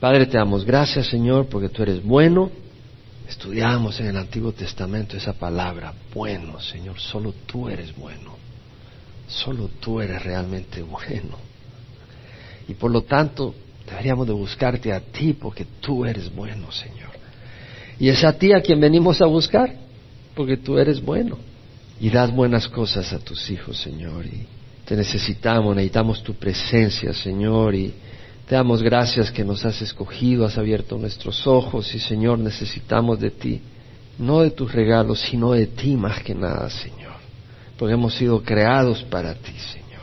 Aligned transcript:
Padre, 0.00 0.24
te 0.24 0.38
damos 0.38 0.64
gracias, 0.64 1.08
Señor, 1.08 1.46
porque 1.46 1.68
tú 1.68 1.82
eres 1.82 2.02
bueno. 2.02 2.50
Estudiamos 3.28 4.00
en 4.00 4.06
el 4.06 4.16
Antiguo 4.16 4.50
Testamento 4.50 5.14
esa 5.14 5.34
palabra, 5.34 5.92
bueno, 6.14 6.58
Señor, 6.58 6.98
solo 6.98 7.34
tú 7.44 7.68
eres 7.68 7.94
bueno. 7.94 8.34
Solo 9.28 9.68
tú 9.78 10.00
eres 10.00 10.22
realmente 10.24 10.82
bueno. 10.82 11.36
Y 12.66 12.74
por 12.74 12.90
lo 12.90 13.02
tanto, 13.02 13.54
deberíamos 13.86 14.26
de 14.26 14.32
buscarte 14.32 14.90
a 14.90 15.00
ti 15.00 15.34
porque 15.34 15.66
tú 15.80 16.06
eres 16.06 16.34
bueno, 16.34 16.72
Señor. 16.72 17.10
Y 17.98 18.08
es 18.08 18.24
a 18.24 18.32
ti 18.32 18.54
a 18.54 18.62
quien 18.62 18.80
venimos 18.80 19.20
a 19.20 19.26
buscar, 19.26 19.74
porque 20.34 20.56
tú 20.56 20.78
eres 20.78 21.04
bueno. 21.04 21.36
Y 22.00 22.08
das 22.08 22.34
buenas 22.34 22.66
cosas 22.68 23.12
a 23.12 23.18
tus 23.18 23.50
hijos, 23.50 23.78
Señor. 23.78 24.24
Y 24.24 24.46
te 24.86 24.96
necesitamos, 24.96 25.76
necesitamos 25.76 26.22
tu 26.22 26.34
presencia, 26.34 27.12
Señor. 27.12 27.74
Y 27.74 27.92
te 28.50 28.56
damos 28.56 28.82
gracias 28.82 29.30
que 29.30 29.44
nos 29.44 29.64
has 29.64 29.80
escogido, 29.80 30.44
has 30.44 30.58
abierto 30.58 30.98
nuestros 30.98 31.46
ojos. 31.46 31.94
Y, 31.94 32.00
Señor, 32.00 32.40
necesitamos 32.40 33.20
de 33.20 33.30
ti. 33.30 33.60
No 34.18 34.40
de 34.40 34.50
tus 34.50 34.72
regalos, 34.72 35.20
sino 35.20 35.52
de 35.52 35.68
ti 35.68 35.94
más 35.94 36.20
que 36.24 36.34
nada, 36.34 36.68
Señor. 36.68 37.14
Porque 37.78 37.94
hemos 37.94 38.12
sido 38.16 38.42
creados 38.42 39.04
para 39.04 39.34
ti, 39.34 39.52
Señor. 39.52 40.02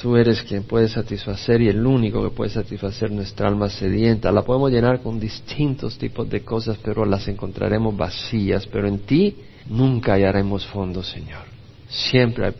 Tú 0.00 0.16
eres 0.16 0.40
quien 0.42 0.62
puede 0.62 0.88
satisfacer 0.88 1.62
y 1.62 1.68
el 1.68 1.84
único 1.84 2.22
que 2.22 2.30
puede 2.30 2.52
satisfacer 2.52 3.10
nuestra 3.10 3.48
alma 3.48 3.68
sedienta. 3.68 4.30
La 4.30 4.42
podemos 4.42 4.70
llenar 4.70 5.00
con 5.00 5.18
distintos 5.18 5.98
tipos 5.98 6.30
de 6.30 6.44
cosas, 6.44 6.78
pero 6.80 7.04
las 7.04 7.26
encontraremos 7.26 7.96
vacías. 7.96 8.68
Pero 8.68 8.86
en 8.86 9.00
ti 9.00 9.36
nunca 9.68 10.12
hallaremos 10.12 10.64
fondo, 10.66 11.02
Señor. 11.02 11.42
Siempre 11.88 12.46
hay 12.46 12.54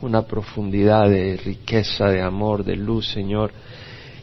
una 0.00 0.22
profundidad 0.22 1.10
de 1.10 1.36
riqueza, 1.38 2.06
de 2.06 2.22
amor, 2.22 2.62
de 2.62 2.76
luz, 2.76 3.08
Señor. 3.08 3.50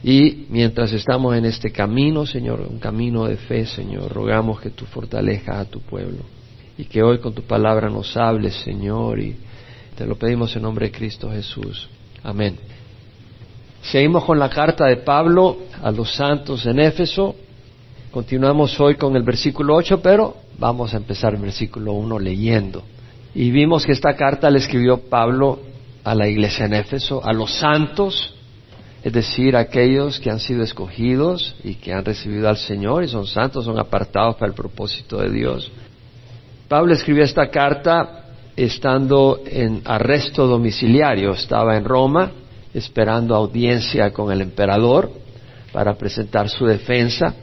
Y 0.04 0.46
mientras 0.50 0.94
estamos 0.94 1.36
en 1.36 1.46
este 1.46 1.72
camino, 1.72 2.26
Señor, 2.26 2.62
un 2.62 2.80
camino 2.80 3.26
de 3.26 3.38
fe, 3.38 3.66
Señor, 3.66 4.12
rogamos 4.12 4.62
que 4.62 4.70
tú 4.70 4.86
fortalezcas 4.86 5.58
a 5.58 5.66
tu 5.66 5.82
pueblo 5.82 6.20
y 6.78 6.86
que 6.86 7.02
hoy 7.02 7.20
con 7.20 7.34
tu 7.34 7.42
palabra 7.42 7.90
nos 7.90 8.16
hables, 8.16 8.56
Señor, 8.56 9.20
y 9.20 9.36
te 9.96 10.06
lo 10.06 10.16
pedimos 10.16 10.56
en 10.56 10.62
nombre 10.62 10.88
de 10.88 10.92
Cristo 10.92 11.32
Jesús. 11.32 11.90
Amén. 12.24 12.58
Seguimos 13.82 14.26
con 14.26 14.38
la 14.38 14.50
carta 14.50 14.86
de 14.86 14.98
Pablo 14.98 15.58
a 15.82 15.92
los 15.92 16.14
santos 16.14 16.66
en 16.66 16.80
Éfeso. 16.80 17.36
Continuamos 18.12 18.80
hoy 18.80 18.96
con 18.96 19.16
el 19.16 19.24
versículo 19.24 19.76
8, 19.76 20.02
pero 20.02 20.38
vamos 20.60 20.94
a 20.94 20.98
empezar 20.98 21.34
el 21.34 21.42
versículo 21.42 21.94
1 21.94 22.20
leyendo. 22.20 22.84
Y 23.34 23.50
vimos 23.50 23.86
que 23.86 23.94
esta 23.94 24.16
carta 24.16 24.50
le 24.50 24.60
escribió 24.60 24.98
Pablo 25.10 25.60
a 26.04 26.14
la 26.14 26.28
iglesia 26.28 26.66
en 26.66 26.74
Éfeso, 26.74 27.24
a 27.24 27.34
los 27.34 27.54
santos, 27.54 28.36
es 29.04 29.14
decir, 29.14 29.56
aquellos 29.56 30.20
que 30.20 30.30
han 30.30 30.40
sido 30.40 30.64
escogidos 30.64 31.56
y 31.64 31.76
que 31.76 31.94
han 31.94 32.04
recibido 32.04 32.50
al 32.50 32.58
Señor 32.58 33.04
y 33.04 33.08
son 33.08 33.28
santos, 33.28 33.66
son 33.66 33.80
apartados 33.80 34.36
para 34.36 34.50
el 34.50 34.56
propósito 34.56 35.18
de 35.18 35.30
Dios. 35.30 35.72
Pablo 36.68 36.94
escribió 36.94 37.24
esta 37.24 37.50
carta 37.50 38.26
estando 38.56 39.42
en 39.46 39.82
arresto 39.86 40.48
domiciliario, 40.48 41.32
estaba 41.32 41.78
en 41.78 41.86
Roma 41.86 42.32
esperando 42.74 43.36
audiencia 43.36 44.12
con 44.12 44.32
el 44.32 44.42
emperador 44.42 45.12
para 45.72 45.96
presentar 45.96 46.50
su 46.50 46.66
defensa, 46.66 47.34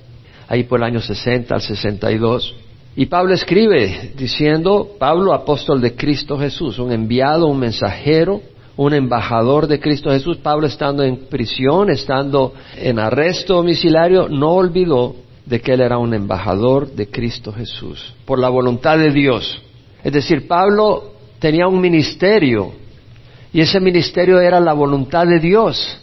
ahí 0.48 0.64
por 0.64 0.80
el 0.80 0.84
año 0.84 1.00
60 1.00 1.55
al 1.55 1.60
62. 1.60 2.55
Y 2.97 3.06
Pablo 3.06 3.34
escribe 3.34 4.12
diciendo, 4.16 4.97
Pablo, 4.98 5.32
apóstol 5.32 5.80
de 5.80 5.94
Cristo 5.94 6.38
Jesús, 6.38 6.78
un 6.78 6.92
enviado, 6.92 7.47
un 7.47 7.58
mensajero, 7.58 8.41
un 8.77 8.92
embajador 8.92 9.67
de 9.67 9.78
Cristo 9.78 10.11
Jesús, 10.11 10.39
Pablo 10.39 10.67
estando 10.67 11.03
en 11.03 11.27
prisión, 11.27 11.91
estando 11.91 12.55
en 12.77 12.98
arresto 12.98 13.55
domiciliario, 13.55 14.28
no 14.28 14.53
olvidó 14.53 15.16
de 15.47 15.61
que 15.61 15.75
él 15.75 15.81
era 15.81 15.98
un 15.98 16.14
embajador 16.14 16.91
de 16.91 17.08
Cristo 17.08 17.53
Jesús, 17.53 18.14
por 18.25 18.39
la 18.39 18.48
voluntad 18.48 18.98
de 18.98 19.11
Dios. 19.11 19.62
Es 20.03 20.12
decir, 20.12 20.48
Pablo 20.48 21.12
tenía 21.39 21.69
un 21.69 21.81
ministerio 21.81 22.72
y 23.53 23.60
ese 23.60 23.78
ministerio 23.78 24.41
era 24.41 24.59
la 24.59 24.72
voluntad 24.72 25.26
de 25.26 25.38
Dios. 25.38 25.99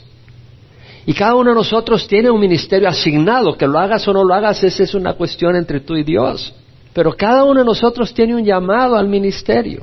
Y 1.05 1.13
cada 1.13 1.35
uno 1.35 1.49
de 1.49 1.55
nosotros 1.55 2.07
tiene 2.07 2.29
un 2.29 2.39
ministerio 2.39 2.87
asignado, 2.87 3.57
que 3.57 3.67
lo 3.67 3.79
hagas 3.79 4.07
o 4.07 4.13
no 4.13 4.23
lo 4.23 4.33
hagas, 4.33 4.63
esa 4.63 4.83
es 4.83 4.93
una 4.93 5.13
cuestión 5.13 5.55
entre 5.55 5.79
tú 5.79 5.95
y 5.95 6.03
Dios. 6.03 6.53
Pero 6.93 7.13
cada 7.13 7.43
uno 7.43 7.59
de 7.61 7.65
nosotros 7.65 8.13
tiene 8.13 8.35
un 8.35 8.45
llamado 8.45 8.95
al 8.95 9.07
ministerio. 9.07 9.81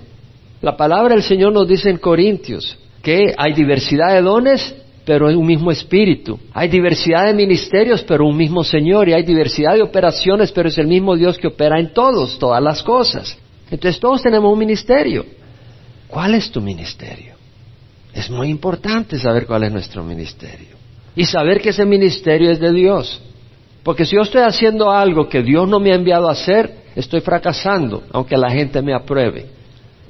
La 0.61 0.77
palabra 0.77 1.15
del 1.15 1.23
Señor 1.23 1.53
nos 1.53 1.69
dice 1.69 1.89
en 1.89 1.99
Corintios 1.99 2.77
que 3.03 3.33
hay 3.37 3.53
diversidad 3.53 4.15
de 4.15 4.23
dones, 4.23 4.75
pero 5.05 5.29
hay 5.29 5.37
un 5.37 5.47
mismo 5.47 5.71
espíritu. 5.71 6.39
Hay 6.53 6.69
diversidad 6.69 7.27
de 7.27 7.35
ministerios, 7.35 8.03
pero 8.03 8.27
un 8.27 8.37
mismo 8.37 8.65
Señor. 8.65 9.09
Y 9.09 9.13
hay 9.13 9.23
diversidad 9.23 9.75
de 9.75 9.83
operaciones, 9.83 10.51
pero 10.53 10.69
es 10.69 10.77
el 10.79 10.89
mismo 10.89 11.17
Dios 11.17 11.39
que 11.39 11.47
opera 11.47 11.79
en 11.79 11.93
todos, 11.95 12.39
todas 12.39 12.63
las 12.63 12.83
cosas. 12.83 13.39
Entonces 13.71 14.01
todos 14.01 14.23
tenemos 14.23 14.53
un 14.53 14.59
ministerio. 14.59 15.25
¿Cuál 16.09 16.35
es 16.35 16.51
tu 16.51 16.61
ministerio? 16.61 17.35
Es 18.13 18.29
muy 18.29 18.49
importante 18.49 19.19
saber 19.19 19.47
cuál 19.47 19.65
es 19.65 19.73
nuestro 19.73 20.03
ministerio. 20.03 20.77
Y 21.15 21.25
saber 21.25 21.61
que 21.61 21.71
ese 21.71 21.85
ministerio 21.85 22.51
es 22.51 22.59
de 22.59 22.73
Dios. 22.73 23.21
Porque 23.85 24.05
si 24.05 24.17
yo 24.17 24.23
estoy 24.23 24.43
haciendo 24.43 24.91
algo 24.91 25.29
que 25.29 25.43
Dios 25.43 25.69
no 25.69 25.79
me 25.79 25.93
ha 25.93 25.95
enviado 25.95 26.29
a 26.29 26.33
hacer, 26.33 26.71
estoy 26.97 27.21
fracasando, 27.21 28.03
aunque 28.13 28.37
la 28.37 28.51
gente 28.51 28.83
me 28.83 28.93
apruebe. 28.93 29.58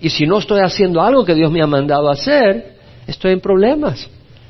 Y 0.00 0.10
si 0.10 0.26
no 0.26 0.38
estoy 0.38 0.60
haciendo 0.60 1.00
algo 1.00 1.24
que 1.24 1.34
Dios 1.34 1.50
me 1.50 1.62
ha 1.62 1.66
mandado 1.66 2.08
hacer, 2.08 2.76
estoy 3.06 3.32
en 3.32 3.40
problemas. 3.40 4.08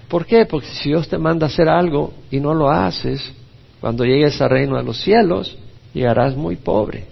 ¿Por 0.09 0.27
qué? 0.27 0.47
Porque 0.47 0.67
si 0.67 0.91
Dios 0.91 1.09
te 1.09 1.19
manda 1.19 1.47
a 1.47 1.49
hacer 1.49 1.69
algo 1.69 2.13
y 2.31 2.41
no 2.41 2.55
lo 2.55 2.71
haces, 2.71 3.33
cuando 3.81 4.05
llegues 4.05 4.41
al 4.41 4.51
reino 4.51 4.77
de 4.77 4.83
los 4.83 5.01
cielos, 5.01 5.57
llegarás 5.93 6.37
muy 6.37 6.57
pobre. 6.57 7.05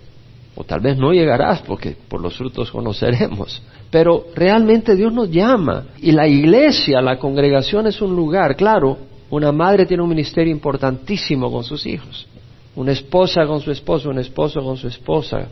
O 0.55 0.65
tal 0.65 0.81
vez 0.81 0.97
no 0.97 1.13
llegarás 1.13 1.61
porque 1.63 1.97
por 2.09 2.21
los 2.21 2.37
frutos 2.37 2.71
conoceremos. 2.71 3.63
Pero 3.91 4.27
realmente 4.35 4.97
Dios 4.97 5.13
nos 5.13 5.31
llama. 5.31 5.85
Y 6.01 6.13
la 6.13 6.27
iglesia, 6.27 7.03
la 7.03 7.19
congregación 7.19 7.87
es 7.87 8.01
un 8.01 8.17
lugar, 8.17 8.57
claro, 8.57 8.97
una 9.29 9.53
madre 9.53 9.87
tiene 9.87 10.03
un 10.03 10.09
ministerio 10.09 10.53
importantísimo 10.53 11.51
con 11.51 11.63
sus 11.63 11.87
hijos. 11.87 12.27
Una 12.75 12.93
esposa 12.93 13.47
con 13.47 13.61
su 13.61 13.71
esposo, 13.71 14.11
un 14.11 14.19
esposo 14.19 14.63
con 14.63 14.77
su 14.77 14.89
esposa. 14.89 15.49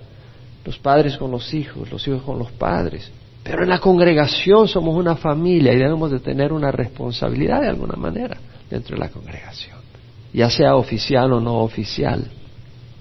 Los 0.65 0.79
padres 0.79 1.17
con 1.17 1.31
los 1.31 1.53
hijos, 1.53 1.91
los 1.91 2.07
hijos 2.09 2.23
con 2.23 2.39
los 2.39 2.51
padres. 2.53 3.11
Pero 3.43 3.63
en 3.63 3.69
la 3.69 3.79
congregación 3.79 4.67
somos 4.67 4.97
una 4.97 5.17
familia 5.17 5.73
y 5.73 5.77
debemos 5.77 6.11
de 6.11 6.21
tener 6.21 6.53
una 6.53 6.71
responsabilidad 6.71 7.61
de 7.61 7.69
alguna 7.69 7.97
manera 7.97 8.39
dentro 8.71 8.97
de 8.97 9.01
la 9.01 9.11
congregación. 9.11 9.79
Ya 10.33 10.49
sea 10.49 10.77
oficial 10.77 11.33
o 11.33 11.41
no 11.41 11.59
oficial. 11.59 12.31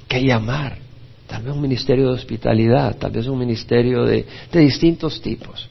¿Qué 0.08 0.22
llamar? 0.22 0.84
tal 1.34 1.42
vez 1.42 1.56
un 1.56 1.62
ministerio 1.62 2.10
de 2.10 2.14
hospitalidad, 2.14 2.96
tal 2.98 3.10
vez 3.10 3.26
un 3.26 3.40
ministerio 3.40 4.04
de, 4.06 4.24
distintos 4.52 5.20
tipos 5.20 5.68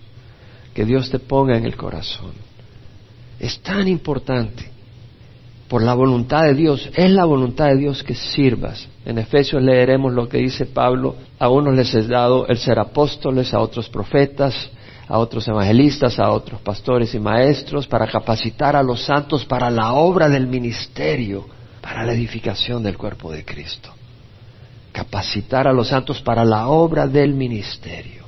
que 0.75 0.85
Dios 0.85 1.09
te 1.09 1.21
ponga 1.21 1.57
en 1.57 1.65
el 1.65 1.77
corazón. 1.77 2.33
Es 3.39 3.61
tan 3.61 3.87
importante 3.87 4.72
por 5.73 5.83
la 5.83 5.95
voluntad 5.95 6.43
de 6.43 6.53
Dios, 6.53 6.91
es 6.95 7.11
la 7.11 7.25
voluntad 7.25 7.69
de 7.69 7.79
Dios 7.79 8.03
que 8.03 8.15
sirvas. 8.15 8.87
En 9.07 9.17
Efesios 9.17 9.63
leeremos 9.63 10.13
lo 10.13 10.29
que 10.29 10.37
dice 10.37 10.67
Pablo, 10.67 11.17
a 11.39 11.49
unos 11.49 11.75
les 11.75 11.95
es 11.95 12.09
dado 12.09 12.47
el 12.47 12.59
ser 12.59 12.79
apóstoles, 12.79 13.55
a 13.55 13.59
otros 13.59 13.89
profetas, 13.89 14.55
a 15.09 15.17
otros 15.17 15.49
evangelistas, 15.49 16.19
a 16.19 16.31
otros 16.31 16.61
pastores 16.61 17.15
y 17.15 17.19
maestros, 17.19 17.87
para 17.87 18.07
capacitar 18.07 18.77
a 18.77 18.83
los 18.83 19.03
santos 19.03 19.47
para 19.47 19.71
la 19.71 19.95
obra 19.95 20.29
del 20.29 20.47
ministerio, 20.47 21.47
para 21.81 22.05
la 22.05 22.13
edificación 22.13 22.83
del 22.83 22.99
cuerpo 22.99 23.33
de 23.33 23.43
Cristo 23.43 23.95
capacitar 24.93 25.67
a 25.67 25.73
los 25.73 25.89
santos 25.89 26.21
para 26.21 26.45
la 26.45 26.69
obra 26.69 27.07
del 27.07 27.33
ministerio. 27.33 28.25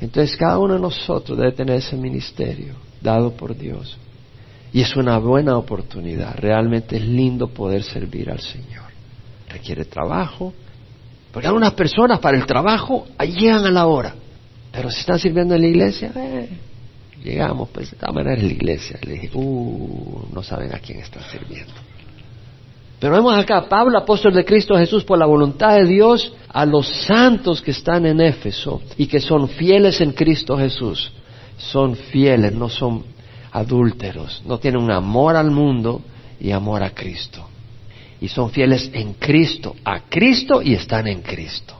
Entonces 0.00 0.34
cada 0.38 0.58
uno 0.58 0.72
de 0.72 0.80
nosotros 0.80 1.36
debe 1.36 1.52
tener 1.52 1.76
ese 1.76 1.98
ministerio 1.98 2.76
dado 3.02 3.32
por 3.32 3.54
Dios. 3.54 3.98
Y 4.72 4.82
es 4.82 4.96
una 4.96 5.18
buena 5.18 5.56
oportunidad. 5.56 6.36
Realmente 6.36 6.96
es 6.96 7.02
lindo 7.02 7.48
poder 7.48 7.82
servir 7.82 8.30
al 8.30 8.40
Señor. 8.40 8.84
Requiere 9.48 9.84
trabajo. 9.84 10.52
Porque 11.32 11.46
algunas 11.46 11.72
personas 11.74 12.18
para 12.18 12.36
el 12.36 12.46
trabajo 12.46 13.06
llegan 13.18 13.64
a 13.64 13.70
la 13.70 13.86
hora. 13.86 14.14
Pero 14.72 14.90
si 14.90 15.00
están 15.00 15.18
sirviendo 15.18 15.54
en 15.54 15.62
la 15.62 15.66
iglesia, 15.66 16.12
eh, 16.14 16.48
llegamos, 17.22 17.68
pues 17.70 17.90
de 17.90 17.96
todas 17.96 18.14
maneras 18.14 18.42
la 18.42 18.52
iglesia. 18.52 18.98
Le 19.02 19.12
dije, 19.12 19.30
uh, 19.34 20.26
no 20.32 20.42
saben 20.42 20.74
a 20.74 20.78
quién 20.78 21.00
están 21.00 21.22
sirviendo. 21.30 21.72
Pero 22.98 23.14
vemos 23.14 23.36
acá, 23.36 23.68
Pablo, 23.68 23.96
apóstol 23.96 24.34
de 24.34 24.44
Cristo 24.44 24.76
Jesús, 24.76 25.04
por 25.04 25.18
la 25.18 25.26
voluntad 25.26 25.76
de 25.76 25.86
Dios, 25.86 26.32
a 26.48 26.66
los 26.66 26.88
santos 27.04 27.62
que 27.62 27.70
están 27.70 28.06
en 28.06 28.20
Éfeso 28.20 28.82
y 28.96 29.06
que 29.06 29.20
son 29.20 29.48
fieles 29.48 30.00
en 30.00 30.12
Cristo 30.12 30.58
Jesús. 30.58 31.12
Son 31.56 31.94
fieles, 31.94 32.52
no 32.52 32.68
son 32.68 33.04
adúlteros, 33.52 34.42
no 34.46 34.58
tienen 34.58 34.82
un 34.82 34.90
amor 34.90 35.36
al 35.36 35.50
mundo 35.50 36.02
y 36.40 36.50
amor 36.50 36.82
a 36.82 36.90
Cristo. 36.90 37.46
Y 38.20 38.28
son 38.28 38.50
fieles 38.50 38.90
en 38.92 39.14
Cristo, 39.14 39.76
a 39.84 40.00
Cristo 40.08 40.60
y 40.62 40.74
están 40.74 41.06
en 41.06 41.22
Cristo. 41.22 41.74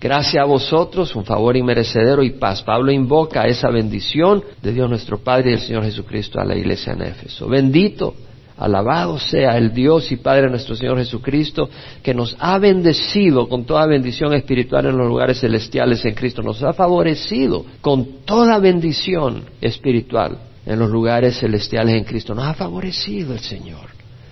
Gracias 0.00 0.42
a 0.42 0.46
vosotros, 0.46 1.14
un 1.16 1.24
favor 1.24 1.56
inmerecedero 1.56 2.22
y 2.22 2.30
paz. 2.30 2.62
Pablo 2.62 2.92
invoca 2.92 3.46
esa 3.46 3.68
bendición 3.68 4.42
de 4.62 4.72
Dios 4.72 4.88
nuestro 4.88 5.18
Padre 5.18 5.50
y 5.50 5.52
del 5.52 5.60
Señor 5.60 5.84
Jesucristo 5.84 6.40
a 6.40 6.44
la 6.44 6.56
iglesia 6.56 6.92
en 6.92 7.02
Éfeso. 7.02 7.48
Bendito 7.48 8.14
Alabado 8.58 9.20
sea 9.20 9.56
el 9.56 9.72
Dios 9.72 10.10
y 10.10 10.16
Padre 10.16 10.50
nuestro 10.50 10.74
Señor 10.74 10.98
Jesucristo, 10.98 11.70
que 12.02 12.12
nos 12.12 12.36
ha 12.40 12.58
bendecido 12.58 13.48
con 13.48 13.64
toda 13.64 13.86
bendición 13.86 14.34
espiritual 14.34 14.86
en 14.86 14.96
los 14.96 15.06
lugares 15.06 15.38
celestiales 15.38 16.04
en 16.04 16.14
Cristo. 16.14 16.42
Nos 16.42 16.60
ha 16.64 16.72
favorecido 16.72 17.64
con 17.80 18.24
toda 18.24 18.58
bendición 18.58 19.44
espiritual 19.60 20.38
en 20.68 20.78
los 20.78 20.90
lugares 20.90 21.38
celestiales 21.38 21.94
en 21.94 22.04
Cristo. 22.04 22.34
Nos 22.34 22.44
ha 22.44 22.52
favorecido 22.52 23.32
el 23.32 23.40
Señor. 23.40 23.88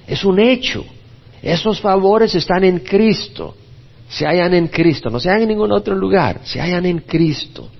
Es 0.06 0.22
un 0.22 0.38
hecho. 0.38 0.84
Esos 1.42 1.80
favores 1.80 2.34
están 2.34 2.62
en 2.62 2.80
Cristo. 2.80 3.54
Se 4.10 4.26
hallan 4.26 4.52
en 4.52 4.68
Cristo. 4.68 5.08
No 5.08 5.18
se 5.18 5.30
hallan 5.30 5.44
en 5.44 5.48
ningún 5.48 5.72
otro 5.72 5.94
lugar. 5.94 6.42
Se 6.44 6.60
hallan 6.60 6.84
en 6.84 6.98
Cristo. 6.98 7.70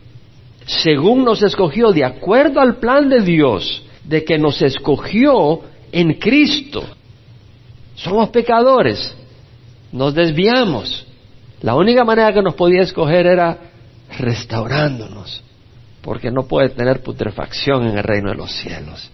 Según 0.64 1.22
nos 1.22 1.42
escogió, 1.42 1.92
de 1.92 2.04
acuerdo 2.04 2.60
al 2.60 2.76
plan 2.76 3.10
de 3.10 3.20
Dios, 3.20 3.82
de 4.02 4.24
que 4.24 4.38
nos 4.38 4.62
escogió 4.62 5.60
en 5.92 6.14
Cristo. 6.14 6.82
Somos 7.94 8.30
pecadores, 8.30 9.14
nos 9.92 10.14
desviamos. 10.14 11.06
La 11.60 11.74
única 11.74 12.04
manera 12.04 12.32
que 12.32 12.42
nos 12.42 12.54
podía 12.54 12.82
escoger 12.82 13.26
era 13.26 13.58
restaurándonos, 14.18 15.42
porque 16.06 16.30
no 16.30 16.46
puede 16.46 16.68
tener 16.68 17.02
putrefacción 17.02 17.88
en 17.88 17.98
el 17.98 18.04
reino 18.04 18.30
de 18.30 18.36
los 18.36 18.52
cielos. 18.52 19.10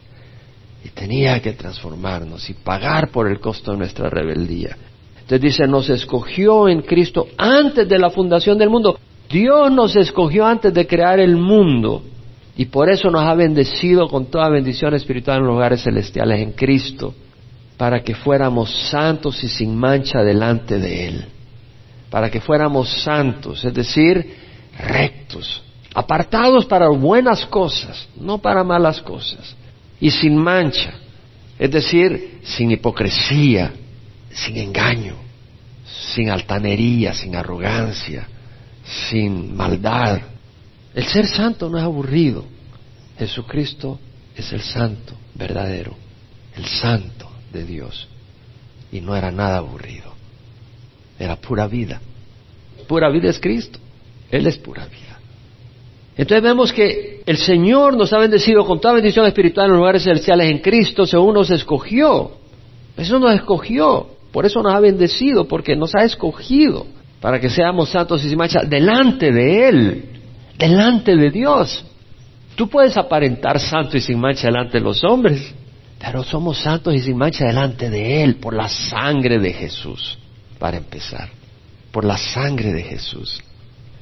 Y 0.84 0.90
tenía 0.90 1.40
que 1.40 1.54
transformarnos 1.54 2.50
y 2.50 2.52
pagar 2.52 3.08
por 3.08 3.30
el 3.30 3.40
costo 3.40 3.72
de 3.72 3.78
nuestra 3.78 4.10
rebeldía. 4.10 4.76
Entonces 5.14 5.40
dice, 5.40 5.66
nos 5.66 5.88
escogió 5.88 6.68
en 6.68 6.82
Cristo 6.82 7.28
antes 7.38 7.88
de 7.88 7.98
la 7.98 8.10
fundación 8.10 8.58
del 8.58 8.68
mundo. 8.68 8.98
Dios 9.30 9.72
nos 9.72 9.96
escogió 9.96 10.44
antes 10.44 10.74
de 10.74 10.86
crear 10.86 11.18
el 11.18 11.34
mundo 11.34 12.02
y 12.58 12.66
por 12.66 12.90
eso 12.90 13.10
nos 13.10 13.22
ha 13.22 13.34
bendecido 13.34 14.06
con 14.06 14.26
toda 14.26 14.50
bendición 14.50 14.92
espiritual 14.92 15.38
en 15.38 15.44
los 15.44 15.54
lugares 15.54 15.82
celestiales 15.82 16.40
en 16.40 16.52
Cristo, 16.52 17.14
para 17.78 18.02
que 18.02 18.14
fuéramos 18.14 18.90
santos 18.90 19.42
y 19.42 19.48
sin 19.48 19.74
mancha 19.74 20.22
delante 20.22 20.78
de 20.78 21.08
Él. 21.08 21.24
Para 22.10 22.30
que 22.30 22.42
fuéramos 22.42 23.02
santos, 23.02 23.64
es 23.64 23.72
decir, 23.72 24.34
rectos, 24.78 25.62
apartados 25.94 26.66
para 26.66 26.88
buenas 26.88 27.44
cosas, 27.46 28.08
no 28.16 28.38
para 28.38 28.64
malas 28.64 29.00
cosas. 29.00 29.54
Y 30.00 30.10
sin 30.10 30.36
mancha, 30.36 30.94
es 31.58 31.70
decir, 31.70 32.40
sin 32.42 32.70
hipocresía, 32.70 33.72
sin 34.30 34.56
engaño, 34.56 35.14
sin 36.14 36.30
altanería, 36.30 37.14
sin 37.14 37.36
arrogancia, 37.36 38.26
sin 38.84 39.54
maldad, 39.56 40.20
el 40.94 41.04
ser 41.06 41.26
santo 41.26 41.68
no 41.68 41.78
es 41.78 41.84
aburrido. 41.84 42.44
Jesucristo 43.18 43.98
es 44.36 44.52
el 44.52 44.60
santo 44.60 45.14
verdadero, 45.34 45.94
el 46.56 46.66
santo 46.66 47.30
de 47.52 47.64
Dios. 47.64 48.08
Y 48.90 49.00
no 49.00 49.16
era 49.16 49.30
nada 49.30 49.58
aburrido. 49.58 50.12
Era 51.18 51.36
pura 51.36 51.66
vida. 51.66 52.00
Pura 52.88 53.08
vida 53.10 53.30
es 53.30 53.38
Cristo. 53.38 53.78
Él 54.30 54.46
es 54.46 54.58
pura 54.58 54.86
vida. 54.86 55.12
Entonces 56.17 56.43
vemos 56.43 56.73
que 56.73 57.23
el 57.25 57.37
Señor 57.38 57.97
nos 57.97 58.12
ha 58.12 58.19
bendecido 58.19 58.67
con 58.67 58.81
toda 58.81 58.94
bendición 58.94 59.26
espiritual 59.26 59.67
en 59.67 59.73
los 59.73 59.79
lugares 59.79 60.03
celestiales 60.03 60.50
en 60.50 60.59
Cristo 60.59 61.06
según 61.06 61.35
nos 61.35 61.50
escogió. 61.50 62.32
Eso 62.97 63.19
nos 63.19 63.35
escogió. 63.35 64.09
Por 64.31 64.47
eso 64.47 64.62
nos 64.62 64.75
ha 64.75 64.81
bendecido, 64.81 65.47
porque 65.47 65.76
nos 65.76 65.94
ha 65.94 66.05
escogido 66.05 66.87
para 67.20 67.38
que 67.38 67.50
seamos 67.50 67.91
santos 67.91 68.25
y 68.25 68.31
sin 68.31 68.38
mancha 68.38 68.61
delante 68.64 69.31
de 69.31 69.69
Él 69.69 70.05
delante 70.59 71.17
de 71.17 71.31
Dios. 71.31 71.85
Tú 72.55 72.69
puedes 72.69 72.97
aparentar 72.97 73.59
santo 73.59 73.97
y 73.97 74.00
sin 74.00 74.20
mancha 74.20 74.49
delante 74.49 74.79
de 74.79 74.85
los 74.85 75.03
hombres, 75.05 75.55
pero 75.99 76.23
somos 76.23 76.59
santos 76.59 76.94
y 76.94 77.00
sin 77.00 77.17
mancha 77.17 77.47
delante 77.47 77.91
de 77.91 78.23
Él 78.23 78.37
por 78.37 78.55
la 78.55 78.69
sangre 78.69 79.38
de 79.38 79.53
Jesús, 79.53 80.19
para 80.59 80.76
empezar, 80.76 81.31
por 81.91 82.05
la 82.05 82.17
sangre 82.17 82.73
de 82.73 82.82
Jesús. 82.82 83.43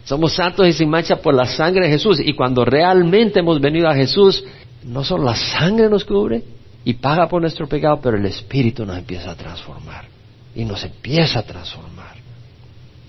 Somos 0.04 0.34
santos 0.34 0.66
y 0.66 0.72
sin 0.72 0.88
mancha 0.88 1.16
por 1.16 1.34
la 1.34 1.46
sangre 1.46 1.86
de 1.86 1.92
Jesús. 1.92 2.20
Y 2.24 2.34
cuando 2.34 2.64
realmente 2.64 3.40
hemos 3.40 3.60
venido 3.60 3.88
a 3.88 3.94
Jesús, 3.94 4.44
no 4.84 5.04
solo 5.04 5.24
la 5.24 5.36
sangre 5.36 5.88
nos 5.88 6.04
cubre 6.04 6.42
y 6.84 6.94
paga 6.94 7.28
por 7.28 7.40
nuestro 7.40 7.68
pecado, 7.68 8.00
pero 8.02 8.16
el 8.16 8.26
Espíritu 8.26 8.84
nos 8.86 8.98
empieza 8.98 9.30
a 9.30 9.36
transformar. 9.36 10.06
Y 10.54 10.64
nos 10.64 10.82
empieza 10.84 11.40
a 11.40 11.42
transformar. 11.42 12.16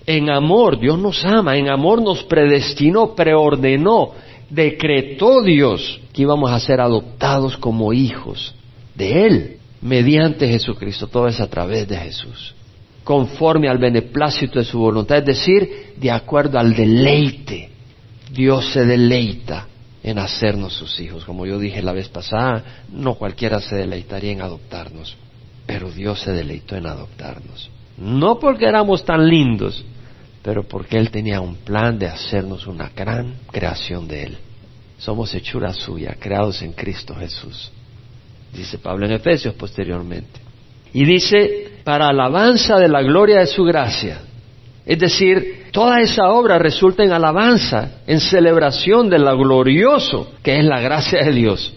En 0.06 0.30
amor, 0.30 0.78
Dios 0.78 0.98
nos 0.98 1.24
ama, 1.24 1.56
en 1.56 1.68
amor 1.68 2.02
nos 2.02 2.24
predestinó, 2.24 3.14
preordenó, 3.14 4.12
decretó 4.50 5.42
Dios 5.42 6.00
que 6.12 6.22
íbamos 6.22 6.50
a 6.50 6.60
ser 6.60 6.80
adoptados 6.80 7.56
como 7.56 7.92
hijos 7.92 8.54
de 8.94 9.26
Él, 9.26 9.56
mediante 9.80 10.48
Jesucristo, 10.48 11.06
todo 11.06 11.28
es 11.28 11.40
a 11.40 11.48
través 11.48 11.88
de 11.88 11.96
Jesús, 11.96 12.54
conforme 13.04 13.68
al 13.68 13.78
beneplácito 13.78 14.58
de 14.58 14.64
su 14.64 14.78
voluntad, 14.78 15.18
es 15.18 15.24
decir, 15.24 15.94
de 15.96 16.10
acuerdo 16.10 16.58
al 16.58 16.74
deleite. 16.74 17.70
Dios 18.32 18.72
se 18.72 18.84
deleita 18.84 19.66
en 20.02 20.18
hacernos 20.18 20.72
sus 20.74 20.98
hijos. 21.00 21.24
Como 21.24 21.46
yo 21.46 21.58
dije 21.58 21.82
la 21.82 21.92
vez 21.92 22.08
pasada, 22.08 22.84
no 22.90 23.14
cualquiera 23.14 23.60
se 23.60 23.76
deleitaría 23.76 24.32
en 24.32 24.42
adoptarnos, 24.42 25.16
pero 25.66 25.90
Dios 25.90 26.20
se 26.20 26.32
deleitó 26.32 26.76
en 26.76 26.86
adoptarnos. 26.86 27.70
No 27.98 28.38
porque 28.38 28.66
éramos 28.66 29.04
tan 29.04 29.28
lindos, 29.28 29.84
pero 30.42 30.66
porque 30.66 30.98
Él 30.98 31.10
tenía 31.10 31.40
un 31.40 31.56
plan 31.56 31.98
de 31.98 32.06
hacernos 32.06 32.66
una 32.66 32.90
gran 32.94 33.34
creación 33.50 34.08
de 34.08 34.24
Él. 34.24 34.38
Somos 34.98 35.34
hechura 35.34 35.72
suya, 35.72 36.16
creados 36.18 36.62
en 36.62 36.72
Cristo 36.72 37.14
Jesús. 37.14 37.70
Dice 38.52 38.78
Pablo 38.78 39.06
en 39.06 39.12
Efesios 39.12 39.54
posteriormente. 39.54 40.40
Y 40.92 41.04
dice, 41.04 41.71
para 41.84 42.08
alabanza 42.08 42.78
de 42.78 42.88
la 42.88 43.02
gloria 43.02 43.40
de 43.40 43.46
su 43.46 43.64
gracia. 43.64 44.20
Es 44.84 44.98
decir, 44.98 45.66
toda 45.70 46.00
esa 46.00 46.28
obra 46.30 46.58
resulta 46.58 47.04
en 47.04 47.12
alabanza, 47.12 48.02
en 48.06 48.20
celebración 48.20 49.08
de 49.08 49.18
lo 49.18 49.36
glorioso 49.36 50.32
que 50.42 50.58
es 50.58 50.64
la 50.64 50.80
gracia 50.80 51.24
de 51.24 51.32
Dios, 51.32 51.72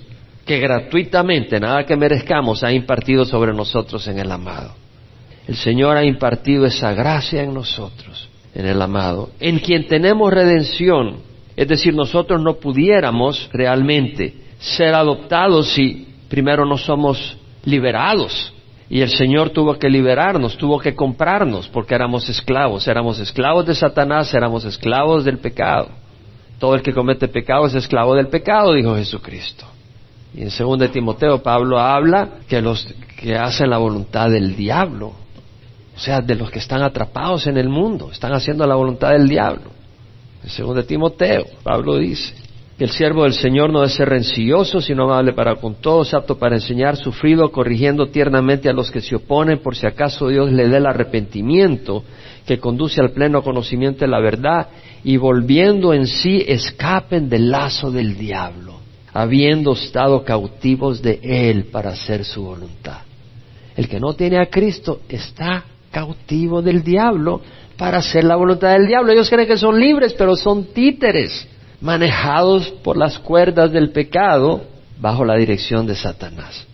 que 0.45 0.59
gratuitamente, 0.59 1.59
nada 1.59 1.85
que 1.85 1.95
merezcamos, 1.95 2.63
ha 2.63 2.71
impartido 2.71 3.25
sobre 3.25 3.53
nosotros 3.53 4.07
en 4.07 4.19
el 4.19 4.31
amado. 4.31 4.73
El 5.47 5.55
Señor 5.55 5.97
ha 5.97 6.03
impartido 6.03 6.65
esa 6.65 6.93
gracia 6.93 7.43
en 7.43 7.53
nosotros 7.53 8.29
en 8.55 8.65
el 8.65 8.81
amado, 8.81 9.29
en 9.39 9.59
quien 9.59 9.87
tenemos 9.87 10.33
redención. 10.33 11.17
Es 11.55 11.67
decir, 11.67 11.93
nosotros 11.93 12.41
no 12.41 12.55
pudiéramos 12.55 13.49
realmente 13.51 14.33
ser 14.59 14.95
adoptados 14.95 15.73
si 15.73 16.07
primero 16.29 16.65
no 16.65 16.77
somos 16.77 17.37
liberados. 17.65 18.53
Y 18.89 19.01
el 19.01 19.09
Señor 19.09 19.49
tuvo 19.49 19.79
que 19.79 19.89
liberarnos, 19.89 20.57
tuvo 20.57 20.79
que 20.79 20.95
comprarnos, 20.95 21.67
porque 21.69 21.95
éramos 21.95 22.29
esclavos, 22.29 22.87
éramos 22.87 23.19
esclavos 23.19 23.65
de 23.65 23.75
Satanás, 23.75 24.33
éramos 24.33 24.63
esclavos 24.65 25.25
del 25.25 25.39
pecado. 25.39 25.89
Todo 26.59 26.75
el 26.75 26.81
que 26.81 26.93
comete 26.93 27.27
pecado 27.27 27.65
es 27.65 27.75
esclavo 27.75 28.15
del 28.15 28.27
pecado, 28.27 28.73
dijo 28.73 28.95
Jesucristo. 28.95 29.65
Y 30.33 30.43
en 30.43 30.49
2 30.49 30.91
Timoteo 30.91 31.41
Pablo 31.41 31.79
habla 31.79 32.29
que 32.47 32.61
los 32.61 32.85
que 33.17 33.35
hacen 33.35 33.69
la 33.69 33.77
voluntad 33.77 34.29
del 34.29 34.55
diablo 34.55 35.13
o 35.95 35.99
sea, 35.99 36.21
de 36.21 36.35
los 36.35 36.51
que 36.51 36.59
están 36.59 36.83
atrapados 36.83 37.47
en 37.47 37.57
el 37.57 37.69
mundo, 37.69 38.11
están 38.11 38.33
haciendo 38.33 38.67
la 38.67 38.75
voluntad 38.75 39.11
del 39.11 39.29
diablo. 39.29 39.71
En 40.43 40.49
segundo 40.49 40.81
de 40.81 40.87
Timoteo, 40.87 41.45
Pablo 41.63 41.97
dice 41.97 42.33
que 42.77 42.83
el 42.83 42.89
siervo 42.89 43.23
del 43.23 43.33
Señor 43.33 43.71
no 43.71 43.79
debe 43.79 43.91
ser 43.91 44.09
rencilloso, 44.09 44.81
sino 44.81 45.03
amable 45.03 45.31
para 45.33 45.55
con 45.55 45.75
todos, 45.75 46.13
apto 46.13 46.37
para 46.37 46.55
enseñar, 46.55 46.97
sufrido, 46.97 47.49
corrigiendo 47.51 48.07
tiernamente 48.07 48.69
a 48.69 48.73
los 48.73 48.91
que 48.91 48.99
se 48.99 49.15
oponen, 49.15 49.59
por 49.59 49.75
si 49.75 49.87
acaso 49.87 50.27
Dios 50.27 50.51
le 50.51 50.67
dé 50.67 50.77
el 50.77 50.85
arrepentimiento 50.85 52.03
que 52.45 52.59
conduce 52.59 52.99
al 52.99 53.11
pleno 53.11 53.43
conocimiento 53.43 54.01
de 54.01 54.11
la 54.11 54.19
verdad, 54.19 54.67
y 55.05 55.15
volviendo 55.17 55.93
en 55.93 56.05
sí 56.05 56.43
escapen 56.45 57.29
del 57.29 57.49
lazo 57.49 57.91
del 57.91 58.17
diablo, 58.17 58.79
habiendo 59.13 59.71
estado 59.71 60.25
cautivos 60.25 61.01
de 61.01 61.19
él 61.23 61.65
para 61.71 61.91
hacer 61.91 62.25
su 62.25 62.43
voluntad. 62.43 62.99
El 63.77 63.87
que 63.87 63.99
no 64.01 64.13
tiene 64.15 64.39
a 64.39 64.47
Cristo 64.47 64.99
está 65.07 65.63
cautivo 65.91 66.61
del 66.61 66.83
diablo 66.83 67.41
para 67.77 67.99
hacer 67.99 68.25
la 68.25 68.35
voluntad 68.35 68.73
del 68.73 68.87
diablo. 68.87 69.11
Ellos 69.11 69.29
creen 69.29 69.47
que 69.47 69.57
son 69.57 69.79
libres, 69.79 70.13
pero 70.13 70.35
son 70.35 70.73
títeres, 70.73 71.47
manejados 71.81 72.69
por 72.83 72.97
las 72.97 73.19
cuerdas 73.19 73.71
del 73.71 73.91
pecado 73.91 74.61
bajo 74.99 75.25
la 75.25 75.35
dirección 75.35 75.85
de 75.85 75.95
Satanás. 75.95 76.65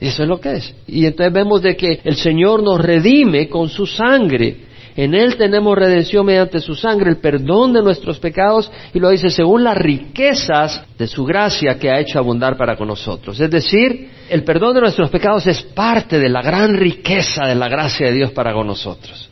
Eso 0.00 0.22
es 0.22 0.28
lo 0.28 0.40
que 0.40 0.52
es. 0.54 0.74
Y 0.86 1.06
entonces 1.06 1.32
vemos 1.32 1.62
de 1.62 1.76
que 1.76 2.00
el 2.04 2.16
Señor 2.16 2.62
nos 2.62 2.80
redime 2.80 3.48
con 3.48 3.68
su 3.68 3.86
sangre. 3.86 4.68
En 4.96 5.14
Él 5.14 5.36
tenemos 5.36 5.76
redención 5.76 6.26
mediante 6.26 6.60
su 6.60 6.74
sangre, 6.74 7.10
el 7.10 7.18
perdón 7.18 7.72
de 7.72 7.82
nuestros 7.82 8.18
pecados, 8.18 8.70
y 8.92 8.98
lo 8.98 9.10
dice 9.10 9.30
según 9.30 9.62
las 9.62 9.76
riquezas 9.76 10.82
de 10.96 11.06
su 11.06 11.24
gracia 11.24 11.78
que 11.78 11.90
ha 11.90 12.00
hecho 12.00 12.18
abundar 12.18 12.56
para 12.56 12.76
con 12.76 12.88
nosotros. 12.88 13.38
Es 13.38 13.50
decir, 13.50 14.10
el 14.28 14.42
perdón 14.44 14.74
de 14.74 14.80
nuestros 14.80 15.10
pecados 15.10 15.46
es 15.46 15.62
parte 15.62 16.18
de 16.18 16.28
la 16.28 16.42
gran 16.42 16.76
riqueza 16.76 17.46
de 17.46 17.54
la 17.54 17.68
gracia 17.68 18.08
de 18.08 18.14
Dios 18.14 18.32
para 18.32 18.52
con 18.52 18.66
nosotros. 18.66 19.30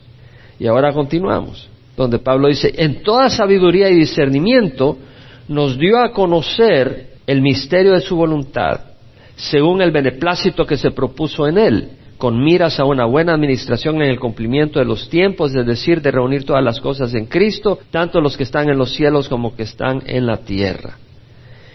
Y 0.59 0.67
ahora 0.67 0.93
continuamos, 0.93 1.69
donde 1.97 2.19
Pablo 2.19 2.47
dice, 2.47 2.71
en 2.77 3.01
toda 3.01 3.29
sabiduría 3.29 3.89
y 3.89 3.95
discernimiento 3.95 4.97
nos 5.47 5.77
dio 5.79 5.99
a 5.99 6.11
conocer 6.11 7.07
el 7.25 7.41
misterio 7.41 7.93
de 7.93 8.01
su 8.01 8.15
voluntad, 8.15 8.81
según 9.35 9.81
el 9.81 9.91
beneplácito 9.91 10.65
que 10.65 10.77
se 10.77 10.91
propuso 10.91 11.47
en 11.47 11.57
él, 11.57 11.89
con 12.17 12.43
miras 12.43 12.79
a 12.79 12.85
una 12.85 13.05
buena 13.05 13.33
administración 13.33 13.95
en 14.01 14.09
el 14.09 14.19
cumplimiento 14.19 14.79
de 14.79 14.85
los 14.85 15.09
tiempos, 15.09 15.53
es 15.55 15.65
decir, 15.65 16.01
de 16.01 16.11
reunir 16.11 16.45
todas 16.45 16.63
las 16.63 16.79
cosas 16.79 17.13
en 17.15 17.25
Cristo, 17.25 17.79
tanto 17.91 18.21
los 18.21 18.37
que 18.37 18.43
están 18.43 18.69
en 18.69 18.77
los 18.77 18.93
cielos 18.93 19.27
como 19.27 19.55
que 19.55 19.63
están 19.63 20.03
en 20.05 20.25
la 20.25 20.37
tierra. 20.37 20.97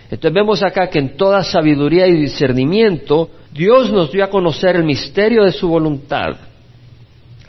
Entonces 0.05 0.35
vemos 0.35 0.63
acá 0.63 0.89
que 0.89 0.99
en 0.99 1.17
toda 1.17 1.43
sabiduría 1.43 2.07
y 2.07 2.13
discernimiento 2.13 3.31
Dios 3.53 3.91
nos 3.91 4.13
dio 4.13 4.25
a 4.25 4.31
conocer 4.31 4.77
el 4.77 4.85
misterio 4.85 5.45
de 5.45 5.53
su 5.53 5.69
voluntad. 5.69 6.37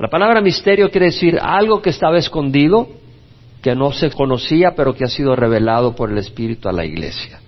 La 0.03 0.10
palabra 0.10 0.41
misterio 0.41 0.91
quiere 0.91 1.05
decir 1.05 1.39
algo 1.41 1.81
que 1.81 1.91
estaba 1.91 2.17
escondido, 2.17 2.89
que 3.62 3.74
no 3.74 3.93
se 3.93 4.12
conocía, 4.12 4.74
pero 4.75 4.93
que 4.93 5.05
ha 5.05 5.07
sido 5.07 5.33
revelado 5.33 5.95
por 5.95 6.12
el 6.12 6.17
Espíritu 6.17 6.67
a 6.67 6.74
la 6.74 6.83
iglesia. 6.83 7.39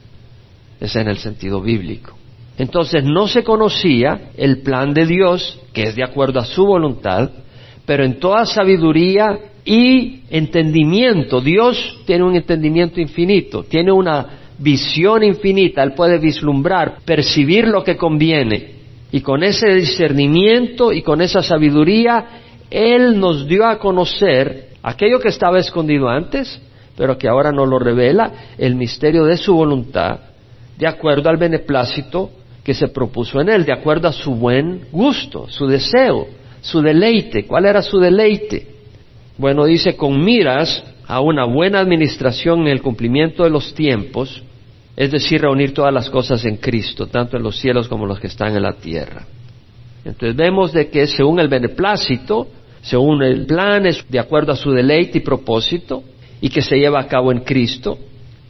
Es 0.80 0.96
en 0.96 1.10
el 1.10 1.18
sentido 1.18 1.60
bíblico. 1.60 2.16
Entonces 2.58 3.04
no 3.04 3.28
se 3.28 3.44
conocía 3.44 4.30
el 4.38 4.60
plan 4.60 4.94
de 4.94 5.06
Dios, 5.06 5.60
que 5.74 5.84
es 5.84 5.98
de 5.98 6.06
acuerdo 6.06 6.40
a 6.40 6.46
su 6.46 6.66
voluntad, 6.66 7.30
pero 7.86 8.06
en 8.06 8.22
toda 8.22 8.46
sabiduría 8.46 9.38
y 9.66 10.22
entendimiento, 10.30 11.42
Dios 11.42 12.04
tiene 12.06 12.24
un 12.24 12.38
entendimiento 12.38 13.02
infinito, 13.02 13.64
tiene 13.64 13.92
una 13.92 14.28
visión 14.58 15.24
infinita, 15.24 15.84
Él 15.84 15.92
puede 15.92 16.20
vislumbrar, 16.20 17.00
percibir 17.04 17.68
lo 17.68 17.84
que 17.84 17.98
conviene. 17.98 18.76
Y 19.12 19.20
con 19.20 19.44
ese 19.44 19.74
discernimiento 19.76 20.94
y 20.94 21.02
con 21.02 21.22
esa 21.22 21.42
sabiduría, 21.42 22.44
Él 22.76 23.18
nos 23.22 23.48
dio 23.48 23.66
a 23.66 23.80
conocer 23.80 24.72
aquello 24.84 25.22
que 25.22 25.30
estaba 25.30 25.60
escondido 25.60 26.10
antes, 26.10 26.62
pero 26.98 27.18
que 27.18 27.30
ahora 27.30 27.54
nos 27.54 27.70
lo 27.70 27.80
revela, 27.80 28.32
el 28.58 28.76
misterio 28.76 29.24
de 29.24 29.38
su 29.38 29.56
voluntad, 29.56 30.20
de 30.78 30.86
acuerdo 30.86 31.30
al 31.30 31.38
beneplácito 31.38 32.32
que 32.66 32.74
se 32.74 32.90
propuso 32.90 33.40
en 33.40 33.48
él, 33.48 33.64
de 33.64 33.72
acuerdo 33.72 34.10
a 34.10 34.12
su 34.12 34.36
buen 34.36 34.88
gusto, 34.92 35.48
su 35.48 35.68
deseo, 35.68 36.28
su 36.60 36.82
deleite. 36.82 37.46
¿Cuál 37.46 37.66
era 37.66 37.82
su 37.82 37.98
deleite? 37.98 38.68
Bueno, 39.38 39.64
dice, 39.64 39.96
con 39.96 40.22
miras 40.22 40.84
a 41.08 41.22
una 41.22 41.46
buena 41.46 41.80
administración 41.80 42.64
en 42.64 42.68
el 42.68 42.82
cumplimiento 42.82 43.46
de 43.46 43.52
los 43.52 43.74
tiempos, 43.74 44.44
es 44.98 45.12
decir, 45.12 45.40
reunir 45.40 45.74
todas 45.74 45.94
las 45.94 46.10
cosas 46.10 46.44
en 46.44 46.58
Cristo, 46.58 47.08
tanto 47.08 47.38
en 47.38 47.44
los 47.44 47.58
cielos 47.58 47.88
como 47.88 48.06
los 48.06 48.20
que 48.20 48.28
están 48.28 48.54
en 48.54 48.64
la 48.64 48.74
tierra. 48.74 49.26
Entonces 50.04 50.36
vemos 50.36 50.74
de 50.74 50.90
que 50.90 51.08
según 51.08 51.40
el 51.40 51.48
beneplácito, 51.48 52.48
según 52.86 53.24
el 53.24 53.48
plan, 53.48 53.88
es 53.88 54.06
de 54.08 54.20
acuerdo 54.20 54.52
a 54.52 54.56
su 54.56 54.72
deleite 54.72 55.18
y 55.18 55.22
propósito, 55.22 56.04
y 56.40 56.50
que 56.50 56.62
se 56.62 56.78
lleva 56.78 57.00
a 57.00 57.08
cabo 57.08 57.32
en 57.32 57.40
Cristo. 57.40 57.98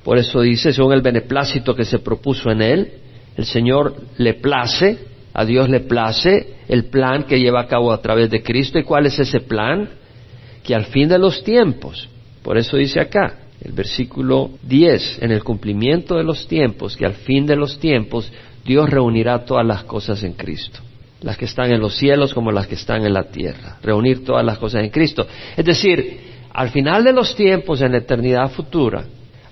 Por 0.04 0.18
eso 0.18 0.42
dice, 0.42 0.74
según 0.74 0.92
el 0.94 1.02
beneplácito 1.02 1.74
que 1.74 1.86
se 1.86 2.00
propuso 2.00 2.52
en 2.52 2.62
Él, 2.62 2.92
el 3.38 3.46
Señor 3.46 3.96
le 4.18 4.34
place, 4.34 4.98
a 5.34 5.46
Dios 5.46 5.70
le 5.70 5.80
place 5.80 6.56
el 6.68 6.86
plan 6.86 7.24
que 7.24 7.40
lleva 7.40 7.62
a 7.62 7.68
cabo 7.68 7.94
a 7.94 8.02
través 8.02 8.30
de 8.30 8.44
Cristo. 8.44 8.78
¿Y 8.78 8.84
cuál 8.84 9.06
es 9.06 9.18
ese 9.20 9.40
plan? 9.40 9.90
Que 10.64 10.76
al 10.76 10.86
fin 10.86 11.08
de 11.08 11.18
los 11.18 11.42
tiempos, 11.44 12.10
por 12.44 12.58
eso 12.58 12.76
dice 12.76 13.00
acá, 13.00 13.40
el 13.62 13.72
versículo 13.72 14.52
10, 14.64 15.22
en 15.22 15.32
el 15.32 15.44
cumplimiento 15.44 16.18
de 16.18 16.24
los 16.24 16.46
tiempos, 16.46 16.98
que 16.98 17.06
al 17.06 17.14
fin 17.14 17.46
de 17.46 17.56
los 17.56 17.80
tiempos 17.80 18.30
Dios 18.66 18.90
reunirá 18.90 19.46
todas 19.46 19.66
las 19.66 19.84
cosas 19.84 20.24
en 20.24 20.34
Cristo, 20.34 20.80
las 21.26 21.38
que 21.38 21.46
están 21.46 21.72
en 21.72 21.82
los 21.82 21.98
cielos 21.98 22.36
como 22.36 22.52
las 22.52 22.68
que 22.68 22.76
están 22.76 23.04
en 23.04 23.12
la 23.12 23.24
tierra, 23.24 23.80
reunir 23.82 24.24
todas 24.24 24.46
las 24.46 24.60
cosas 24.60 24.84
en 24.84 24.92
Cristo. 24.92 25.26
Es 25.58 25.66
decir, 25.66 26.20
al 26.54 26.70
final 26.70 27.04
de 27.04 27.14
los 27.14 27.36
tiempos, 27.36 27.82
en 27.82 27.94
la 27.94 27.98
eternidad 27.98 28.52
futura, 28.52 29.06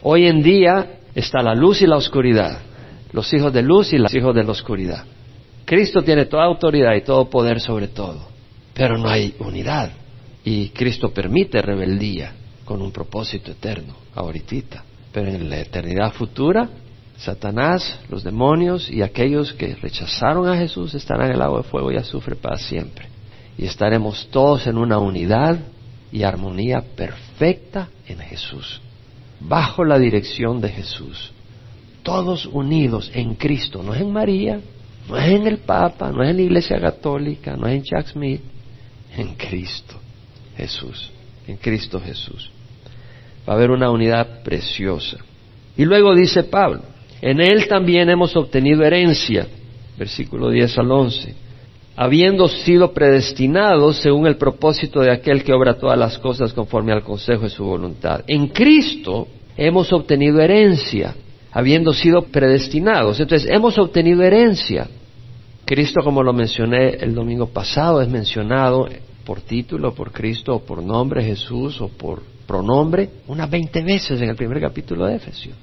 hoy 0.04 0.28
en 0.28 0.44
día 0.44 1.00
está 1.16 1.42
la 1.42 1.56
luz 1.56 1.82
y 1.82 1.88
la 1.88 1.98
oscuridad, 1.98 2.60
los 3.12 3.34
hijos 3.34 3.52
de 3.52 3.64
luz 3.64 3.92
y 3.92 3.98
los 3.98 4.14
hijos 4.14 4.36
de 4.36 4.44
la 4.44 4.52
oscuridad. 4.52 5.04
Cristo 5.66 6.04
tiene 6.04 6.26
toda 6.26 6.46
autoridad 6.46 6.94
y 6.94 7.02
todo 7.02 7.28
poder 7.28 7.60
sobre 7.60 7.88
todo, 7.88 8.22
pero 8.76 9.00
no 9.00 9.10
hay 9.10 9.34
unidad. 9.40 9.94
Y 10.46 10.70
Cristo 10.70 11.12
permite 11.12 11.60
rebeldía 11.60 12.34
con 12.66 12.84
un 12.84 12.92
propósito 12.92 13.50
eterno, 13.50 13.96
ahorita. 14.14 14.84
Pero 15.12 15.28
en 15.28 15.50
la 15.50 15.60
eternidad 15.60 16.14
futura, 16.14 16.70
Satanás, 17.24 18.00
los 18.10 18.24
demonios 18.24 18.90
y 18.90 19.02
aquellos 19.02 19.54
que 19.54 19.76
rechazaron 19.76 20.48
a 20.48 20.58
Jesús 20.58 20.94
estarán 20.94 21.28
en 21.28 21.36
el 21.36 21.42
agua 21.42 21.60
de 21.60 21.70
fuego 21.70 21.92
y 21.92 21.98
azufre 21.98 22.36
para 22.36 22.58
siempre. 22.58 23.08
Y 23.58 23.66
estaremos 23.66 24.28
todos 24.32 24.68
en 24.68 24.78
una 24.78 24.98
unidad 24.98 25.58
y 26.12 26.24
armonía 26.24 26.82
perfecta 26.96 27.90
en 28.08 28.20
Jesús, 28.20 28.82
bajo 29.40 29.84
la 29.84 29.98
dirección 29.98 30.60
de 30.60 30.70
Jesús 30.70 31.34
todos 32.04 32.46
unidos 32.46 33.10
en 33.14 33.36
Cristo, 33.36 33.82
no 33.82 33.96
es 33.96 34.02
en 34.02 34.12
María, 34.12 34.60
no 35.08 35.18
es 35.18 35.32
en 35.32 35.48
el 35.48 35.60
Papa, 35.60 36.12
no 36.12 36.22
es 36.22 36.30
en 36.30 36.36
la 36.36 36.42
Iglesia 36.44 36.80
Católica, 36.80 37.56
no 37.56 37.66
es 37.66 37.76
en 37.76 37.84
Chuck 37.84 38.08
Smith, 38.12 38.42
en 39.16 39.36
Cristo 39.36 39.96
Jesús, 40.56 41.10
en 41.48 41.58
Cristo 41.58 42.00
Jesús. 42.00 42.52
Va 43.48 43.54
a 43.54 43.56
haber 43.56 43.72
una 43.72 43.90
unidad 43.90 44.44
preciosa. 44.44 45.18
Y 45.76 45.86
luego 45.86 46.14
dice 46.14 46.44
Pablo, 46.44 46.82
en 47.26 47.40
Él 47.40 47.70
también 47.70 48.10
hemos 48.10 48.36
obtenido 48.36 48.84
herencia, 48.84 49.48
versículo 49.98 50.50
10 50.50 50.78
al 50.78 50.92
11, 50.92 51.34
habiendo 51.96 52.50
sido 52.50 52.92
predestinados 52.92 54.02
según 54.02 54.28
el 54.28 54.36
propósito 54.36 55.00
de 55.00 55.10
aquel 55.10 55.42
que 55.42 55.54
obra 55.54 55.78
todas 55.78 55.98
las 55.98 56.18
cosas 56.20 56.52
conforme 56.52 56.92
al 56.92 57.02
consejo 57.02 57.44
de 57.44 57.50
su 57.50 57.64
voluntad. 57.64 58.26
En 58.28 58.48
Cristo 58.48 59.30
hemos 59.56 59.94
obtenido 59.94 60.42
herencia 60.42 61.16
habiendo 61.54 61.94
sido 61.94 62.24
predestinados. 62.24 63.22
Entonces, 63.22 63.50
hemos 63.50 63.78
obtenido 63.78 64.22
herencia. 64.22 64.90
Cristo, 65.64 66.02
como 66.04 66.24
lo 66.24 66.34
mencioné 66.34 66.96
el 66.96 67.16
domingo 67.16 67.48
pasado, 67.48 68.02
es 68.02 68.10
mencionado 68.10 68.90
por 69.24 69.40
título, 69.40 69.94
por 69.94 70.12
Cristo, 70.12 70.56
o 70.56 70.60
por 70.60 70.84
nombre 70.84 71.24
Jesús, 71.24 71.80
o 71.80 71.88
por 71.88 72.22
pronombre, 72.46 73.10
unas 73.28 73.50
veinte 73.50 73.82
veces 73.82 74.22
en 74.22 74.28
el 74.30 74.36
primer 74.36 74.60
capítulo 74.60 75.06
de 75.06 75.16
Efesios. 75.16 75.56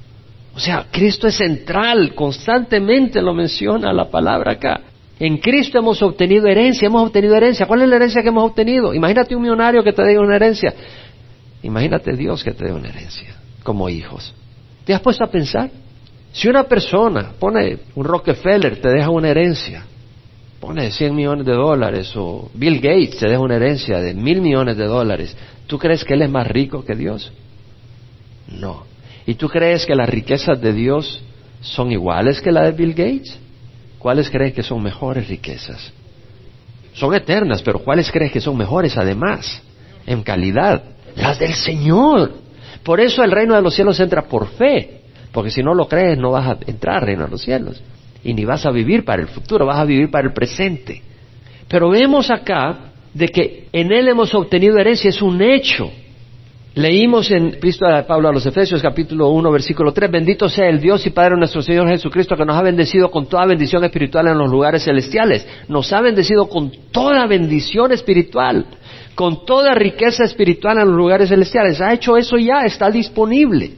O 0.54 0.58
sea, 0.58 0.86
Cristo 0.90 1.28
es 1.28 1.36
central, 1.36 2.14
constantemente 2.14 3.22
lo 3.22 3.34
menciona 3.34 3.92
la 3.92 4.10
palabra 4.10 4.52
acá. 4.52 4.80
En 5.18 5.36
Cristo 5.38 5.78
hemos 5.78 6.02
obtenido 6.02 6.46
herencia, 6.46 6.86
hemos 6.86 7.02
obtenido 7.06 7.36
herencia. 7.36 7.66
¿Cuál 7.66 7.82
es 7.82 7.88
la 7.88 7.96
herencia 7.96 8.22
que 8.22 8.28
hemos 8.28 8.50
obtenido? 8.50 8.94
Imagínate 8.94 9.36
un 9.36 9.42
millonario 9.42 9.84
que 9.84 9.92
te 9.92 10.02
dé 10.02 10.18
una 10.18 10.36
herencia. 10.36 10.74
Imagínate 11.62 12.16
Dios 12.16 12.42
que 12.42 12.52
te 12.52 12.64
dé 12.64 12.72
una 12.72 12.88
herencia, 12.88 13.36
como 13.62 13.88
hijos. 13.88 14.34
¿Te 14.84 14.94
has 14.94 15.00
puesto 15.00 15.24
a 15.24 15.30
pensar? 15.30 15.70
Si 16.32 16.48
una 16.48 16.64
persona 16.64 17.32
pone 17.38 17.78
un 17.94 18.04
Rockefeller, 18.04 18.80
te 18.80 18.88
deja 18.88 19.10
una 19.10 19.28
herencia, 19.28 19.84
pone 20.58 20.90
100 20.90 21.14
millones 21.14 21.44
de 21.44 21.52
dólares, 21.52 22.12
o 22.16 22.50
Bill 22.54 22.76
Gates 22.76 23.18
te 23.18 23.28
deja 23.28 23.40
una 23.40 23.56
herencia 23.56 23.98
de 23.98 24.14
mil 24.14 24.40
millones 24.40 24.76
de 24.76 24.86
dólares, 24.86 25.36
¿tú 25.66 25.78
crees 25.78 26.04
que 26.04 26.14
él 26.14 26.22
es 26.22 26.30
más 26.30 26.46
rico 26.46 26.84
que 26.84 26.94
Dios? 26.94 27.32
No. 28.48 28.89
¿Y 29.26 29.34
tú 29.34 29.48
crees 29.48 29.86
que 29.86 29.94
las 29.94 30.08
riquezas 30.08 30.60
de 30.60 30.72
Dios 30.72 31.22
son 31.60 31.92
iguales 31.92 32.40
que 32.40 32.52
las 32.52 32.64
de 32.64 32.72
Bill 32.72 32.94
Gates? 32.94 33.38
¿Cuáles 33.98 34.30
crees 34.30 34.54
que 34.54 34.62
son 34.62 34.82
mejores 34.82 35.28
riquezas? 35.28 35.92
Son 36.94 37.14
eternas, 37.14 37.62
pero 37.62 37.80
¿cuáles 37.80 38.10
crees 38.10 38.32
que 38.32 38.40
son 38.40 38.56
mejores 38.56 38.96
además? 38.96 39.62
En 40.06 40.22
calidad. 40.22 40.82
Las 41.16 41.38
del 41.38 41.54
Señor. 41.54 42.32
Por 42.82 43.00
eso 43.00 43.22
el 43.22 43.30
reino 43.30 43.54
de 43.54 43.62
los 43.62 43.74
cielos 43.74 44.00
entra 44.00 44.22
por 44.22 44.48
fe. 44.48 45.00
Porque 45.32 45.50
si 45.50 45.62
no 45.62 45.74
lo 45.74 45.86
crees, 45.86 46.18
no 46.18 46.32
vas 46.32 46.46
a 46.46 46.58
entrar 46.66 46.96
al 46.96 47.02
reino 47.02 47.24
de 47.24 47.30
los 47.30 47.42
cielos. 47.42 47.80
Y 48.24 48.34
ni 48.34 48.44
vas 48.44 48.66
a 48.66 48.70
vivir 48.70 49.04
para 49.04 49.22
el 49.22 49.28
futuro, 49.28 49.66
vas 49.66 49.78
a 49.78 49.84
vivir 49.84 50.10
para 50.10 50.26
el 50.26 50.34
presente. 50.34 51.02
Pero 51.68 51.90
vemos 51.90 52.30
acá 52.30 52.90
de 53.14 53.28
que 53.28 53.68
en 53.72 53.92
Él 53.92 54.08
hemos 54.08 54.34
obtenido 54.34 54.78
herencia, 54.78 55.10
es 55.10 55.22
un 55.22 55.40
hecho. 55.40 55.90
Leímos 56.74 57.28
en 57.32 57.50
Cristo 57.58 57.84
de 57.84 58.04
Pablo 58.04 58.28
a 58.28 58.32
los 58.32 58.46
Efesios 58.46 58.80
capítulo 58.80 59.28
1 59.30 59.50
versículo 59.50 59.92
3, 59.92 60.08
bendito 60.08 60.48
sea 60.48 60.68
el 60.68 60.78
Dios 60.78 61.04
y 61.04 61.10
Padre 61.10 61.36
nuestro 61.36 61.62
Señor 61.62 61.88
Jesucristo 61.88 62.36
que 62.36 62.44
nos 62.44 62.56
ha 62.56 62.62
bendecido 62.62 63.10
con 63.10 63.26
toda 63.26 63.44
bendición 63.44 63.82
espiritual 63.82 64.28
en 64.28 64.38
los 64.38 64.48
lugares 64.48 64.84
celestiales. 64.84 65.48
Nos 65.66 65.92
ha 65.92 66.00
bendecido 66.00 66.48
con 66.48 66.70
toda 66.92 67.26
bendición 67.26 67.90
espiritual, 67.90 68.66
con 69.16 69.44
toda 69.44 69.74
riqueza 69.74 70.22
espiritual 70.22 70.78
en 70.78 70.86
los 70.86 70.96
lugares 70.96 71.30
celestiales. 71.30 71.80
Ha 71.80 71.92
hecho 71.92 72.16
eso 72.16 72.36
ya, 72.36 72.60
está 72.60 72.88
disponible. 72.88 73.72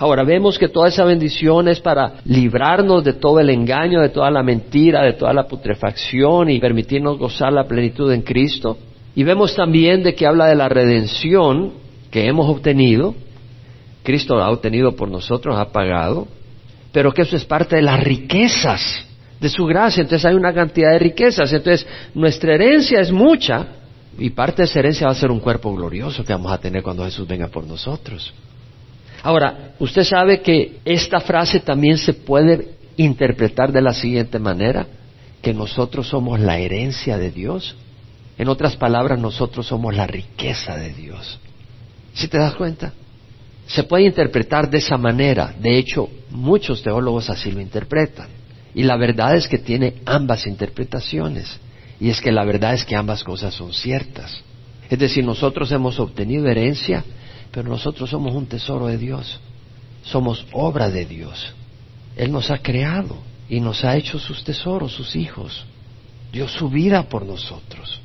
Ahora 0.00 0.24
vemos 0.24 0.58
que 0.58 0.68
toda 0.68 0.88
esa 0.88 1.04
bendición 1.04 1.68
es 1.68 1.78
para 1.78 2.14
librarnos 2.24 3.04
de 3.04 3.12
todo 3.12 3.38
el 3.38 3.50
engaño, 3.50 4.00
de 4.00 4.08
toda 4.08 4.28
la 4.32 4.42
mentira, 4.42 5.04
de 5.04 5.12
toda 5.12 5.32
la 5.32 5.46
putrefacción 5.46 6.50
y 6.50 6.58
permitirnos 6.58 7.16
gozar 7.16 7.52
la 7.52 7.68
plenitud 7.68 8.10
en 8.12 8.22
Cristo. 8.22 8.76
Y 9.14 9.22
vemos 9.22 9.54
también 9.54 10.02
de 10.02 10.16
que 10.16 10.26
habla 10.26 10.46
de 10.46 10.56
la 10.56 10.68
redención 10.68 11.86
que 12.10 12.26
hemos 12.26 12.48
obtenido. 12.48 13.14
Cristo 14.02 14.38
ha 14.42 14.50
obtenido 14.50 14.96
por 14.96 15.08
nosotros, 15.08 15.56
ha 15.58 15.70
pagado, 15.70 16.28
pero 16.92 17.12
que 17.12 17.22
eso 17.22 17.36
es 17.36 17.44
parte 17.44 17.76
de 17.76 17.82
las 17.82 18.00
riquezas 18.02 19.04
de 19.40 19.48
su 19.48 19.66
gracia. 19.66 20.02
Entonces 20.02 20.24
hay 20.24 20.34
una 20.34 20.52
cantidad 20.52 20.92
de 20.92 20.98
riquezas. 20.98 21.52
Entonces 21.52 21.86
nuestra 22.14 22.54
herencia 22.54 23.00
es 23.00 23.12
mucha 23.12 23.66
y 24.18 24.30
parte 24.30 24.62
de 24.62 24.68
esa 24.68 24.80
herencia 24.80 25.06
va 25.06 25.12
a 25.12 25.16
ser 25.16 25.30
un 25.30 25.40
cuerpo 25.40 25.74
glorioso 25.74 26.24
que 26.24 26.32
vamos 26.32 26.52
a 26.52 26.58
tener 26.58 26.82
cuando 26.82 27.04
Jesús 27.04 27.26
venga 27.26 27.48
por 27.48 27.66
nosotros. 27.66 28.32
Ahora, 29.22 29.72
usted 29.78 30.04
sabe 30.04 30.40
que 30.42 30.78
esta 30.84 31.20
frase 31.20 31.60
también 31.60 31.98
se 31.98 32.14
puede 32.14 32.68
interpretar 32.96 33.72
de 33.72 33.82
la 33.82 33.92
siguiente 33.92 34.38
manera, 34.38 34.86
que 35.42 35.54
nosotros 35.54 36.08
somos 36.08 36.40
la 36.40 36.58
herencia 36.58 37.16
de 37.16 37.30
Dios. 37.30 37.76
En 38.38 38.48
otras 38.48 38.76
palabras, 38.76 39.18
nosotros 39.18 39.66
somos 39.66 39.94
la 39.94 40.06
riqueza 40.06 40.76
de 40.76 40.92
Dios. 40.92 41.38
¿Sí 42.18 42.26
te 42.26 42.36
das 42.36 42.56
cuenta? 42.56 42.92
Se 43.68 43.84
puede 43.84 44.02
interpretar 44.06 44.68
de 44.68 44.78
esa 44.78 44.96
manera. 44.96 45.54
De 45.56 45.78
hecho, 45.78 46.08
muchos 46.30 46.82
teólogos 46.82 47.30
así 47.30 47.52
lo 47.52 47.60
interpretan. 47.60 48.26
Y 48.74 48.82
la 48.82 48.96
verdad 48.96 49.36
es 49.36 49.46
que 49.46 49.58
tiene 49.58 50.02
ambas 50.04 50.44
interpretaciones. 50.48 51.60
Y 52.00 52.10
es 52.10 52.20
que 52.20 52.32
la 52.32 52.44
verdad 52.44 52.74
es 52.74 52.84
que 52.84 52.96
ambas 52.96 53.22
cosas 53.22 53.54
son 53.54 53.72
ciertas. 53.72 54.42
Es 54.90 54.98
decir, 54.98 55.24
nosotros 55.24 55.70
hemos 55.70 56.00
obtenido 56.00 56.48
herencia, 56.48 57.04
pero 57.52 57.68
nosotros 57.68 58.10
somos 58.10 58.34
un 58.34 58.46
tesoro 58.46 58.88
de 58.88 58.98
Dios. 58.98 59.38
Somos 60.02 60.44
obra 60.50 60.90
de 60.90 61.06
Dios. 61.06 61.54
Él 62.16 62.32
nos 62.32 62.50
ha 62.50 62.58
creado 62.58 63.16
y 63.48 63.60
nos 63.60 63.84
ha 63.84 63.96
hecho 63.96 64.18
sus 64.18 64.42
tesoros, 64.42 64.90
sus 64.92 65.14
hijos. 65.14 65.64
Dio 66.32 66.48
su 66.48 66.68
vida 66.68 67.04
por 67.04 67.24
nosotros. 67.24 68.00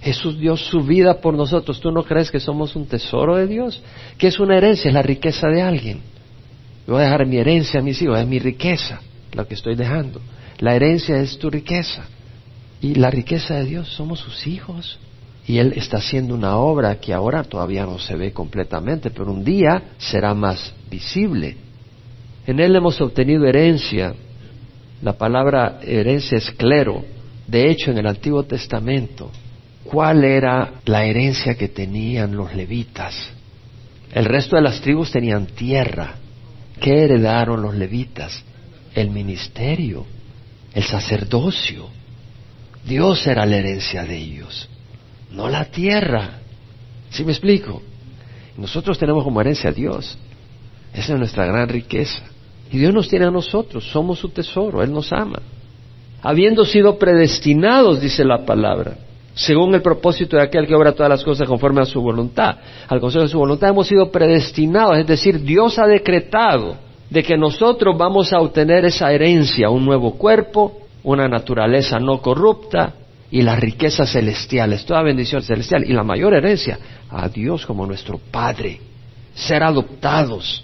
Jesús 0.00 0.38
dio 0.38 0.56
su 0.56 0.80
vida 0.82 1.20
por 1.20 1.34
nosotros. 1.34 1.80
¿Tú 1.80 1.90
no 1.90 2.04
crees 2.04 2.30
que 2.30 2.40
somos 2.40 2.74
un 2.74 2.86
tesoro 2.86 3.36
de 3.36 3.46
Dios? 3.46 3.82
Que 4.16 4.28
es 4.28 4.40
una 4.40 4.56
herencia, 4.56 4.88
es 4.88 4.94
la 4.94 5.02
riqueza 5.02 5.48
de 5.48 5.60
alguien. 5.60 6.00
Voy 6.86 7.02
a 7.02 7.04
dejar 7.04 7.26
mi 7.26 7.36
herencia 7.36 7.80
a 7.80 7.82
mis 7.82 8.00
hijos, 8.00 8.18
es 8.18 8.26
mi 8.26 8.38
riqueza 8.38 9.00
lo 9.32 9.46
que 9.46 9.54
estoy 9.54 9.76
dejando. 9.76 10.20
La 10.58 10.74
herencia 10.74 11.18
es 11.20 11.38
tu 11.38 11.50
riqueza. 11.50 12.04
Y 12.80 12.94
la 12.94 13.10
riqueza 13.10 13.56
de 13.56 13.64
Dios 13.64 13.88
somos 13.88 14.20
sus 14.20 14.46
hijos. 14.46 14.98
Y 15.46 15.58
Él 15.58 15.74
está 15.76 15.98
haciendo 15.98 16.34
una 16.34 16.56
obra 16.56 16.96
que 16.96 17.12
ahora 17.12 17.44
todavía 17.44 17.84
no 17.84 17.98
se 17.98 18.16
ve 18.16 18.32
completamente, 18.32 19.10
pero 19.10 19.32
un 19.32 19.44
día 19.44 19.82
será 19.98 20.34
más 20.34 20.72
visible. 20.90 21.56
En 22.46 22.60
Él 22.60 22.74
hemos 22.74 23.00
obtenido 23.00 23.46
herencia. 23.46 24.14
La 25.02 25.14
palabra 25.14 25.78
herencia 25.82 26.38
es 26.38 26.50
clero. 26.50 27.04
De 27.46 27.70
hecho, 27.70 27.90
en 27.90 27.98
el 27.98 28.06
Antiguo 28.06 28.44
Testamento, 28.44 29.30
¿cuál 29.90 30.22
era 30.24 30.74
la 30.84 31.04
herencia 31.04 31.56
que 31.56 31.68
tenían 31.68 32.36
los 32.36 32.54
levitas? 32.54 33.14
El 34.12 34.24
resto 34.24 34.56
de 34.56 34.62
las 34.62 34.80
tribus 34.80 35.10
tenían 35.10 35.46
tierra. 35.46 36.14
¿Qué 36.80 37.04
heredaron 37.04 37.60
los 37.60 37.74
levitas? 37.74 38.42
El 38.94 39.10
ministerio, 39.10 40.06
el 40.74 40.84
sacerdocio. 40.84 41.88
Dios 42.86 43.26
era 43.26 43.44
la 43.44 43.56
herencia 43.56 44.04
de 44.04 44.16
ellos, 44.16 44.68
no 45.32 45.48
la 45.48 45.66
tierra. 45.66 46.38
¿Sí 47.10 47.24
me 47.24 47.32
explico? 47.32 47.82
Nosotros 48.56 48.98
tenemos 48.98 49.24
como 49.24 49.40
herencia 49.40 49.70
a 49.70 49.72
Dios. 49.72 50.16
Esa 50.94 51.12
es 51.12 51.18
nuestra 51.18 51.46
gran 51.46 51.68
riqueza. 51.68 52.22
Y 52.72 52.78
Dios 52.78 52.94
nos 52.94 53.08
tiene 53.08 53.26
a 53.26 53.30
nosotros, 53.30 53.84
somos 53.90 54.18
su 54.18 54.28
tesoro, 54.28 54.82
Él 54.82 54.92
nos 54.92 55.12
ama. 55.12 55.40
Habiendo 56.22 56.64
sido 56.64 56.98
predestinados, 56.98 58.00
dice 58.00 58.24
la 58.24 58.44
palabra, 58.44 58.96
según 59.40 59.74
el 59.74 59.80
propósito 59.80 60.36
de 60.36 60.42
aquel 60.42 60.66
que 60.66 60.74
obra 60.74 60.92
todas 60.92 61.08
las 61.08 61.24
cosas 61.24 61.48
conforme 61.48 61.80
a 61.80 61.86
su 61.86 62.02
voluntad. 62.02 62.56
Al 62.86 63.00
consejo 63.00 63.22
de 63.22 63.30
su 63.30 63.38
voluntad 63.38 63.70
hemos 63.70 63.86
sido 63.86 64.10
predestinados, 64.10 64.98
es 64.98 65.06
decir, 65.06 65.40
Dios 65.40 65.78
ha 65.78 65.86
decretado 65.86 66.76
de 67.08 67.22
que 67.22 67.38
nosotros 67.38 67.96
vamos 67.96 68.34
a 68.34 68.40
obtener 68.40 68.84
esa 68.84 69.10
herencia, 69.10 69.70
un 69.70 69.86
nuevo 69.86 70.12
cuerpo, 70.18 70.80
una 71.04 71.26
naturaleza 71.26 71.98
no 71.98 72.20
corrupta 72.20 72.92
y 73.30 73.40
las 73.40 73.58
riquezas 73.58 74.12
celestiales, 74.12 74.84
toda 74.84 75.02
bendición 75.02 75.42
celestial 75.42 75.84
y 75.88 75.94
la 75.94 76.04
mayor 76.04 76.34
herencia, 76.34 76.78
a 77.08 77.26
Dios 77.30 77.64
como 77.64 77.86
nuestro 77.86 78.20
Padre, 78.30 78.78
ser 79.34 79.62
adoptados. 79.62 80.62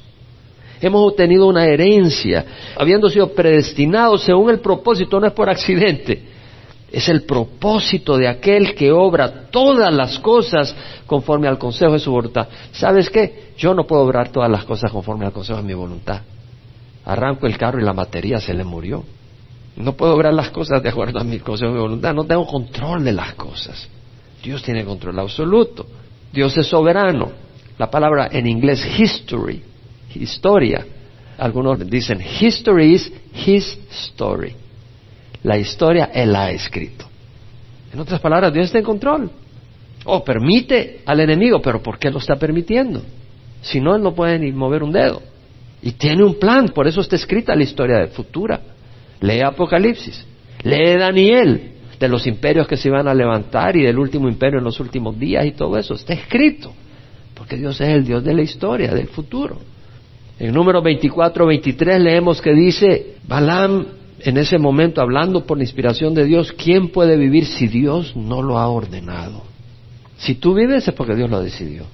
Hemos 0.82 1.12
obtenido 1.12 1.46
una 1.46 1.64
herencia, 1.64 2.44
habiendo 2.76 3.08
sido 3.08 3.32
predestinados 3.32 4.22
según 4.24 4.50
el 4.50 4.60
propósito, 4.60 5.18
no 5.18 5.28
es 5.28 5.32
por 5.32 5.48
accidente, 5.48 6.35
es 6.92 7.08
el 7.08 7.22
propósito 7.24 8.16
de 8.16 8.28
aquel 8.28 8.74
que 8.74 8.92
obra 8.92 9.48
todas 9.50 9.92
las 9.92 10.18
cosas 10.20 10.74
conforme 11.06 11.48
al 11.48 11.58
consejo 11.58 11.92
de 11.92 11.98
su 11.98 12.10
voluntad. 12.10 12.48
¿Sabes 12.72 13.10
qué? 13.10 13.52
Yo 13.58 13.74
no 13.74 13.86
puedo 13.86 14.02
obrar 14.02 14.30
todas 14.30 14.50
las 14.50 14.64
cosas 14.64 14.92
conforme 14.92 15.26
al 15.26 15.32
consejo 15.32 15.58
de 15.58 15.66
mi 15.66 15.74
voluntad. 15.74 16.22
Arranco 17.04 17.46
el 17.46 17.58
carro 17.58 17.80
y 17.80 17.84
la 17.84 17.92
batería 17.92 18.40
se 18.40 18.54
le 18.54 18.64
murió. 18.64 19.04
No 19.76 19.92
puedo 19.92 20.14
obrar 20.14 20.32
las 20.32 20.50
cosas 20.50 20.82
de 20.82 20.88
acuerdo 20.88 21.20
a 21.20 21.24
mi 21.24 21.38
consejo 21.38 21.72
de 21.72 21.80
voluntad. 21.80 22.14
No 22.14 22.24
tengo 22.24 22.46
control 22.46 23.04
de 23.04 23.12
las 23.12 23.34
cosas. 23.34 23.88
Dios 24.42 24.62
tiene 24.62 24.84
control 24.84 25.18
absoluto. 25.18 25.86
Dios 26.32 26.56
es 26.56 26.66
soberano. 26.66 27.30
La 27.78 27.90
palabra 27.90 28.28
en 28.30 28.46
inglés 28.46 28.82
history, 28.98 29.62
historia. 30.14 30.86
Algunos 31.36 31.78
dicen 31.90 32.22
history 32.40 32.94
is 32.94 33.12
his 33.34 33.78
story. 33.90 34.54
La 35.46 35.56
historia 35.56 36.10
Él 36.12 36.32
la 36.32 36.46
ha 36.46 36.50
escrito. 36.50 37.06
En 37.92 38.00
otras 38.00 38.18
palabras, 38.18 38.52
Dios 38.52 38.66
está 38.66 38.78
en 38.78 38.84
control. 38.84 39.30
O 40.04 40.24
permite 40.24 41.02
al 41.06 41.20
enemigo, 41.20 41.62
pero 41.62 41.80
¿por 41.80 42.00
qué 42.00 42.10
lo 42.10 42.18
está 42.18 42.34
permitiendo? 42.34 43.00
Si 43.62 43.80
no, 43.80 43.94
Él 43.94 44.02
no 44.02 44.12
puede 44.12 44.40
ni 44.40 44.50
mover 44.50 44.82
un 44.82 44.90
dedo. 44.90 45.22
Y 45.82 45.92
tiene 45.92 46.24
un 46.24 46.40
plan, 46.40 46.70
por 46.70 46.88
eso 46.88 47.00
está 47.00 47.14
escrita 47.14 47.54
la 47.54 47.62
historia 47.62 48.08
futura. 48.08 48.60
Lee 49.20 49.40
Apocalipsis, 49.42 50.26
lee 50.64 50.96
Daniel, 50.98 51.74
de 52.00 52.08
los 52.08 52.26
imperios 52.26 52.66
que 52.66 52.76
se 52.76 52.88
iban 52.88 53.06
a 53.06 53.14
levantar 53.14 53.76
y 53.76 53.82
del 53.82 54.00
último 54.00 54.28
imperio 54.28 54.58
en 54.58 54.64
los 54.64 54.80
últimos 54.80 55.16
días 55.16 55.46
y 55.46 55.52
todo 55.52 55.78
eso. 55.78 55.94
Está 55.94 56.14
escrito, 56.14 56.72
porque 57.34 57.56
Dios 57.56 57.80
es 57.80 57.88
el 57.88 58.04
Dios 58.04 58.24
de 58.24 58.34
la 58.34 58.42
historia, 58.42 58.92
del 58.92 59.06
futuro. 59.06 59.58
En 60.40 60.52
número 60.52 60.82
24, 60.82 61.46
23 61.46 62.00
leemos 62.00 62.42
que 62.42 62.52
dice, 62.52 63.14
Balaam 63.28 63.86
en 64.26 64.38
ese 64.38 64.58
momento 64.58 65.00
hablando 65.00 65.46
por 65.46 65.56
la 65.58 65.64
inspiración 65.64 66.12
de 66.14 66.24
Dios, 66.24 66.52
¿quién 66.52 66.88
puede 66.88 67.16
vivir 67.16 67.46
si 67.46 67.68
Dios 67.68 68.16
no 68.16 68.42
lo 68.42 68.58
ha 68.58 68.68
ordenado? 68.68 69.44
Si 70.18 70.34
tú 70.34 70.54
vives 70.54 70.88
es 70.88 70.94
porque 70.94 71.14
Dios 71.14 71.30
lo 71.30 71.40
decidió. 71.40 71.84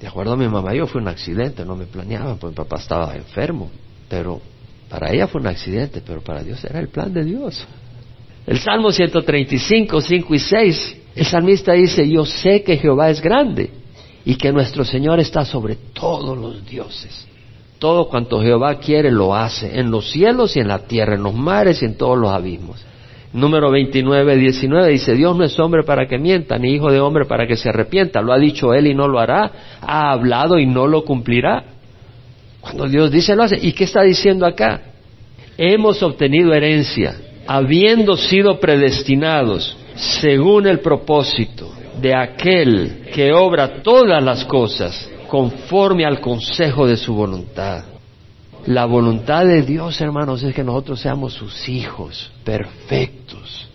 De 0.00 0.08
acuerdo 0.08 0.32
a 0.32 0.36
mi 0.36 0.48
mamá, 0.48 0.74
yo 0.74 0.86
fue 0.88 1.00
un 1.00 1.06
accidente, 1.06 1.64
no 1.64 1.76
me 1.76 1.86
planeaban, 1.86 2.38
porque 2.38 2.52
mi 2.52 2.56
papá 2.56 2.80
estaba 2.80 3.14
enfermo, 3.14 3.70
pero 4.08 4.40
para 4.88 5.12
ella 5.12 5.28
fue 5.28 5.40
un 5.40 5.46
accidente, 5.46 6.02
pero 6.04 6.20
para 6.20 6.42
Dios 6.42 6.64
era 6.64 6.80
el 6.80 6.88
plan 6.88 7.14
de 7.14 7.24
Dios. 7.24 7.64
El 8.44 8.58
Salmo 8.58 8.90
135, 8.90 10.00
5 10.00 10.34
y 10.34 10.38
6, 10.40 10.96
el 11.14 11.26
salmista 11.26 11.74
dice, 11.74 12.08
yo 12.08 12.24
sé 12.24 12.64
que 12.64 12.76
Jehová 12.76 13.10
es 13.10 13.20
grande 13.20 13.70
y 14.24 14.34
que 14.34 14.52
nuestro 14.52 14.84
Señor 14.84 15.20
está 15.20 15.44
sobre 15.44 15.76
todos 15.76 16.36
los 16.36 16.66
dioses. 16.66 17.28
Todo 17.82 18.06
cuanto 18.06 18.40
Jehová 18.40 18.76
quiere 18.76 19.10
lo 19.10 19.34
hace, 19.34 19.80
en 19.80 19.90
los 19.90 20.12
cielos 20.12 20.54
y 20.54 20.60
en 20.60 20.68
la 20.68 20.86
tierra, 20.86 21.16
en 21.16 21.24
los 21.24 21.34
mares 21.34 21.82
y 21.82 21.86
en 21.86 21.96
todos 21.96 22.16
los 22.16 22.32
abismos. 22.32 22.80
Número 23.32 23.72
29, 23.72 24.36
19 24.36 24.88
dice, 24.88 25.16
Dios 25.16 25.36
no 25.36 25.42
es 25.42 25.58
hombre 25.58 25.82
para 25.82 26.06
que 26.06 26.16
mienta, 26.16 26.56
ni 26.58 26.74
hijo 26.74 26.92
de 26.92 27.00
hombre 27.00 27.24
para 27.24 27.44
que 27.44 27.56
se 27.56 27.70
arrepienta. 27.70 28.22
Lo 28.22 28.32
ha 28.32 28.38
dicho 28.38 28.72
él 28.72 28.86
y 28.86 28.94
no 28.94 29.08
lo 29.08 29.18
hará, 29.18 29.50
ha 29.80 30.12
hablado 30.12 30.60
y 30.60 30.66
no 30.66 30.86
lo 30.86 31.04
cumplirá. 31.04 31.64
Cuando 32.60 32.86
Dios 32.86 33.10
dice, 33.10 33.34
lo 33.34 33.42
hace. 33.42 33.58
¿Y 33.60 33.72
qué 33.72 33.82
está 33.82 34.02
diciendo 34.02 34.46
acá? 34.46 34.80
Hemos 35.58 36.04
obtenido 36.04 36.54
herencia, 36.54 37.16
habiendo 37.48 38.16
sido 38.16 38.60
predestinados 38.60 39.76
según 39.96 40.68
el 40.68 40.78
propósito 40.78 41.68
de 42.00 42.14
aquel 42.14 43.08
que 43.12 43.32
obra 43.32 43.82
todas 43.82 44.22
las 44.22 44.44
cosas 44.44 45.10
conforme 45.32 46.04
al 46.04 46.20
consejo 46.20 46.86
de 46.86 46.98
su 46.98 47.14
voluntad. 47.14 47.84
La 48.66 48.84
voluntad 48.84 49.46
de 49.46 49.62
Dios, 49.62 49.98
hermanos, 50.02 50.42
es 50.42 50.54
que 50.54 50.62
nosotros 50.62 51.00
seamos 51.00 51.32
sus 51.32 51.70
hijos 51.70 52.30
perfectos, 52.44 53.66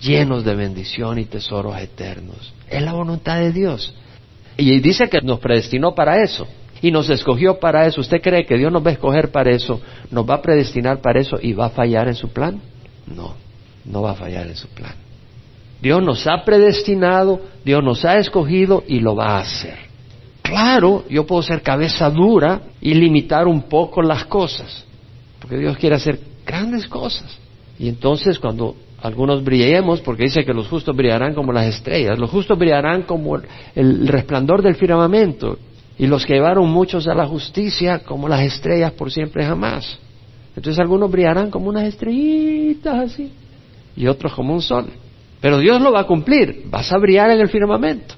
llenos 0.00 0.44
de 0.44 0.54
bendición 0.54 1.18
y 1.18 1.24
tesoros 1.24 1.76
eternos. 1.80 2.54
Es 2.68 2.80
la 2.80 2.92
voluntad 2.92 3.40
de 3.40 3.50
Dios. 3.50 3.92
Y 4.56 4.78
dice 4.78 5.08
que 5.08 5.20
nos 5.20 5.40
predestinó 5.40 5.96
para 5.96 6.22
eso 6.22 6.46
y 6.80 6.92
nos 6.92 7.10
escogió 7.10 7.58
para 7.58 7.88
eso. 7.88 8.02
¿Usted 8.02 8.22
cree 8.22 8.46
que 8.46 8.56
Dios 8.56 8.70
nos 8.70 8.86
va 8.86 8.90
a 8.90 8.92
escoger 8.92 9.32
para 9.32 9.50
eso, 9.50 9.80
nos 10.12 10.30
va 10.30 10.34
a 10.34 10.42
predestinar 10.42 11.00
para 11.00 11.18
eso 11.18 11.40
y 11.42 11.54
va 11.54 11.66
a 11.66 11.70
fallar 11.70 12.06
en 12.06 12.14
su 12.14 12.28
plan? 12.28 12.60
No, 13.08 13.34
no 13.84 14.02
va 14.02 14.12
a 14.12 14.14
fallar 14.14 14.46
en 14.46 14.54
su 14.54 14.68
plan. 14.68 14.94
Dios 15.82 16.04
nos 16.04 16.24
ha 16.28 16.44
predestinado, 16.44 17.40
Dios 17.64 17.82
nos 17.82 18.04
ha 18.04 18.18
escogido 18.18 18.84
y 18.86 19.00
lo 19.00 19.16
va 19.16 19.38
a 19.38 19.40
hacer. 19.40 19.89
Claro, 20.50 21.04
yo 21.08 21.24
puedo 21.24 21.42
ser 21.42 21.62
cabeza 21.62 22.10
dura 22.10 22.62
y 22.80 22.92
limitar 22.92 23.46
un 23.46 23.62
poco 23.62 24.02
las 24.02 24.24
cosas, 24.24 24.84
porque 25.40 25.56
Dios 25.56 25.76
quiere 25.76 25.94
hacer 25.94 26.18
grandes 26.44 26.88
cosas. 26.88 27.38
Y 27.78 27.88
entonces 27.88 28.40
cuando 28.40 28.74
algunos 29.00 29.44
brillemos, 29.44 30.00
porque 30.00 30.24
dice 30.24 30.44
que 30.44 30.52
los 30.52 30.66
justos 30.66 30.96
brillarán 30.96 31.34
como 31.34 31.52
las 31.52 31.66
estrellas, 31.66 32.18
los 32.18 32.30
justos 32.30 32.58
brillarán 32.58 33.02
como 33.02 33.40
el, 33.76 34.08
resplandor 34.08 34.60
del 34.60 34.74
firmamento, 34.74 35.56
y 35.96 36.08
los 36.08 36.26
que 36.26 36.34
llevaron 36.34 36.68
muchos 36.68 37.06
a 37.06 37.14
la 37.14 37.26
justicia 37.26 38.00
como 38.00 38.28
las 38.28 38.40
estrellas 38.40 38.90
por 38.94 39.12
siempre 39.12 39.44
jamás. 39.44 40.00
Entonces 40.56 40.80
algunos 40.80 41.12
brillarán 41.12 41.52
como 41.52 41.68
unas 41.68 41.84
estrellitas 41.84 43.12
así 43.12 43.30
y 43.94 44.08
otros 44.08 44.32
como 44.34 44.52
un 44.52 44.62
sol. 44.62 44.86
Pero 45.40 45.58
Dios 45.58 45.80
lo 45.80 45.92
va 45.92 46.00
a 46.00 46.06
cumplir, 46.08 46.64
vas 46.68 46.90
a 46.92 46.98
brillar 46.98 47.30
en 47.30 47.40
el 47.40 47.48
firmamento. 47.48 48.16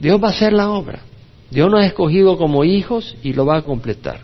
Dios 0.00 0.20
va 0.20 0.28
a 0.28 0.30
hacer 0.32 0.52
la 0.52 0.70
obra. 0.70 1.02
Dios 1.50 1.70
nos 1.70 1.80
ha 1.80 1.86
escogido 1.86 2.36
como 2.38 2.64
hijos 2.64 3.16
y 3.22 3.32
lo 3.32 3.44
va 3.44 3.58
a 3.58 3.62
completar. 3.62 4.20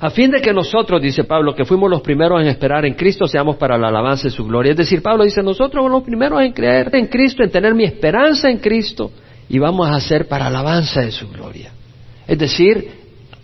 A 0.00 0.08
fin 0.08 0.30
de 0.30 0.40
que 0.40 0.52
nosotros, 0.54 1.00
dice 1.02 1.24
Pablo, 1.24 1.54
que 1.54 1.66
fuimos 1.66 1.90
los 1.90 2.00
primeros 2.00 2.40
en 2.40 2.48
esperar 2.48 2.86
en 2.86 2.94
Cristo, 2.94 3.28
seamos 3.28 3.56
para 3.56 3.76
la 3.76 3.88
alabanza 3.88 4.24
de 4.24 4.30
su 4.30 4.44
gloria. 4.44 4.70
Es 4.70 4.78
decir, 4.78 5.02
Pablo 5.02 5.24
dice, 5.24 5.42
nosotros 5.42 5.74
somos 5.74 5.90
los 5.90 6.02
primeros 6.02 6.40
en 6.40 6.52
creer 6.52 6.88
en 6.94 7.06
Cristo, 7.06 7.42
en 7.42 7.50
tener 7.50 7.74
mi 7.74 7.84
esperanza 7.84 8.48
en 8.48 8.58
Cristo, 8.58 9.10
y 9.48 9.58
vamos 9.58 9.86
a 9.88 9.96
hacer 9.96 10.26
para 10.26 10.46
alabanza 10.46 11.02
de 11.02 11.12
su 11.12 11.28
gloria. 11.28 11.72
Es 12.26 12.38
decir, 12.38 12.88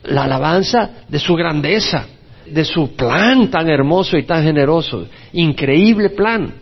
la 0.04 0.24
alabanza 0.24 0.90
de 1.06 1.18
su 1.18 1.34
grandeza, 1.34 2.06
de 2.46 2.64
su 2.64 2.96
plan 2.96 3.50
tan 3.50 3.68
hermoso 3.68 4.16
y 4.16 4.22
tan 4.22 4.42
generoso, 4.42 5.06
increíble 5.34 6.10
plan, 6.10 6.54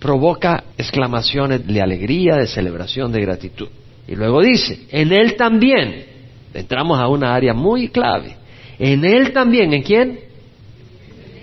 provoca 0.00 0.64
exclamaciones 0.76 1.64
de 1.64 1.80
alegría, 1.80 2.36
de 2.36 2.46
celebración, 2.46 3.12
de 3.12 3.20
gratitud. 3.20 3.68
Y 4.08 4.16
luego 4.16 4.40
dice, 4.40 4.86
en 4.90 5.12
Él 5.12 5.36
también, 5.36 6.06
entramos 6.54 6.98
a 6.98 7.08
una 7.08 7.34
área 7.34 7.52
muy 7.52 7.88
clave, 7.88 8.36
en 8.78 9.04
Él 9.04 9.32
también, 9.32 9.74
¿en 9.74 9.82
quién? 9.82 10.20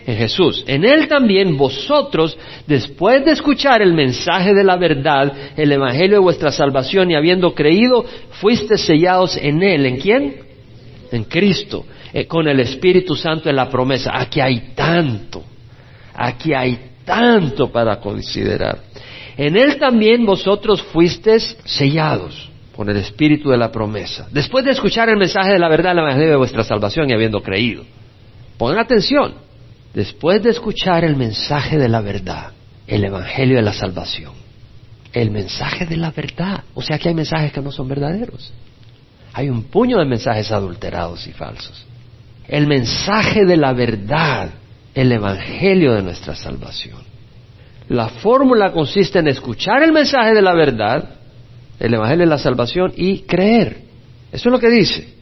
En 0.07 0.17
Jesús. 0.17 0.63
En 0.65 0.83
Él 0.83 1.07
también 1.07 1.57
vosotros, 1.57 2.35
después 2.65 3.23
de 3.23 3.31
escuchar 3.33 3.83
el 3.83 3.93
mensaje 3.93 4.55
de 4.55 4.63
la 4.63 4.77
verdad, 4.77 5.31
el 5.55 5.71
Evangelio 5.71 6.17
de 6.17 6.23
vuestra 6.23 6.51
salvación 6.51 7.11
y 7.11 7.15
habiendo 7.15 7.53
creído, 7.53 8.03
fuiste 8.41 8.79
sellados 8.79 9.37
en 9.37 9.61
Él. 9.61 9.85
¿En 9.85 9.97
quién? 9.97 10.35
En 11.11 11.23
Cristo, 11.25 11.85
eh, 12.13 12.25
con 12.25 12.47
el 12.47 12.59
Espíritu 12.59 13.15
Santo 13.15 13.47
en 13.47 13.57
la 13.57 13.69
promesa. 13.69 14.11
Aquí 14.13 14.39
hay 14.41 14.71
tanto, 14.73 15.43
aquí 16.15 16.53
hay 16.53 16.79
tanto 17.03 17.71
para 17.71 17.99
considerar. 17.99 18.79
En 19.37 19.55
Él 19.55 19.77
también 19.77 20.25
vosotros 20.25 20.81
fuisteis 20.81 21.57
sellados 21.65 22.54
con 22.75 22.89
el 22.89 22.97
espíritu 22.97 23.49
de 23.49 23.57
la 23.57 23.71
promesa. 23.71 24.27
Después 24.31 24.65
de 24.65 24.71
escuchar 24.71 25.07
el 25.07 25.17
mensaje 25.17 25.53
de 25.53 25.59
la 25.59 25.69
verdad, 25.69 25.93
el 25.93 25.99
evangelio 25.99 26.31
de 26.31 26.35
vuestra 26.35 26.63
salvación 26.63 27.09
y 27.09 27.13
habiendo 27.13 27.41
creído. 27.41 27.83
Pongan 28.57 28.79
atención. 28.79 29.35
Después 29.93 30.43
de 30.43 30.49
escuchar 30.49 31.05
el 31.05 31.15
mensaje 31.15 31.77
de 31.77 31.87
la 31.87 32.01
verdad, 32.01 32.51
el 32.85 33.05
evangelio 33.05 33.55
de 33.55 33.61
la 33.61 33.71
salvación, 33.71 34.33
el 35.13 35.31
mensaje 35.31 35.85
de 35.85 35.95
la 35.95 36.11
verdad. 36.11 36.65
O 36.73 36.81
sea 36.81 36.99
que 36.99 37.07
hay 37.07 37.15
mensajes 37.15 37.53
que 37.53 37.61
no 37.61 37.71
son 37.71 37.87
verdaderos. 37.87 38.51
Hay 39.31 39.49
un 39.49 39.63
puño 39.63 39.97
de 39.97 40.05
mensajes 40.05 40.51
adulterados 40.51 41.25
y 41.27 41.31
falsos. 41.31 41.85
El 42.47 42.67
mensaje 42.67 43.45
de 43.45 43.55
la 43.55 43.71
verdad, 43.71 44.49
el 44.93 45.11
evangelio 45.13 45.93
de 45.93 46.03
nuestra 46.03 46.35
salvación. 46.35 46.99
La 47.87 48.09
fórmula 48.09 48.73
consiste 48.73 49.19
en 49.19 49.29
escuchar 49.29 49.81
el 49.81 49.93
mensaje 49.93 50.33
de 50.33 50.41
la 50.41 50.53
verdad, 50.53 51.09
el 51.79 51.93
Evangelio 51.93 52.25
de 52.25 52.29
la 52.29 52.37
salvación 52.37 52.93
y 52.95 53.19
creer. 53.21 53.81
Eso 54.31 54.49
es 54.49 54.51
lo 54.51 54.59
que 54.59 54.69
dice. 54.69 55.13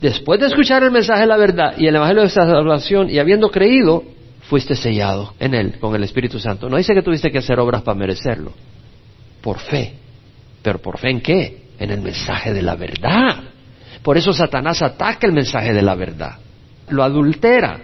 Después 0.00 0.38
de 0.40 0.46
escuchar 0.46 0.82
el 0.82 0.90
mensaje 0.90 1.22
de 1.22 1.26
la 1.26 1.36
verdad 1.36 1.74
y 1.76 1.86
el 1.86 1.96
Evangelio 1.96 2.22
de 2.22 2.28
la 2.28 2.32
salvación 2.32 3.10
y 3.10 3.18
habiendo 3.18 3.50
creído, 3.50 4.04
fuiste 4.42 4.74
sellado 4.74 5.34
en 5.38 5.54
él 5.54 5.78
con 5.78 5.94
el 5.94 6.04
Espíritu 6.04 6.38
Santo. 6.38 6.68
No 6.68 6.76
dice 6.76 6.94
que 6.94 7.02
tuviste 7.02 7.30
que 7.30 7.38
hacer 7.38 7.58
obras 7.58 7.82
para 7.82 7.98
merecerlo. 7.98 8.52
Por 9.42 9.58
fe. 9.58 9.94
Pero 10.62 10.78
por 10.80 10.98
fe 10.98 11.10
en 11.10 11.20
qué? 11.20 11.62
En 11.78 11.90
el 11.90 12.00
mensaje 12.00 12.52
de 12.52 12.62
la 12.62 12.76
verdad. 12.76 13.44
Por 14.02 14.16
eso 14.16 14.32
Satanás 14.32 14.82
ataca 14.82 15.26
el 15.26 15.32
mensaje 15.32 15.72
de 15.72 15.82
la 15.82 15.94
verdad. 15.94 16.38
Lo 16.88 17.02
adultera. 17.02 17.80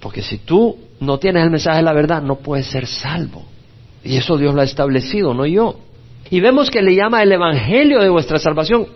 Porque 0.00 0.22
si 0.22 0.38
tú 0.38 0.78
no 1.00 1.18
tienes 1.18 1.44
el 1.44 1.50
mensaje 1.50 1.78
de 1.78 1.84
la 1.84 1.92
verdad, 1.92 2.20
no 2.20 2.36
puedes 2.36 2.66
ser 2.66 2.86
salvo. 2.86 3.44
Y 4.02 4.16
eso 4.16 4.36
Dios 4.36 4.54
lo 4.54 4.60
ha 4.60 4.64
establecido, 4.64 5.32
no 5.32 5.46
yo. 5.46 5.78
Y 6.34 6.40
vemos 6.40 6.68
que 6.68 6.82
le 6.82 6.96
llama 6.96 7.22
el 7.22 7.30
Evangelio 7.30 8.00
de 8.00 8.08
vuestra 8.08 8.40
salvación. 8.40 8.88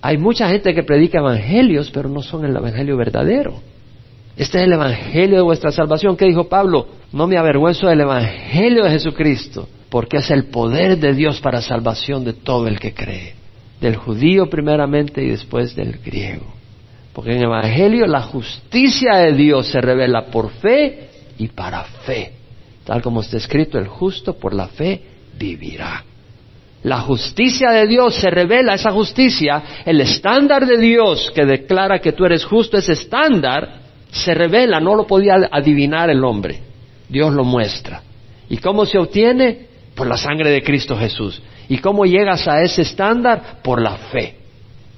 Hay 0.00 0.16
mucha 0.16 0.48
gente 0.48 0.72
que 0.72 0.82
predica 0.82 1.18
evangelios, 1.18 1.90
pero 1.90 2.08
no 2.08 2.22
son 2.22 2.46
el 2.46 2.56
Evangelio 2.56 2.96
verdadero. 2.96 3.60
Este 4.38 4.56
es 4.56 4.64
el 4.64 4.72
Evangelio 4.72 5.36
de 5.36 5.42
vuestra 5.42 5.70
salvación. 5.70 6.16
¿Qué 6.16 6.24
dijo 6.24 6.48
Pablo? 6.48 6.86
No 7.12 7.26
me 7.26 7.36
avergüenzo 7.36 7.88
del 7.88 8.00
Evangelio 8.00 8.84
de 8.84 8.90
Jesucristo, 8.90 9.68
porque 9.90 10.16
es 10.16 10.30
el 10.30 10.44
poder 10.46 10.96
de 10.96 11.12
Dios 11.12 11.42
para 11.42 11.60
salvación 11.60 12.24
de 12.24 12.32
todo 12.32 12.66
el 12.66 12.80
que 12.80 12.94
cree. 12.94 13.34
Del 13.78 13.96
judío 13.96 14.48
primeramente 14.48 15.22
y 15.22 15.28
después 15.28 15.76
del 15.76 15.98
griego. 15.98 16.54
Porque 17.12 17.32
en 17.32 17.36
el 17.36 17.44
Evangelio 17.44 18.06
la 18.06 18.22
justicia 18.22 19.16
de 19.16 19.34
Dios 19.34 19.66
se 19.66 19.82
revela 19.82 20.24
por 20.24 20.48
fe 20.48 21.10
y 21.36 21.48
para 21.48 21.84
fe. 21.84 22.32
Tal 22.86 23.02
como 23.02 23.20
está 23.20 23.36
escrito, 23.36 23.78
el 23.78 23.88
justo 23.88 24.38
por 24.38 24.54
la 24.54 24.68
fe 24.68 25.02
vivirá. 25.38 26.04
La 26.84 27.00
justicia 27.00 27.70
de 27.70 27.86
Dios 27.86 28.16
se 28.16 28.28
revela, 28.28 28.74
esa 28.74 28.90
justicia, 28.90 29.62
el 29.84 30.00
estándar 30.00 30.66
de 30.66 30.78
Dios 30.78 31.30
que 31.32 31.44
declara 31.44 32.00
que 32.00 32.12
tú 32.12 32.24
eres 32.24 32.44
justo, 32.44 32.76
ese 32.76 32.92
estándar 32.92 33.82
se 34.10 34.34
revela, 34.34 34.80
no 34.80 34.96
lo 34.96 35.06
podía 35.06 35.34
adivinar 35.50 36.10
el 36.10 36.24
hombre. 36.24 36.60
Dios 37.08 37.32
lo 37.32 37.44
muestra. 37.44 38.02
¿Y 38.48 38.56
cómo 38.56 38.84
se 38.84 38.98
obtiene? 38.98 39.66
Por 39.94 40.08
la 40.08 40.16
sangre 40.16 40.50
de 40.50 40.62
Cristo 40.62 40.96
Jesús. 40.96 41.40
¿Y 41.68 41.78
cómo 41.78 42.04
llegas 42.04 42.48
a 42.48 42.62
ese 42.62 42.82
estándar? 42.82 43.60
Por 43.62 43.80
la 43.80 43.96
fe. 43.96 44.36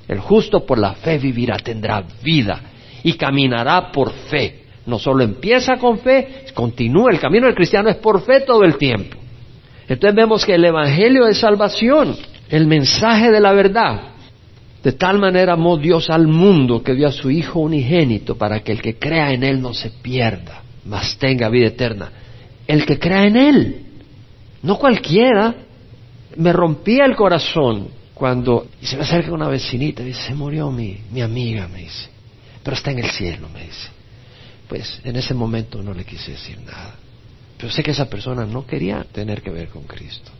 El 0.08 0.20
justo 0.20 0.64
por 0.64 0.78
la 0.78 0.94
fe 0.94 1.18
vivirá, 1.18 1.56
tendrá 1.56 2.02
vida 2.22 2.60
y 3.02 3.12
caminará 3.14 3.92
por 3.92 4.12
fe. 4.12 4.64
No 4.86 4.98
solo 4.98 5.22
empieza 5.22 5.76
con 5.76 5.98
fe, 5.98 6.46
continúa. 6.54 7.10
El 7.10 7.20
camino 7.20 7.46
del 7.46 7.54
cristiano 7.54 7.90
es 7.90 7.96
por 7.96 8.22
fe 8.22 8.40
todo 8.40 8.64
el 8.64 8.76
tiempo. 8.76 9.23
Entonces 9.88 10.14
vemos 10.14 10.44
que 10.44 10.54
el 10.54 10.64
Evangelio 10.64 11.26
de 11.26 11.34
salvación, 11.34 12.16
el 12.48 12.66
mensaje 12.66 13.30
de 13.30 13.40
la 13.40 13.52
verdad, 13.52 14.14
de 14.82 14.92
tal 14.92 15.18
manera 15.18 15.54
amó 15.54 15.76
Dios 15.76 16.10
al 16.10 16.26
mundo 16.26 16.82
que 16.82 16.94
dio 16.94 17.08
a 17.08 17.12
su 17.12 17.30
Hijo 17.30 17.60
unigénito 17.60 18.36
para 18.36 18.60
que 18.60 18.72
el 18.72 18.82
que 18.82 18.98
crea 18.98 19.32
en 19.32 19.42
Él 19.42 19.60
no 19.60 19.72
se 19.72 19.90
pierda, 19.90 20.62
mas 20.84 21.16
tenga 21.16 21.48
vida 21.48 21.68
eterna. 21.68 22.10
El 22.66 22.84
que 22.84 22.98
crea 22.98 23.24
en 23.24 23.36
Él, 23.36 23.86
no 24.62 24.78
cualquiera. 24.78 25.54
Me 26.36 26.52
rompía 26.52 27.04
el 27.04 27.14
corazón 27.14 27.88
cuando 28.12 28.66
y 28.82 28.86
se 28.86 28.96
me 28.96 29.02
acerca 29.02 29.32
una 29.32 29.48
vecinita 29.48 30.02
y 30.02 30.06
dice, 30.06 30.22
se 30.22 30.34
murió 30.34 30.70
mi, 30.70 30.98
mi 31.12 31.22
amiga, 31.22 31.68
me 31.68 31.80
dice, 31.80 32.08
pero 32.62 32.76
está 32.76 32.90
en 32.90 32.98
el 32.98 33.10
cielo, 33.10 33.48
me 33.54 33.64
dice. 33.64 33.88
Pues 34.68 35.00
en 35.04 35.16
ese 35.16 35.34
momento 35.34 35.82
no 35.82 35.94
le 35.94 36.04
quise 36.04 36.32
decir 36.32 36.58
nada. 36.60 36.96
Yo 37.58 37.70
sé 37.70 37.82
que 37.82 37.92
esa 37.92 38.08
persona 38.10 38.44
no 38.44 38.66
quería 38.66 39.04
tener 39.10 39.42
que 39.42 39.50
ver 39.50 39.68
con 39.68 39.84
Cristo 39.84 40.30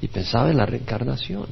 y 0.00 0.08
pensaba 0.08 0.50
en 0.50 0.56
la 0.56 0.66
reencarnación. 0.66 1.46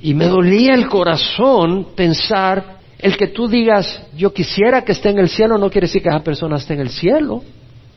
Y 0.00 0.14
me 0.14 0.26
dolía 0.26 0.74
el 0.74 0.88
corazón 0.88 1.88
pensar, 1.94 2.78
el 2.98 3.16
que 3.16 3.28
tú 3.28 3.48
digas, 3.48 4.02
yo 4.16 4.32
quisiera 4.32 4.84
que 4.84 4.92
esté 4.92 5.10
en 5.10 5.18
el 5.18 5.28
cielo, 5.28 5.58
no 5.58 5.70
quiere 5.70 5.86
decir 5.86 6.02
que 6.02 6.08
esa 6.08 6.22
persona 6.22 6.56
esté 6.56 6.74
en 6.74 6.80
el 6.80 6.90
cielo. 6.90 7.42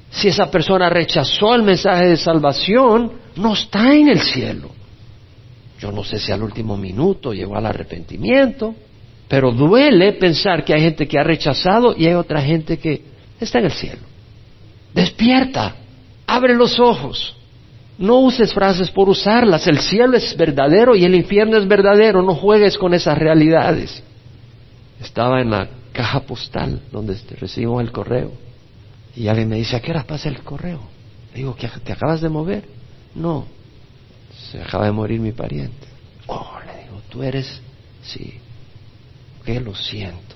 Si 0.09 0.27
esa 0.27 0.49
persona 0.49 0.89
rechazó 0.89 1.55
el 1.55 1.63
mensaje 1.63 2.07
de 2.07 2.17
salvación, 2.17 3.11
no 3.35 3.53
está 3.53 3.93
en 3.93 4.09
el 4.09 4.21
cielo. 4.21 4.69
Yo 5.79 5.91
no 5.91 6.03
sé 6.03 6.19
si 6.19 6.31
al 6.31 6.41
último 6.41 6.77
minuto 6.77 7.33
llegó 7.33 7.57
al 7.57 7.65
arrepentimiento, 7.65 8.73
pero 9.27 9.51
duele 9.51 10.13
pensar 10.13 10.63
que 10.63 10.73
hay 10.73 10.81
gente 10.81 11.07
que 11.07 11.19
ha 11.19 11.23
rechazado 11.23 11.95
y 11.97 12.07
hay 12.07 12.13
otra 12.13 12.41
gente 12.41 12.77
que 12.77 13.01
está 13.39 13.59
en 13.59 13.65
el 13.65 13.71
cielo. 13.71 14.01
Despierta, 14.93 15.75
Abre 16.35 16.53
los 16.53 16.81
ojos. 16.81 17.33
No 17.97 18.19
uses 18.19 18.53
frases 18.53 18.91
por 18.91 19.07
usarlas. 19.07 19.67
El 19.67 19.79
cielo 19.79 20.17
es 20.17 20.35
verdadero 20.35 20.93
y 20.93 21.05
el 21.05 21.15
infierno 21.15 21.55
es 21.55 21.65
verdadero. 21.65 22.21
No 22.21 22.35
juegues 22.35 22.77
con 22.77 22.93
esas 22.93 23.17
realidades. 23.17 24.03
Estaba 24.99 25.41
en 25.41 25.51
la 25.51 25.69
caja 25.93 26.19
postal 26.19 26.81
donde 26.91 27.17
recibimos 27.39 27.81
el 27.81 27.93
correo. 27.93 28.33
Y 29.15 29.29
alguien 29.29 29.47
me 29.47 29.55
dice, 29.55 29.77
¿a 29.77 29.79
qué 29.79 29.91
hora 29.91 30.03
pasa 30.03 30.27
el 30.27 30.41
correo? 30.41 30.81
Le 31.31 31.37
digo, 31.37 31.55
¿te 31.55 31.93
acabas 31.93 32.19
de 32.19 32.27
mover? 32.27 32.65
No, 33.15 33.45
se 34.51 34.61
acaba 34.61 34.87
de 34.87 34.91
morir 34.91 35.21
mi 35.21 35.31
pariente. 35.31 35.87
Oh, 36.27 36.59
le 36.65 36.83
digo, 36.83 37.01
tú 37.09 37.23
eres, 37.23 37.61
sí, 38.01 38.33
que 39.45 39.61
lo 39.61 39.73
siento. 39.73 40.35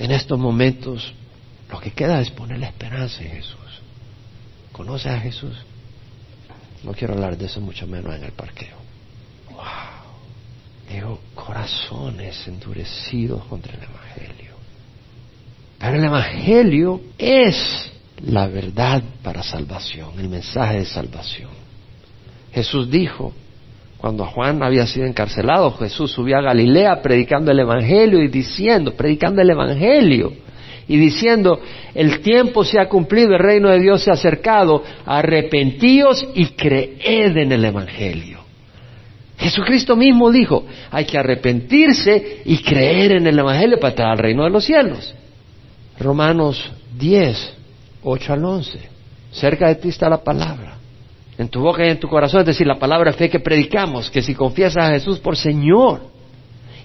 En 0.00 0.10
estos 0.10 0.36
momentos 0.36 1.14
lo 1.70 1.78
que 1.78 1.92
queda 1.92 2.20
es 2.20 2.30
poner 2.30 2.58
la 2.58 2.66
esperanza 2.66 3.22
en 3.22 3.30
Jesús. 3.30 3.59
¿Conoce 4.80 5.10
a 5.10 5.20
Jesús? 5.20 5.54
No 6.84 6.92
quiero 6.92 7.12
hablar 7.12 7.36
de 7.36 7.44
eso 7.44 7.60
mucho 7.60 7.86
menos 7.86 8.14
en 8.14 8.24
el 8.24 8.32
parqueo. 8.32 8.78
¡Wow! 9.50 9.60
Digo, 10.90 11.20
corazones 11.34 12.48
endurecidos 12.48 13.44
contra 13.44 13.74
el 13.74 13.82
Evangelio. 13.82 14.54
Pero 15.78 15.96
el 15.96 16.04
Evangelio 16.04 17.02
es 17.18 17.92
la 18.22 18.46
verdad 18.46 19.02
para 19.22 19.42
salvación, 19.42 20.18
el 20.18 20.30
mensaje 20.30 20.78
de 20.78 20.86
salvación. 20.86 21.50
Jesús 22.50 22.90
dijo, 22.90 23.34
cuando 23.98 24.24
Juan 24.24 24.62
había 24.62 24.86
sido 24.86 25.04
encarcelado, 25.04 25.72
Jesús 25.72 26.10
subió 26.10 26.38
a 26.38 26.40
Galilea 26.40 27.02
predicando 27.02 27.50
el 27.50 27.60
Evangelio 27.60 28.22
y 28.22 28.28
diciendo, 28.28 28.94
predicando 28.94 29.42
el 29.42 29.50
Evangelio 29.50 30.32
y 30.90 30.96
diciendo, 30.96 31.60
el 31.94 32.18
tiempo 32.18 32.64
se 32.64 32.80
ha 32.80 32.88
cumplido, 32.88 33.34
el 33.34 33.38
reino 33.38 33.68
de 33.68 33.78
Dios 33.78 34.02
se 34.02 34.10
ha 34.10 34.14
acercado, 34.14 34.82
arrepentíos 35.06 36.26
y 36.34 36.46
creed 36.46 37.36
en 37.36 37.52
el 37.52 37.64
Evangelio. 37.64 38.40
Jesucristo 39.38 39.94
mismo 39.94 40.32
dijo, 40.32 40.64
hay 40.90 41.04
que 41.04 41.16
arrepentirse 41.16 42.42
y 42.44 42.58
creer 42.58 43.12
en 43.12 43.26
el 43.28 43.38
Evangelio 43.38 43.78
para 43.78 43.90
entrar 43.90 44.10
al 44.10 44.18
reino 44.18 44.42
de 44.42 44.50
los 44.50 44.64
cielos. 44.64 45.14
Romanos 45.96 46.72
10, 46.98 47.54
8 48.02 48.32
al 48.32 48.44
11. 48.44 48.80
Cerca 49.30 49.68
de 49.68 49.76
ti 49.76 49.90
está 49.90 50.08
la 50.08 50.24
palabra. 50.24 50.76
En 51.38 51.48
tu 51.48 51.60
boca 51.60 51.86
y 51.86 51.90
en 51.90 52.00
tu 52.00 52.08
corazón, 52.08 52.40
es 52.40 52.46
decir, 52.46 52.66
la 52.66 52.80
palabra 52.80 53.12
fe 53.12 53.30
que 53.30 53.38
predicamos, 53.38 54.10
que 54.10 54.22
si 54.22 54.34
confiesas 54.34 54.86
a 54.86 54.90
Jesús 54.90 55.20
por 55.20 55.36
Señor 55.36 56.09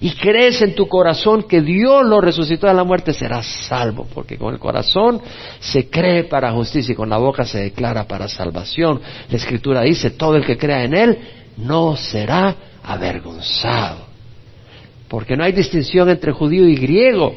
y 0.00 0.10
crees 0.12 0.60
en 0.62 0.74
tu 0.74 0.88
corazón 0.88 1.44
que 1.44 1.62
Dios 1.62 2.04
lo 2.04 2.20
resucitó 2.20 2.66
de 2.66 2.74
la 2.74 2.84
muerte, 2.84 3.12
serás 3.12 3.46
salvo, 3.68 4.06
porque 4.12 4.36
con 4.36 4.52
el 4.52 4.60
corazón 4.60 5.20
se 5.58 5.88
cree 5.88 6.24
para 6.24 6.52
justicia 6.52 6.92
y 6.92 6.96
con 6.96 7.08
la 7.08 7.16
boca 7.16 7.44
se 7.44 7.58
declara 7.58 8.04
para 8.04 8.28
salvación. 8.28 9.00
La 9.30 9.36
Escritura 9.36 9.82
dice, 9.82 10.10
todo 10.10 10.36
el 10.36 10.44
que 10.44 10.58
crea 10.58 10.84
en 10.84 10.94
Él 10.94 11.18
no 11.56 11.96
será 11.96 12.54
avergonzado, 12.82 14.06
porque 15.08 15.36
no 15.36 15.44
hay 15.44 15.52
distinción 15.52 16.10
entre 16.10 16.32
judío 16.32 16.68
y 16.68 16.76
griego, 16.76 17.34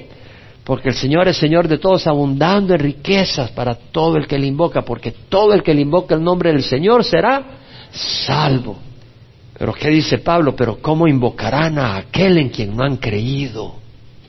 porque 0.66 0.90
el 0.90 0.96
Señor 0.96 1.28
es 1.28 1.38
Señor 1.38 1.68
de 1.68 1.78
todos, 1.78 2.06
abundando 2.08 2.74
en 2.74 2.80
riquezas 2.80 3.52
para 3.52 3.74
todo 3.74 4.18
el 4.18 4.28
que 4.28 4.38
le 4.38 4.48
invoca, 4.48 4.82
porque 4.82 5.14
todo 5.30 5.54
el 5.54 5.64
que 5.64 5.74
le 5.74 5.82
invoca 5.82 6.14
el 6.14 6.24
nombre 6.24 6.52
del 6.52 6.64
Señor 6.64 7.06
será 7.06 7.44
salvo. 7.92 8.89
Pero 9.60 9.74
¿qué 9.74 9.90
dice 9.90 10.20
Pablo? 10.20 10.56
Pero 10.56 10.82
¿cómo 10.82 11.06
invocarán 11.06 11.78
a 11.78 11.98
aquel 11.98 12.38
en 12.38 12.48
quien 12.48 12.76
no 12.78 12.86
han 12.86 12.96
creído? 12.96 13.76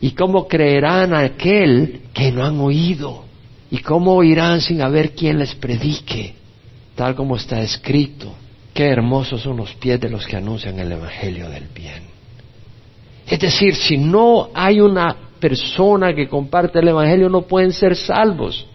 ¿Y 0.01 0.11
cómo 0.11 0.49
creerán 0.49 1.15
a 1.15 1.21
aquel 1.21 2.01
que 2.13 2.33
no 2.33 2.45
han 2.45 2.59
oído? 2.59 3.25
¿Y 3.71 3.79
cómo 3.79 4.15
oirán 4.15 4.61
sin 4.61 4.83
haber 4.83 5.13
quien 5.13 5.39
les 5.39 5.55
predique? 5.55 6.35
Tal 6.97 7.15
como 7.15 7.37
está 7.37 7.61
escrito, 7.61 8.35
qué 8.75 8.89
hermosos 8.89 9.43
son 9.43 9.57
los 9.59 9.73
pies 9.75 10.01
de 10.01 10.11
los 10.11 10.27
que 10.27 10.37
anuncian 10.37 10.81
el 10.81 10.91
Evangelio 10.91 11.49
del 11.49 11.69
bien. 11.69 12.03
Es 13.29 13.39
decir, 13.39 13.77
si 13.77 13.97
no 13.97 14.51
hay 14.53 14.81
una 14.81 15.17
persona 15.39 16.13
que 16.13 16.27
comparte 16.27 16.81
el 16.81 16.89
Evangelio 16.89 17.29
no 17.29 17.43
pueden 17.43 17.73
ser 17.73 17.95
salvos. 17.95 18.67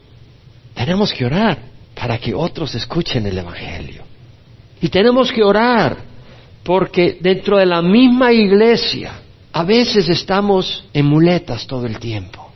Tenemos 0.74 1.12
que 1.12 1.26
orar 1.26 1.58
para 1.94 2.18
que 2.18 2.34
otros 2.34 2.74
escuchen 2.76 3.28
el 3.28 3.38
Evangelio. 3.38 4.04
Y 4.80 4.88
tenemos 4.88 5.34
que 5.34 5.44
orar 5.44 6.15
porque 6.66 7.20
dentro 7.22 7.58
de 7.58 7.68
la 7.68 7.84
misma 7.84 8.34
iglesia 8.34 9.22
a 9.54 9.64
veces 9.64 10.10
estamos 10.10 10.84
en 10.94 11.06
muletas 11.06 11.68
todo 11.68 11.86
el 11.86 12.00
tiempo 12.00 12.52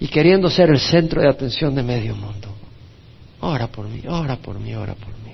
y 0.00 0.08
queriendo 0.08 0.50
ser 0.50 0.68
el 0.70 0.80
centro 0.80 1.22
de 1.22 1.28
atención 1.28 1.72
de 1.72 1.84
medio 1.84 2.16
mundo. 2.16 2.48
Ora 3.40 3.68
por 3.68 3.88
mí, 3.88 4.02
ora 4.08 4.34
por 4.34 4.58
mí, 4.58 4.74
ora 4.74 4.94
por 4.94 5.10
mí. 5.10 5.32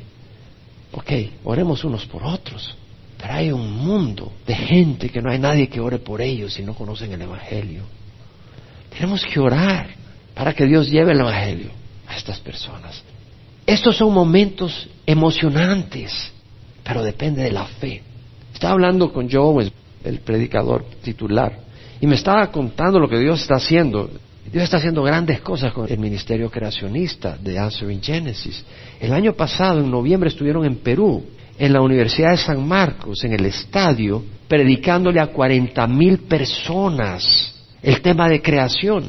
Ok, 0.93 1.41
oremos 1.45 1.83
unos 1.85 2.05
por 2.05 2.23
otros. 2.23 2.77
Pero 3.17 3.33
hay 3.33 3.51
un 3.51 3.73
mundo 3.73 4.31
de 4.47 4.55
gente 4.55 5.09
que 5.09 5.23
no 5.23 5.31
hay 5.31 5.39
nadie 5.39 5.69
que 5.69 5.81
ore 5.81 5.99
por 5.99 6.21
ellos 6.21 6.53
si 6.53 6.63
no 6.63 6.75
conocen 6.75 7.11
el 7.13 7.23
Evangelio. 7.23 7.83
Tenemos 8.91 9.25
que 9.25 9.41
orar 9.41 9.89
para 10.35 10.53
que 10.53 10.67
Dios 10.67 10.91
lleve 10.91 11.13
el 11.13 11.21
Evangelio 11.21 11.71
a 12.07 12.17
estas 12.17 12.39
personas. 12.41 13.03
Estos 13.67 13.97
son 13.97 14.13
momentos 14.13 14.87
emocionantes, 15.07 16.31
pero 16.85 17.03
depende 17.03 17.43
de 17.43 17.53
la 17.53 17.65
fe. 17.65 18.03
Estaba 18.59 18.73
hablando 18.73 19.13
con 19.13 19.31
Joe, 19.31 19.71
el 20.03 20.19
predicador 20.19 20.85
titular, 21.01 21.61
y 22.01 22.09
me 22.09 22.17
estaba 22.17 22.51
contando 22.51 22.99
lo 22.99 23.09
que 23.09 23.21
Dios 23.21 23.41
está 23.41 23.55
haciendo. 23.55 24.11
Dios 24.51 24.65
está 24.65 24.79
haciendo 24.79 25.05
grandes 25.05 25.41
cosas 25.43 25.73
con 25.73 25.89
el 25.89 25.97
ministerio 25.97 26.51
creacionista 26.51 27.39
de 27.41 27.57
Answering 27.57 28.03
Genesis. 28.03 28.65
El 28.99 29.13
año 29.13 29.35
pasado, 29.35 29.79
en 29.79 29.89
noviembre, 29.89 30.29
estuvieron 30.29 30.65
en 30.65 30.75
Perú, 30.79 31.23
en 31.57 31.73
la 31.73 31.81
Universidad 31.81 32.33
de 32.33 32.39
San 32.39 32.67
Marcos, 32.67 33.23
en 33.23 33.35
el 33.35 33.47
estadio, 33.47 34.25
predicándole 34.49 35.21
a 35.21 35.29
cuarenta 35.29 35.87
mil 35.87 36.19
personas 36.19 37.55
el 37.81 38.01
tema 38.01 38.29
de 38.29 38.43
creación. 38.43 39.05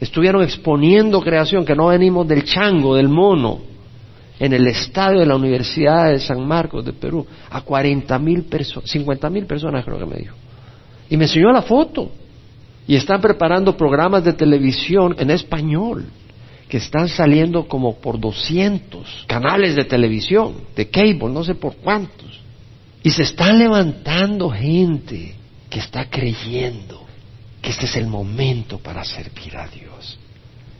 Estuvieron 0.00 0.42
exponiendo 0.42 1.20
creación, 1.20 1.64
que 1.64 1.76
no 1.76 1.86
venimos 1.86 2.26
del 2.26 2.42
chango, 2.42 2.96
del 2.96 3.08
mono, 3.08 3.60
en 4.38 4.52
el 4.52 4.66
estadio 4.66 5.20
de 5.20 5.26
la 5.26 5.36
Universidad 5.36 6.10
de 6.10 6.20
San 6.20 6.46
Marcos 6.46 6.84
de 6.84 6.92
Perú, 6.92 7.26
a 7.50 7.60
cuarenta 7.62 8.18
mil 8.18 8.44
personas, 8.44 8.90
cincuenta 8.90 9.28
mil 9.28 9.46
personas 9.46 9.84
creo 9.84 9.98
que 9.98 10.06
me 10.06 10.16
dijo. 10.16 10.36
Y 11.10 11.16
me 11.16 11.24
enseñó 11.24 11.50
la 11.52 11.62
foto. 11.62 12.10
Y 12.86 12.96
están 12.96 13.20
preparando 13.20 13.76
programas 13.76 14.24
de 14.24 14.32
televisión 14.32 15.14
en 15.18 15.30
español, 15.30 16.06
que 16.68 16.78
están 16.78 17.08
saliendo 17.08 17.66
como 17.66 17.96
por 17.96 18.18
200 18.18 19.24
canales 19.26 19.74
de 19.74 19.84
televisión, 19.84 20.54
de 20.74 20.88
cable, 20.88 21.28
no 21.30 21.44
sé 21.44 21.54
por 21.54 21.76
cuántos. 21.76 22.40
Y 23.02 23.10
se 23.10 23.22
están 23.22 23.58
levantando 23.58 24.50
gente 24.50 25.34
que 25.68 25.78
está 25.80 26.08
creyendo 26.08 27.06
que 27.60 27.70
este 27.70 27.86
es 27.86 27.96
el 27.96 28.06
momento 28.06 28.78
para 28.78 29.04
servir 29.04 29.56
a 29.56 29.66
Dios. 29.68 30.18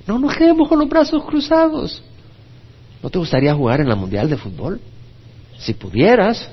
No 0.07 0.19
nos 0.19 0.35
quedemos 0.35 0.69
con 0.69 0.79
los 0.79 0.89
brazos 0.89 1.25
cruzados. 1.25 2.03
¿No 3.03 3.11
te 3.11 3.19
gustaría 3.19 3.55
jugar 3.55 3.81
en 3.81 3.89
la 3.89 3.95
Mundial 3.95 4.29
de 4.29 4.37
Fútbol? 4.37 4.81
Si 5.59 5.75
pudieras, 5.75 6.51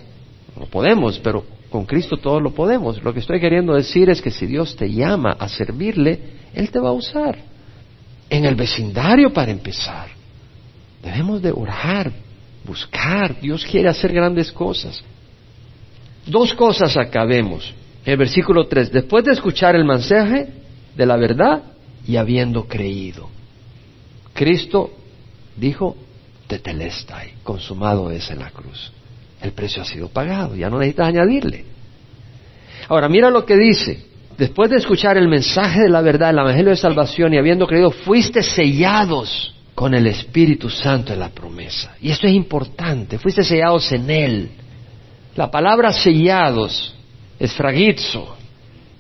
no 0.57 0.65
podemos, 0.65 1.19
pero 1.19 1.45
con 1.69 1.85
Cristo 1.85 2.17
todo 2.17 2.39
lo 2.39 2.51
podemos. 2.51 3.01
Lo 3.03 3.13
que 3.13 3.19
estoy 3.19 3.39
queriendo 3.39 3.73
decir 3.73 4.09
es 4.09 4.21
que 4.21 4.31
si 4.31 4.45
Dios 4.45 4.75
te 4.75 4.91
llama 4.91 5.35
a 5.39 5.47
servirle, 5.47 6.19
Él 6.53 6.69
te 6.69 6.79
va 6.79 6.89
a 6.89 6.93
usar. 6.93 7.37
En 8.29 8.45
el 8.45 8.55
vecindario 8.55 9.31
para 9.33 9.51
empezar. 9.51 10.09
Debemos 11.03 11.41
de 11.41 11.51
orar, 11.51 12.11
buscar. 12.63 13.39
Dios 13.39 13.65
quiere 13.65 13.89
hacer 13.89 14.13
grandes 14.13 14.51
cosas. 14.51 15.03
Dos 16.25 16.53
cosas 16.53 16.97
acabemos 16.97 17.73
el 18.05 18.17
versículo 18.17 18.67
3, 18.67 18.91
después 18.91 19.25
de 19.25 19.31
escuchar 19.31 19.75
el 19.75 19.83
mensaje 19.83 20.49
de 20.95 21.05
la 21.05 21.17
verdad 21.17 21.63
y 22.07 22.17
habiendo 22.17 22.67
creído. 22.67 23.29
Cristo 24.33 24.91
dijo, 25.57 25.95
tetelestai, 26.47 27.33
consumado 27.43 28.11
es 28.11 28.29
en 28.29 28.39
la 28.39 28.49
cruz. 28.49 28.91
El 29.41 29.51
precio 29.51 29.81
ha 29.81 29.85
sido 29.85 30.09
pagado, 30.09 30.55
ya 30.55 30.69
no 30.69 30.79
necesitas 30.79 31.07
añadirle. 31.07 31.65
Ahora, 32.87 33.09
mira 33.09 33.29
lo 33.29 33.45
que 33.45 33.57
dice. 33.57 34.05
Después 34.37 34.69
de 34.69 34.77
escuchar 34.77 35.17
el 35.17 35.27
mensaje 35.27 35.81
de 35.81 35.89
la 35.89 36.01
verdad, 36.01 36.31
el 36.31 36.39
Evangelio 36.39 36.71
de 36.71 36.77
Salvación 36.77 37.33
y 37.33 37.37
habiendo 37.37 37.67
creído, 37.67 37.91
fuiste 37.91 38.43
sellados 38.43 39.53
con 39.73 39.93
el 39.93 40.07
Espíritu 40.07 40.69
Santo 40.69 41.13
en 41.13 41.19
la 41.19 41.29
promesa. 41.29 41.95
Y 42.01 42.11
esto 42.11 42.27
es 42.27 42.33
importante, 42.33 43.17
fuiste 43.17 43.43
sellados 43.43 43.91
en 43.91 44.09
Él. 44.09 44.49
La 45.35 45.49
palabra 45.49 45.91
sellados 45.91 46.95
es 47.39 47.53
fragizo. 47.53 48.35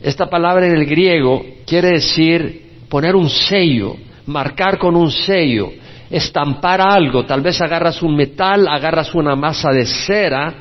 Esta 0.01 0.29
palabra 0.29 0.67
en 0.67 0.75
el 0.75 0.85
griego 0.85 1.45
quiere 1.65 1.91
decir 1.93 2.65
poner 2.89 3.15
un 3.15 3.29
sello, 3.29 3.95
marcar 4.25 4.77
con 4.77 4.95
un 4.95 5.11
sello, 5.11 5.71
estampar 6.09 6.81
algo. 6.81 7.25
Tal 7.25 7.41
vez 7.41 7.61
agarras 7.61 8.01
un 8.01 8.15
metal, 8.15 8.67
agarras 8.67 9.13
una 9.15 9.35
masa 9.35 9.71
de 9.71 9.85
cera, 9.85 10.53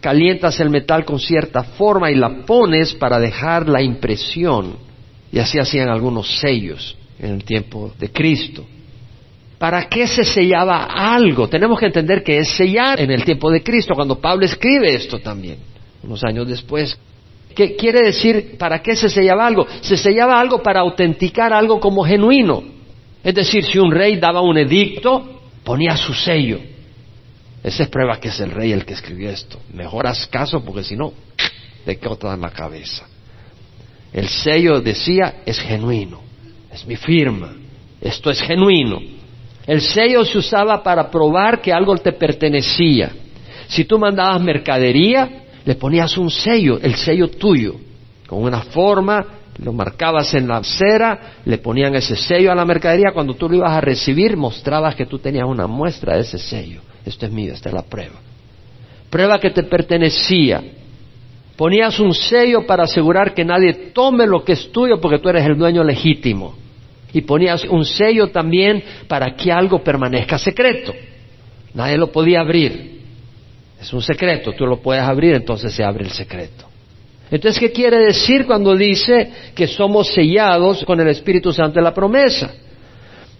calientas 0.00 0.58
el 0.60 0.70
metal 0.70 1.04
con 1.04 1.18
cierta 1.18 1.62
forma 1.62 2.10
y 2.10 2.14
la 2.14 2.44
pones 2.44 2.94
para 2.94 3.18
dejar 3.18 3.68
la 3.68 3.82
impresión. 3.82 4.76
Y 5.30 5.38
así 5.38 5.58
hacían 5.58 5.88
algunos 5.88 6.38
sellos 6.38 6.96
en 7.18 7.34
el 7.34 7.44
tiempo 7.44 7.92
de 7.98 8.10
Cristo. 8.10 8.64
¿Para 9.58 9.88
qué 9.88 10.06
se 10.06 10.24
sellaba 10.24 10.84
algo? 10.84 11.48
Tenemos 11.48 11.80
que 11.80 11.86
entender 11.86 12.22
que 12.22 12.38
es 12.38 12.48
sellar 12.50 13.00
en 13.00 13.10
el 13.10 13.24
tiempo 13.24 13.50
de 13.50 13.62
Cristo, 13.62 13.94
cuando 13.94 14.20
Pablo 14.20 14.46
escribe 14.46 14.94
esto 14.94 15.18
también, 15.18 15.58
unos 16.04 16.22
años 16.22 16.46
después. 16.46 16.96
¿Qué 17.56 17.74
quiere 17.74 18.02
decir 18.02 18.56
para 18.56 18.80
qué 18.80 18.94
se 18.94 19.08
sellaba 19.08 19.44
algo? 19.44 19.66
Se 19.80 19.96
sellaba 19.96 20.38
algo 20.38 20.62
para 20.62 20.80
autenticar 20.80 21.52
algo 21.52 21.80
como 21.80 22.04
genuino. 22.04 22.77
Es 23.22 23.34
decir, 23.34 23.64
si 23.64 23.78
un 23.78 23.90
rey 23.90 24.16
daba 24.16 24.40
un 24.40 24.58
edicto, 24.58 25.40
ponía 25.64 25.96
su 25.96 26.14
sello. 26.14 26.60
Esa 27.62 27.82
es 27.82 27.88
prueba 27.88 28.20
que 28.20 28.28
es 28.28 28.40
el 28.40 28.50
rey 28.50 28.72
el 28.72 28.84
que 28.84 28.94
escribió 28.94 29.30
esto. 29.30 29.58
Mejor 29.72 30.06
haz 30.06 30.26
caso 30.26 30.64
porque 30.64 30.84
si 30.84 30.96
no, 30.96 31.12
te 31.84 31.98
corta 31.98 32.32
en 32.34 32.40
la 32.40 32.50
cabeza. 32.50 33.06
El 34.12 34.28
sello 34.28 34.80
decía 34.80 35.42
es 35.44 35.58
genuino, 35.58 36.20
es 36.72 36.86
mi 36.86 36.96
firma, 36.96 37.54
esto 38.00 38.30
es 38.30 38.40
genuino. 38.40 39.00
El 39.66 39.82
sello 39.82 40.24
se 40.24 40.38
usaba 40.38 40.82
para 40.82 41.10
probar 41.10 41.60
que 41.60 41.72
algo 41.72 41.94
te 41.98 42.12
pertenecía. 42.12 43.12
Si 43.66 43.84
tú 43.84 43.98
mandabas 43.98 44.40
mercadería, 44.40 45.44
le 45.64 45.74
ponías 45.74 46.16
un 46.16 46.30
sello, 46.30 46.78
el 46.80 46.94
sello 46.96 47.28
tuyo, 47.28 47.74
con 48.26 48.42
una 48.42 48.62
forma, 48.62 49.26
lo 49.58 49.72
marcabas 49.72 50.34
en 50.34 50.46
la 50.46 50.62
cera, 50.62 51.40
le 51.44 51.58
ponían 51.58 51.94
ese 51.96 52.16
sello 52.16 52.52
a 52.52 52.54
la 52.54 52.64
mercadería, 52.64 53.12
cuando 53.12 53.34
tú 53.34 53.48
lo 53.48 53.56
ibas 53.56 53.72
a 53.72 53.80
recibir 53.80 54.36
mostrabas 54.36 54.94
que 54.94 55.06
tú 55.06 55.18
tenías 55.18 55.46
una 55.46 55.66
muestra 55.66 56.14
de 56.14 56.22
ese 56.22 56.38
sello. 56.38 56.80
Esto 57.04 57.26
es 57.26 57.32
mío, 57.32 57.52
esta 57.52 57.68
es 57.68 57.74
la 57.74 57.82
prueba. 57.82 58.16
Prueba 59.10 59.38
que 59.40 59.50
te 59.50 59.64
pertenecía. 59.64 60.62
Ponías 61.56 61.98
un 61.98 62.14
sello 62.14 62.66
para 62.66 62.84
asegurar 62.84 63.34
que 63.34 63.44
nadie 63.44 63.72
tome 63.92 64.26
lo 64.26 64.44
que 64.44 64.52
es 64.52 64.70
tuyo 64.70 65.00
porque 65.00 65.18
tú 65.18 65.28
eres 65.28 65.44
el 65.44 65.56
dueño 65.56 65.82
legítimo. 65.82 66.54
Y 67.12 67.22
ponías 67.22 67.64
un 67.64 67.84
sello 67.84 68.28
también 68.28 68.84
para 69.08 69.34
que 69.34 69.50
algo 69.50 69.82
permanezca 69.82 70.38
secreto. 70.38 70.92
Nadie 71.74 71.96
lo 71.96 72.12
podía 72.12 72.40
abrir. 72.40 73.00
Es 73.80 73.92
un 73.92 74.02
secreto, 74.02 74.52
tú 74.52 74.66
lo 74.66 74.80
puedes 74.80 75.02
abrir, 75.02 75.34
entonces 75.34 75.72
se 75.72 75.82
abre 75.82 76.04
el 76.04 76.10
secreto. 76.10 76.67
Entonces, 77.30 77.60
¿qué 77.60 77.72
quiere 77.72 77.98
decir 77.98 78.46
cuando 78.46 78.74
dice 78.74 79.30
que 79.54 79.66
somos 79.66 80.12
sellados 80.14 80.84
con 80.84 81.00
el 81.00 81.08
Espíritu 81.08 81.52
Santo 81.52 81.78
de 81.78 81.82
la 81.82 81.92
promesa? 81.92 82.54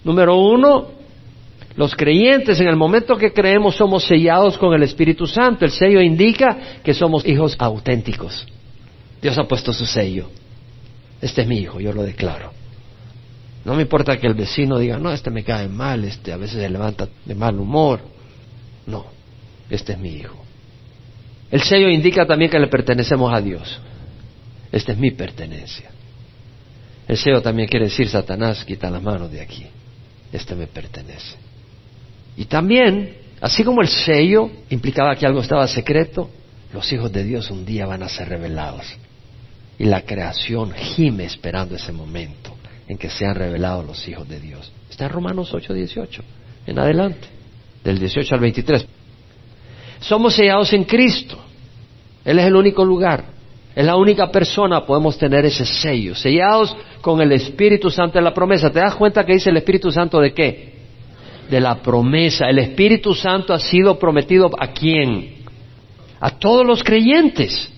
Número 0.05 0.37
uno, 0.37 0.89
los 1.77 1.95
creyentes 1.95 2.61
en 2.61 2.69
el 2.69 2.77
momento 2.77 3.17
que 3.17 3.33
creemos 3.33 3.77
somos 3.77 4.05
sellados 4.05 4.59
con 4.59 4.75
el 4.75 4.83
Espíritu 4.83 5.27
Santo. 5.27 5.65
El 5.65 5.71
sello 5.71 6.01
indica 6.01 6.81
que 6.83 6.93
somos 6.93 7.27
hijos 7.27 7.57
auténticos. 7.59 8.47
Dios 9.23 9.39
ha 9.39 9.45
puesto 9.45 9.73
su 9.73 9.87
sello. 9.87 10.29
Este 11.21 11.43
es 11.43 11.49
mi 11.49 11.59
hijo, 11.59 11.81
yo 11.81 11.93
lo 11.93 12.03
declaro. 12.03 12.53
No 13.65 13.75
me 13.75 13.83
importa 13.83 14.17
que 14.17 14.27
el 14.27 14.35
vecino 14.35 14.79
diga, 14.79 14.99
no, 14.99 15.13
este 15.13 15.31
me 15.31 15.45
cae 15.45 15.69
mal, 15.69 16.05
este 16.05 16.33
a 16.33 16.37
veces 16.37 16.61
se 16.61 16.69
levanta 16.69 17.09
de 17.25 17.35
mal 17.35 17.59
humor. 17.59 18.01
No, 18.87 19.07
este 19.69 19.93
es 19.93 19.99
mi 19.99 20.11
hijo. 20.11 20.48
El 21.51 21.63
sello 21.63 21.89
indica 21.89 22.27
también 22.27 22.51
que 22.51 22.59
le 22.59 22.67
pertenecemos 22.67 23.33
a 23.33 23.41
Dios. 23.41 23.81
Esta 24.71 24.93
es 24.93 24.99
mi 24.99 25.11
pertenencia. 25.13 25.91
El 27.07 27.17
sello 27.17 27.41
también 27.41 27.69
quiere 27.69 27.87
decir, 27.87 28.09
Satanás, 28.09 28.65
quita 28.65 28.91
las 28.91 29.03
manos 29.03 29.31
de 29.33 29.41
aquí. 29.41 29.67
Este 30.31 30.55
me 30.55 30.67
pertenece. 30.67 31.37
Y 32.37 32.45
también, 32.45 33.17
así 33.41 33.65
como 33.65 33.81
el 33.81 33.89
sello 33.89 34.51
implicaba 34.69 35.17
que 35.17 35.25
algo 35.25 35.41
estaba 35.41 35.67
secreto, 35.67 36.31
los 36.73 36.93
hijos 36.93 37.11
de 37.11 37.25
Dios 37.25 37.51
un 37.51 37.65
día 37.65 37.87
van 37.87 38.03
a 38.03 38.09
ser 38.11 38.29
revelados. 38.29 38.85
Y 39.79 39.85
la 39.85 40.03
creación 40.03 40.73
gime 40.73 41.25
esperando 41.25 41.77
ese 41.77 41.93
momento 41.93 42.55
en 42.89 42.99
que 42.99 43.09
sean 43.09 43.35
revelados 43.35 43.87
los 43.87 44.07
hijos 44.07 44.29
de 44.29 44.41
Dios. 44.41 44.71
Está 44.91 45.07
en 45.07 45.13
Romanos 45.13 45.55
8, 45.55 45.73
18, 45.73 46.23
en 46.67 46.79
adelante, 46.79 47.27
del 47.85 47.99
18 47.99 48.35
al 48.35 48.41
23. 48.41 48.87
Somos 50.01 50.35
sellados 50.35 50.73
en 50.73 50.85
Cristo. 50.85 51.39
Él 52.25 52.39
es 52.39 52.47
el 52.47 52.57
único 52.57 52.85
lugar. 52.85 53.25
Es 53.75 53.85
la 53.85 53.97
única 53.97 54.31
persona 54.31 54.85
podemos 54.85 55.17
tener 55.17 55.45
ese 55.45 55.65
sello. 55.65 56.15
Sellados 56.15 56.77
con 57.01 57.21
el 57.21 57.33
Espíritu 57.33 57.91
Santo 57.91 58.19
de 58.19 58.25
la 58.25 58.35
promesa. 58.35 58.71
¿Te 58.71 58.81
das 58.81 58.95
cuenta 58.97 59.25
que 59.25 59.35
dice 59.35 59.51
el 59.51 59.57
Espíritu 59.57 59.91
Santo 59.91 60.21
de 60.21 60.33
qué? 60.33 60.75
De 61.49 61.61
la 61.61 61.77
promesa. 61.77 62.49
El 62.49 62.59
Espíritu 62.59 63.15
Santo 63.15 63.55
ha 63.55 63.59
sido 63.59 63.99
prometido 63.99 64.51
a 64.59 64.69
quién? 64.69 65.37
A 66.21 66.31
todos 66.31 66.67
los 66.67 66.83
creyentes. 66.83 67.73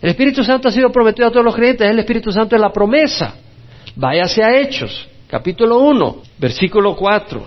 El 0.00 0.10
Espíritu 0.10 0.44
Santo 0.44 0.68
ha 0.68 0.70
sido 0.70 0.92
prometido 0.92 1.28
a 1.28 1.30
todos 1.30 1.44
los 1.44 1.54
creyentes. 1.54 1.86
Es 1.86 1.92
el 1.92 1.98
Espíritu 1.98 2.30
Santo 2.30 2.54
de 2.54 2.60
la 2.60 2.72
promesa. 2.72 3.34
Váyase 3.96 4.44
a 4.44 4.56
Hechos, 4.56 5.08
capítulo 5.26 5.80
1, 5.80 6.22
versículo 6.38 6.94
4. 6.94 7.42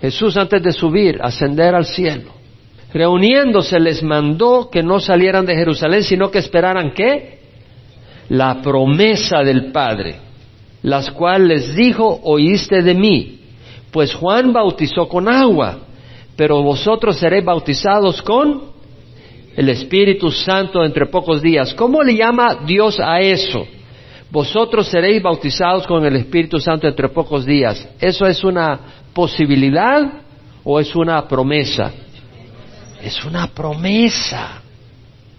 Jesús 0.00 0.36
antes 0.36 0.62
de 0.62 0.72
subir, 0.72 1.18
ascender 1.20 1.74
al 1.74 1.86
cielo, 1.86 2.30
reuniéndose 2.92 3.78
les 3.78 4.02
mandó 4.02 4.68
que 4.70 4.82
no 4.82 5.00
salieran 5.00 5.44
de 5.46 5.54
Jerusalén, 5.54 6.02
sino 6.02 6.30
que 6.30 6.38
esperaran 6.38 6.92
qué? 6.92 7.38
La 8.28 8.60
promesa 8.62 9.38
del 9.42 9.72
Padre, 9.72 10.16
las 10.82 11.10
cuales 11.10 11.68
les 11.68 11.76
dijo, 11.76 12.20
oíste 12.22 12.82
de 12.82 12.94
mí, 12.94 13.40
pues 13.90 14.14
Juan 14.14 14.52
bautizó 14.52 15.08
con 15.08 15.28
agua, 15.28 15.78
pero 16.36 16.62
vosotros 16.62 17.16
seréis 17.18 17.44
bautizados 17.44 18.22
con 18.22 18.62
el 19.56 19.68
Espíritu 19.70 20.30
Santo 20.30 20.84
entre 20.84 21.06
pocos 21.06 21.42
días. 21.42 21.74
¿Cómo 21.74 22.02
le 22.02 22.14
llama 22.14 22.60
Dios 22.66 23.00
a 23.00 23.20
eso? 23.20 23.66
Vosotros 24.30 24.88
seréis 24.88 25.22
bautizados 25.22 25.86
con 25.86 26.04
el 26.04 26.16
Espíritu 26.16 26.58
Santo 26.60 26.86
entre 26.86 27.08
pocos 27.08 27.46
días. 27.46 27.88
¿Eso 27.98 28.26
es 28.26 28.44
una 28.44 28.78
posibilidad 29.14 30.22
o 30.62 30.78
es 30.78 30.94
una 30.94 31.26
promesa? 31.26 31.92
Es 33.02 33.24
una 33.24 33.46
promesa. 33.48 34.62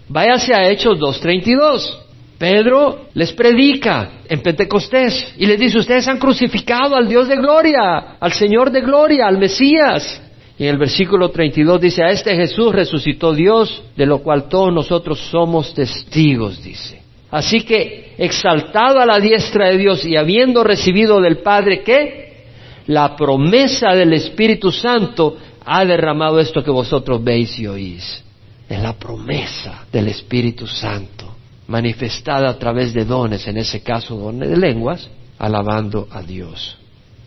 Váyase 0.08 0.54
a 0.54 0.69
Hechos 0.69 0.98
2.32. 0.98 1.98
Pedro 2.38 3.08
les 3.15 3.34
predica 3.34 4.22
en 4.28 4.41
Pentecostés 4.41 5.34
y 5.38 5.45
les 5.45 5.60
dice, 5.60 5.78
ustedes 5.78 6.08
han 6.08 6.19
crucificado 6.19 6.95
al 6.95 7.08
Dios 7.08 7.28
de 7.28 7.36
gloria, 7.36 8.15
al 8.19 8.32
Señor 8.32 8.72
de 8.72 8.80
gloria, 8.80 9.28
al 9.28 9.38
Mesías. 9.38 10.22
Y 10.58 10.63
en 10.63 10.69
el 10.69 10.78
versículo 10.78 11.30
32 11.30 11.82
dice, 11.82 12.04
a 12.04 12.10
este 12.10 12.36
Jesús 12.36 12.74
resucitó 12.74 13.34
Dios, 13.34 13.84
de 13.95 14.06
lo 14.06 14.19
cual 14.19 14.48
todos 14.48 14.74
nosotros 14.74 15.19
somos 15.30 15.74
testigos, 15.74 16.63
dice. 16.63 17.02
Así 17.30 17.62
que, 17.62 18.15
exaltado 18.17 19.00
a 19.00 19.06
la 19.06 19.19
diestra 19.19 19.67
de 19.67 19.78
Dios 19.78 20.04
y 20.06 20.15
habiendo 20.15 20.63
recibido 20.63 21.22
del 21.22 21.39
Padre, 21.39 21.82
¿qué? 21.84 22.45
La 22.88 23.15
promesa 23.15 23.89
del 23.89 24.13
Espíritu 24.13 24.72
Santo 24.72 25.38
ha 25.71 25.86
derramado 25.86 26.39
esto 26.39 26.63
que 26.63 26.71
vosotros 26.71 27.23
veis 27.23 27.60
y 27.60 27.67
oís. 27.67 28.23
Es 28.67 28.82
la 28.82 28.93
promesa 28.93 29.86
del 29.91 30.08
Espíritu 30.08 30.65
Santo, 30.65 31.32
manifestada 31.67 32.49
a 32.49 32.58
través 32.58 32.91
de 32.91 33.05
dones, 33.05 33.47
en 33.47 33.58
ese 33.58 33.84
caso 33.84 34.15
dones 34.15 34.49
de 34.49 34.58
lenguas, 34.58 35.08
alabando 35.38 36.08
a 36.10 36.23
Dios. 36.23 36.75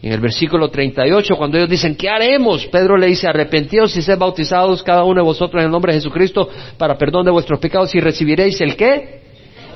En 0.02 0.11
el 0.11 0.20
versículo 0.20 0.70
38, 0.70 1.37
cuando 1.37 1.57
ellos 1.57 1.70
dicen, 1.70 1.94
¿qué 1.94 2.09
haremos? 2.09 2.66
Pedro 2.66 2.96
le 2.96 3.07
dice, 3.07 3.28
arrepentíos 3.28 3.96
y 3.96 4.02
sed 4.02 4.18
bautizados 4.18 4.83
cada 4.83 5.05
uno 5.05 5.20
de 5.20 5.24
vosotros 5.24 5.61
en 5.61 5.66
el 5.66 5.70
nombre 5.70 5.92
de 5.92 6.00
Jesucristo 6.00 6.48
para 6.76 6.98
perdón 6.98 7.24
de 7.24 7.31
vuestros 7.31 7.61
pecados 7.61 7.94
y 7.94 8.00
recibiréis 8.00 8.61
el 8.61 8.74
qué? 8.74 9.22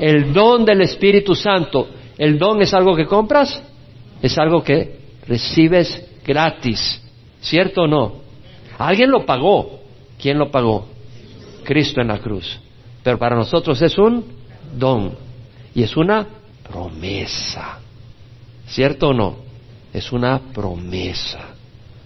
El 0.00 0.32
don 0.32 0.64
del 0.64 0.80
Espíritu 0.80 1.36
Santo. 1.36 1.88
¿El 2.18 2.36
don 2.36 2.60
es 2.60 2.74
algo 2.74 2.96
que 2.96 3.06
compras? 3.06 3.62
Es 4.20 4.36
algo 4.38 4.64
que 4.64 4.98
recibes 5.28 6.04
gratis. 6.26 7.00
¿Cierto 7.40 7.82
o 7.82 7.86
no? 7.86 8.25
Alguien 8.78 9.10
lo 9.10 9.24
pagó. 9.24 9.80
¿Quién 10.20 10.38
lo 10.38 10.50
pagó? 10.50 10.86
Cristo 11.64 12.00
en 12.00 12.08
la 12.08 12.18
cruz. 12.18 12.58
Pero 13.02 13.18
para 13.18 13.36
nosotros 13.36 13.80
es 13.82 13.96
un 13.98 14.24
don 14.76 15.12
y 15.74 15.82
es 15.82 15.96
una 15.96 16.26
promesa. 16.68 17.78
¿Cierto 18.66 19.08
o 19.08 19.14
no? 19.14 19.36
Es 19.92 20.12
una 20.12 20.40
promesa. 20.52 21.56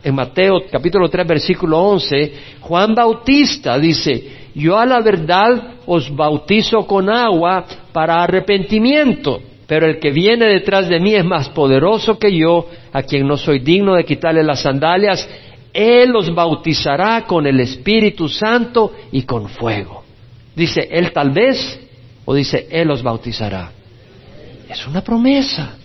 En 0.03 0.15
Mateo 0.15 0.63
capítulo 0.71 1.09
3 1.09 1.27
versículo 1.27 1.79
11, 1.79 2.33
Juan 2.61 2.95
Bautista 2.95 3.79
dice, 3.79 4.49
yo 4.55 4.79
a 4.79 4.87
la 4.87 5.01
verdad 5.01 5.75
os 5.87 6.15
bautizo 6.15 6.87
con 6.87 7.11
agua 7.11 7.65
para 7.93 8.23
arrepentimiento, 8.23 9.41
pero 9.67 9.87
el 9.87 9.99
que 9.99 10.11
viene 10.11 10.47
detrás 10.47 10.89
de 10.89 11.01
mí 11.01 11.15
es 11.15 11.25
más 11.25 11.51
poderoso 11.51 12.19
que 12.19 12.35
yo, 12.35 12.67
a 12.93 13.03
quien 13.03 13.27
no 13.27 13.37
soy 13.37 13.59
digno 13.59 13.95
de 13.95 14.05
quitarle 14.05 14.43
las 14.43 14.63
sandalias, 14.63 15.29
él 15.73 16.11
los 16.11 16.35
bautizará 16.35 17.25
con 17.27 17.47
el 17.47 17.61
Espíritu 17.61 18.29
Santo 18.29 18.93
y 19.13 19.23
con 19.23 19.49
fuego. 19.49 20.05
Dice, 20.55 20.89
Él 20.91 21.13
tal 21.13 21.31
vez, 21.31 21.81
o 22.25 22.35
dice, 22.35 22.67
Él 22.71 22.89
los 22.89 23.03
bautizará. 23.03 23.71
Es 24.69 24.87
una 24.87 25.03
promesa. 25.03 25.77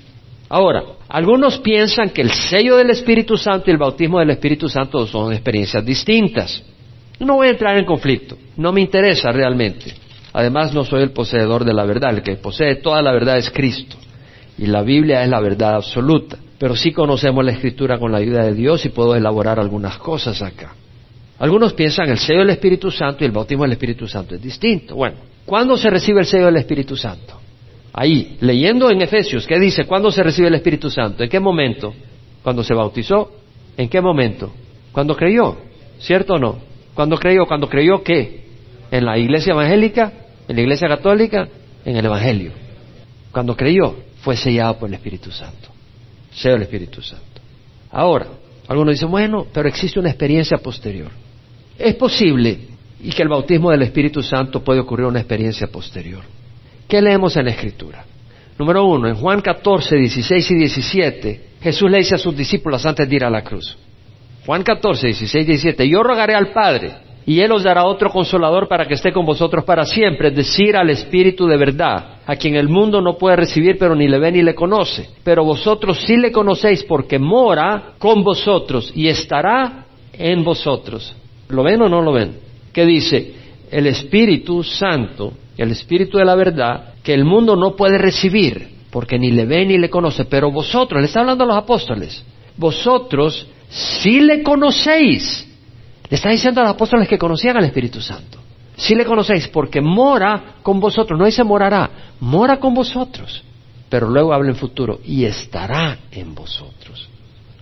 Ahora, 0.50 0.84
algunos 1.08 1.60
piensan 1.60 2.10
que 2.10 2.22
el 2.22 2.32
sello 2.32 2.78
del 2.78 2.90
Espíritu 2.92 3.38
Santo 3.38 3.66
y 3.68 3.72
el 3.72 3.78
bautismo 3.78 4.20
del 4.20 4.32
Espíritu 4.32 4.70
Santo 4.70 5.06
son 5.08 5.34
experiencias 5.34 5.86
distintas. 5.86 6.64
No 7.20 7.36
voy 7.36 7.48
a 7.48 7.52
entrar 7.52 7.78
en 7.78 7.86
conflicto, 7.86 8.38
no 8.58 8.72
me 8.72 8.82
interesa 8.82 9.32
realmente. 9.32 9.94
Además, 10.34 10.74
no 10.74 10.84
soy 10.84 11.04
el 11.04 11.12
poseedor 11.12 11.64
de 11.64 11.74
la 11.74 11.86
verdad, 11.86 12.16
el 12.16 12.24
que 12.24 12.36
posee 12.36 12.76
toda 12.76 13.02
la 13.02 13.14
verdad 13.14 13.38
es 13.38 13.50
Cristo. 13.50 13.96
Y 14.58 14.66
la 14.68 14.82
Biblia 14.84 15.24
es 15.24 15.30
la 15.30 15.40
verdad 15.40 15.76
absoluta 15.76 16.38
pero 16.66 16.76
sí 16.76 16.92
conocemos 16.92 17.46
la 17.46 17.52
escritura 17.52 18.00
con 18.00 18.12
la 18.12 18.18
ayuda 18.18 18.44
de 18.44 18.56
Dios 18.56 18.84
y 18.88 18.90
puedo 18.90 19.16
elaborar 19.16 19.60
algunas 19.60 20.00
cosas 20.00 20.42
acá. 20.42 20.74
Algunos 21.38 21.74
piensan 21.74 22.10
el 22.10 22.18
sello 22.18 22.40
del 22.40 22.50
Espíritu 22.50 22.90
Santo 22.90 23.24
y 23.24 23.28
el 23.28 23.32
bautismo 23.32 23.66
del 23.66 23.74
Espíritu 23.74 24.08
Santo 24.08 24.34
es 24.34 24.42
distinto. 24.42 24.96
Bueno, 24.96 25.18
¿cuándo 25.46 25.78
se 25.78 25.92
recibe 25.92 26.22
el 26.22 26.26
sello 26.26 26.48
del 26.48 26.56
Espíritu 26.56 26.98
Santo? 26.98 27.40
Ahí, 27.94 28.38
leyendo 28.42 28.90
en 28.90 29.00
Efesios, 29.00 29.46
¿qué 29.46 29.60
dice? 29.60 29.86
¿Cuándo 29.86 30.10
se 30.10 30.24
recibe 30.24 30.48
el 30.48 30.56
Espíritu 30.56 30.90
Santo? 30.90 31.22
¿En 31.22 31.30
qué 31.30 31.40
momento? 31.40 31.94
¿Cuando 32.42 32.64
se 32.64 32.74
bautizó? 32.74 33.32
¿En 33.78 33.88
qué 33.88 34.02
momento? 34.02 34.52
¿Cuando 34.92 35.16
creyó? 35.16 35.58
¿Cierto 36.00 36.34
o 36.34 36.40
no? 36.40 36.58
¿Cuándo 36.96 37.16
creyó? 37.18 37.46
¿Cuando 37.46 37.70
creyó 37.70 38.02
qué? 38.02 38.44
¿En 38.90 39.06
la 39.06 39.20
iglesia 39.20 39.54
evangélica? 39.54 40.12
¿En 40.48 40.56
la 40.56 40.62
iglesia 40.64 40.88
católica? 40.88 41.48
En 41.86 41.96
el 41.96 42.06
Evangelio. 42.06 42.54
Cuando 43.32 43.56
creyó, 43.56 43.98
fue 44.22 44.36
sellado 44.36 44.80
por 44.80 44.90
el 44.90 44.96
Espíritu 44.96 45.30
Santo 45.30 45.75
sea 46.36 46.54
el 46.54 46.64
Espíritu 46.64 47.02
Santo. 47.02 47.42
Ahora, 47.92 48.28
algunos 48.68 48.96
dicen, 48.96 49.10
bueno, 49.10 49.48
pero 49.54 49.68
existe 49.68 50.00
una 50.00 50.10
experiencia 50.10 50.58
posterior. 50.58 51.10
Es 51.78 51.96
posible 51.96 52.60
y 53.02 53.10
que 53.12 53.24
el 53.24 53.30
bautismo 53.30 53.72
del 53.72 53.84
Espíritu 53.84 54.22
Santo 54.22 54.64
puede 54.64 54.80
ocurrir 54.80 55.06
una 55.06 55.20
experiencia 55.20 55.68
posterior. 55.68 56.22
¿Qué 56.88 57.02
leemos 57.02 57.36
en 57.38 57.46
la 57.46 57.52
Escritura? 57.52 58.06
Número 58.58 58.86
uno, 58.86 59.08
en 59.08 59.16
Juan 59.16 59.42
14, 59.42 59.96
16 59.96 60.52
y 60.52 60.56
17, 60.56 61.42
Jesús 61.62 61.90
le 61.90 61.98
dice 61.98 62.16
a 62.16 62.18
sus 62.18 62.36
discípulos 62.36 62.86
antes 62.86 63.08
de 63.08 63.16
ir 63.16 63.24
a 63.24 63.30
la 63.30 63.44
cruz. 63.44 63.78
Juan 64.46 64.64
14, 64.64 65.08
16 65.08 65.44
y 65.44 65.48
17, 65.48 65.90
yo 65.90 66.04
rogaré 66.04 66.36
al 66.36 66.52
Padre 66.52 67.05
y 67.28 67.40
Él 67.40 67.52
os 67.52 67.64
dará 67.64 67.86
otro 67.86 68.10
consolador 68.10 68.68
para 68.68 68.88
que 68.88 68.94
esté 68.94 69.12
con 69.12 69.26
vosotros 69.26 69.64
para 69.66 69.86
siempre, 69.86 70.28
es 70.28 70.36
decir, 70.36 70.76
al 70.76 70.92
Espíritu 70.92 71.48
de 71.48 71.58
verdad, 71.58 72.20
a 72.26 72.36
quien 72.36 72.56
el 72.56 72.70
mundo 72.70 73.02
no 73.02 73.18
puede 73.18 73.38
recibir, 73.38 73.78
pero 73.80 73.96
ni 73.96 74.08
le 74.08 74.20
ve 74.20 74.32
ni 74.32 74.44
le 74.44 74.54
conoce. 74.54 75.10
Pero 75.24 75.44
vosotros 75.44 76.04
sí 76.06 76.18
le 76.18 76.32
conocéis 76.32 76.84
porque 76.84 77.18
mora 77.18 77.94
con 77.98 78.24
vosotros 78.24 78.92
y 78.96 79.08
estará 79.08 79.86
en 80.14 80.44
vosotros. 80.44 81.16
¿Lo 81.50 81.64
ven 81.64 81.82
o 81.82 81.90
no 81.90 82.02
lo 82.02 82.14
ven? 82.14 82.38
¿Qué 82.72 82.86
dice? 82.86 83.34
El 83.72 83.88
Espíritu 83.88 84.62
Santo, 84.64 85.34
el 85.58 85.72
Espíritu 85.72 86.20
de 86.20 86.26
la 86.26 86.36
verdad, 86.36 86.94
que 87.04 87.14
el 87.14 87.26
mundo 87.26 87.56
no 87.56 87.76
puede 87.76 87.98
recibir, 87.98 88.68
porque 88.92 89.18
ni 89.18 89.32
le 89.32 89.46
ve 89.46 89.66
ni 89.66 89.80
le 89.80 89.90
conoce, 89.90 90.26
pero 90.26 90.52
vosotros, 90.52 91.02
le 91.02 91.08
está 91.08 91.22
hablando 91.22 91.44
a 91.44 91.48
los 91.48 91.58
apóstoles, 91.58 92.24
vosotros 92.56 93.48
sí 93.70 94.20
le 94.20 94.44
conocéis. 94.44 95.55
Le 96.10 96.16
está 96.16 96.30
diciendo 96.30 96.62
a 96.62 96.66
los 96.66 96.74
apóstoles 96.74 97.08
que 97.08 97.18
conocían 97.18 97.58
al 97.58 97.66
Espíritu 97.66 98.02
Santo. 98.02 98.40
Sí 98.78 98.94
le 98.94 99.06
conocéis 99.06 99.48
porque 99.48 99.82
mora 99.82 100.56
con 100.62 100.80
vosotros. 100.80 101.18
No 101.18 101.26
dice 101.26 101.44
morará, 101.44 101.90
mora 102.20 102.60
con 102.60 102.74
vosotros. 102.74 103.44
Pero 103.90 104.10
luego 104.10 104.34
habla 104.34 104.50
en 104.50 104.56
futuro 104.56 105.00
y 105.06 105.26
estará 105.26 105.98
en 106.12 106.36
vosotros. 106.36 107.08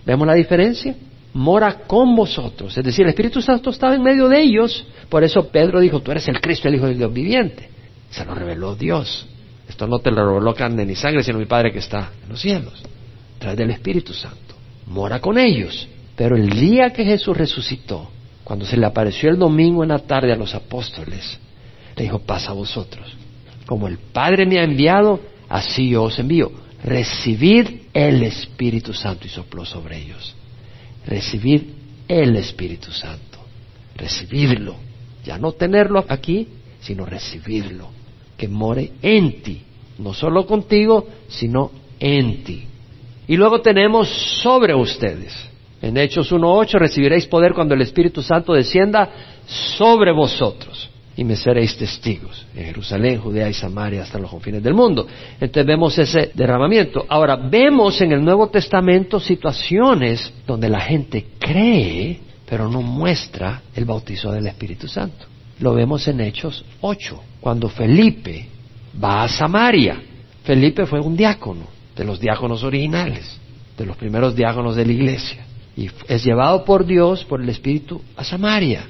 ¿Vemos 0.04 0.26
la 0.26 0.34
diferencia? 0.34 0.94
Mora 1.34 1.80
con 1.86 2.14
vosotros. 2.14 2.76
Es 2.76 2.84
decir, 2.84 3.04
el 3.04 3.10
Espíritu 3.10 3.40
Santo 3.40 3.70
estaba 3.70 3.94
en 3.94 4.02
medio 4.02 4.28
de 4.28 4.40
ellos. 4.40 4.86
Por 5.08 5.24
eso 5.24 5.48
Pedro 5.48 5.80
dijo, 5.80 6.00
tú 6.00 6.10
eres 6.10 6.26
el 6.28 6.40
Cristo, 6.40 6.68
el 6.68 6.76
Hijo 6.76 6.86
del 6.86 6.98
Dios 6.98 7.12
viviente. 7.12 7.68
Se 8.10 8.24
lo 8.24 8.34
reveló 8.34 8.74
Dios. 8.74 9.26
Esto 9.68 9.86
no 9.86 9.98
te 9.98 10.10
lo 10.10 10.28
reveló 10.28 10.54
carne 10.54 10.84
ni 10.84 10.94
sangre, 10.94 11.22
sino 11.22 11.38
mi 11.38 11.46
Padre 11.46 11.72
que 11.72 11.78
está 11.78 12.10
en 12.22 12.28
los 12.28 12.40
cielos. 12.40 12.82
A 13.36 13.38
través 13.40 13.58
del 13.58 13.70
Espíritu 13.70 14.12
Santo. 14.12 14.54
Mora 14.86 15.20
con 15.20 15.38
ellos. 15.38 15.88
Pero 16.16 16.36
el 16.36 16.50
día 16.50 16.90
que 16.90 17.04
Jesús 17.04 17.36
resucitó, 17.36 18.10
cuando 18.44 18.66
se 18.66 18.76
le 18.76 18.86
apareció 18.86 19.30
el 19.30 19.38
domingo 19.38 19.82
en 19.82 19.88
la 19.88 19.98
tarde 20.00 20.32
a 20.32 20.36
los 20.36 20.54
apóstoles, 20.54 21.38
le 21.96 22.04
dijo, 22.04 22.18
pasa 22.20 22.50
a 22.50 22.54
vosotros. 22.54 23.16
Como 23.66 23.88
el 23.88 23.98
Padre 23.98 24.44
me 24.44 24.58
ha 24.58 24.64
enviado, 24.64 25.20
así 25.48 25.88
yo 25.88 26.04
os 26.04 26.18
envío. 26.18 26.52
Recibid 26.84 27.66
el 27.94 28.22
Espíritu 28.22 28.92
Santo 28.92 29.26
y 29.26 29.30
sopló 29.30 29.64
sobre 29.64 29.98
ellos. 29.98 30.34
Recibid 31.06 31.62
el 32.06 32.36
Espíritu 32.36 32.92
Santo. 32.92 33.38
Recibidlo. 33.96 34.76
Ya 35.24 35.38
no 35.38 35.52
tenerlo 35.52 36.04
aquí, 36.08 36.48
sino 36.80 37.06
recibirlo. 37.06 37.88
Que 38.36 38.48
more 38.48 38.92
en 39.00 39.42
ti. 39.42 39.62
No 39.98 40.12
solo 40.12 40.46
contigo, 40.46 41.08
sino 41.28 41.70
en 41.98 42.44
ti. 42.44 42.64
Y 43.26 43.36
luego 43.36 43.62
tenemos 43.62 44.08
sobre 44.42 44.74
ustedes. 44.74 45.32
En 45.84 45.98
Hechos 45.98 46.32
1.8 46.32 46.78
recibiréis 46.78 47.26
poder 47.26 47.52
cuando 47.52 47.74
el 47.74 47.82
Espíritu 47.82 48.22
Santo 48.22 48.54
descienda 48.54 49.06
sobre 49.46 50.12
vosotros 50.12 50.88
y 51.14 51.24
me 51.24 51.36
seréis 51.36 51.76
testigos 51.76 52.46
en 52.56 52.64
Jerusalén, 52.64 53.20
Judea 53.20 53.50
y 53.50 53.52
Samaria 53.52 54.02
hasta 54.02 54.18
los 54.18 54.30
confines 54.30 54.62
del 54.62 54.72
mundo. 54.72 55.06
Entonces 55.38 55.66
vemos 55.66 55.98
ese 55.98 56.30
derramamiento. 56.32 57.04
Ahora, 57.06 57.36
vemos 57.36 58.00
en 58.00 58.12
el 58.12 58.24
Nuevo 58.24 58.48
Testamento 58.48 59.20
situaciones 59.20 60.32
donde 60.46 60.70
la 60.70 60.80
gente 60.80 61.26
cree, 61.38 62.18
pero 62.48 62.70
no 62.70 62.80
muestra 62.80 63.60
el 63.74 63.84
bautizo 63.84 64.32
del 64.32 64.46
Espíritu 64.46 64.88
Santo. 64.88 65.26
Lo 65.60 65.74
vemos 65.74 66.08
en 66.08 66.22
Hechos 66.22 66.64
8, 66.80 67.22
cuando 67.42 67.68
Felipe 67.68 68.48
va 69.04 69.24
a 69.24 69.28
Samaria. 69.28 70.00
Felipe 70.44 70.86
fue 70.86 71.00
un 71.00 71.14
diácono, 71.14 71.66
de 71.94 72.04
los 72.04 72.18
diáconos 72.18 72.64
originales, 72.64 73.38
de 73.76 73.84
los 73.84 73.98
primeros 73.98 74.34
diáconos 74.34 74.76
de 74.76 74.86
la 74.86 74.92
iglesia 74.92 75.44
y 75.76 75.90
es 76.08 76.24
llevado 76.24 76.64
por 76.64 76.86
Dios, 76.86 77.24
por 77.24 77.40
el 77.42 77.48
Espíritu, 77.48 78.00
a 78.16 78.24
Samaria. 78.24 78.86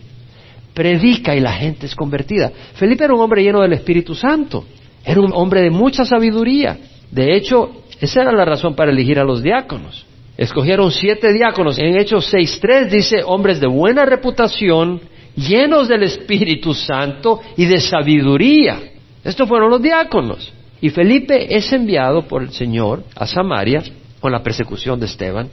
Predica 0.75 1.35
y 1.35 1.41
la 1.41 1.53
gente 1.53 1.87
es 1.87 1.95
convertida. 1.95 2.51
Felipe 2.75 3.05
era 3.05 3.15
un 3.15 3.21
hombre 3.21 3.43
lleno 3.43 3.63
del 3.63 3.73
Espíritu 3.73 4.15
Santo. 4.15 4.65
Era 5.05 5.21
un 5.21 5.33
hombre 5.33 5.63
de 5.63 5.71
mucha 5.71 6.05
sabiduría. 6.05 6.77
De 7.11 7.37
hecho, 7.37 7.85
esa 8.01 8.23
era 8.23 8.33
la 8.33 8.45
razón 8.45 8.75
para 8.75 8.91
elegir 8.91 9.19
a 9.19 9.25
los 9.25 9.43
diáconos. 9.43 10.05
Escogieron 10.37 10.91
siete 10.91 11.33
diáconos. 11.33 11.79
En 11.79 11.97
Hechos 11.97 12.33
6.3 12.33 12.91
dice, 12.91 13.23
hombres 13.25 13.61
de 13.61 13.69
buena 13.69 14.05
reputación, 14.05 15.01
llenos 15.37 15.89
del 15.89 16.03
Espíritu 16.03 16.75
Santo 16.75 17.41
y 17.57 17.67
de 17.67 17.81
sabiduría. 17.81 18.81
Estos 19.23 19.49
fueron 19.49 19.71
los 19.71 19.81
diáconos. 19.81 20.53
Y 20.81 20.91
Felipe 20.91 21.57
es 21.57 21.73
enviado 21.73 22.23
por 22.27 22.43
el 22.43 22.51
Señor 22.51 23.05
a 23.15 23.27
Samaria 23.27 23.83
con 24.21 24.33
la 24.33 24.43
persecución 24.43 24.99
de 24.99 25.07
Esteban 25.07 25.49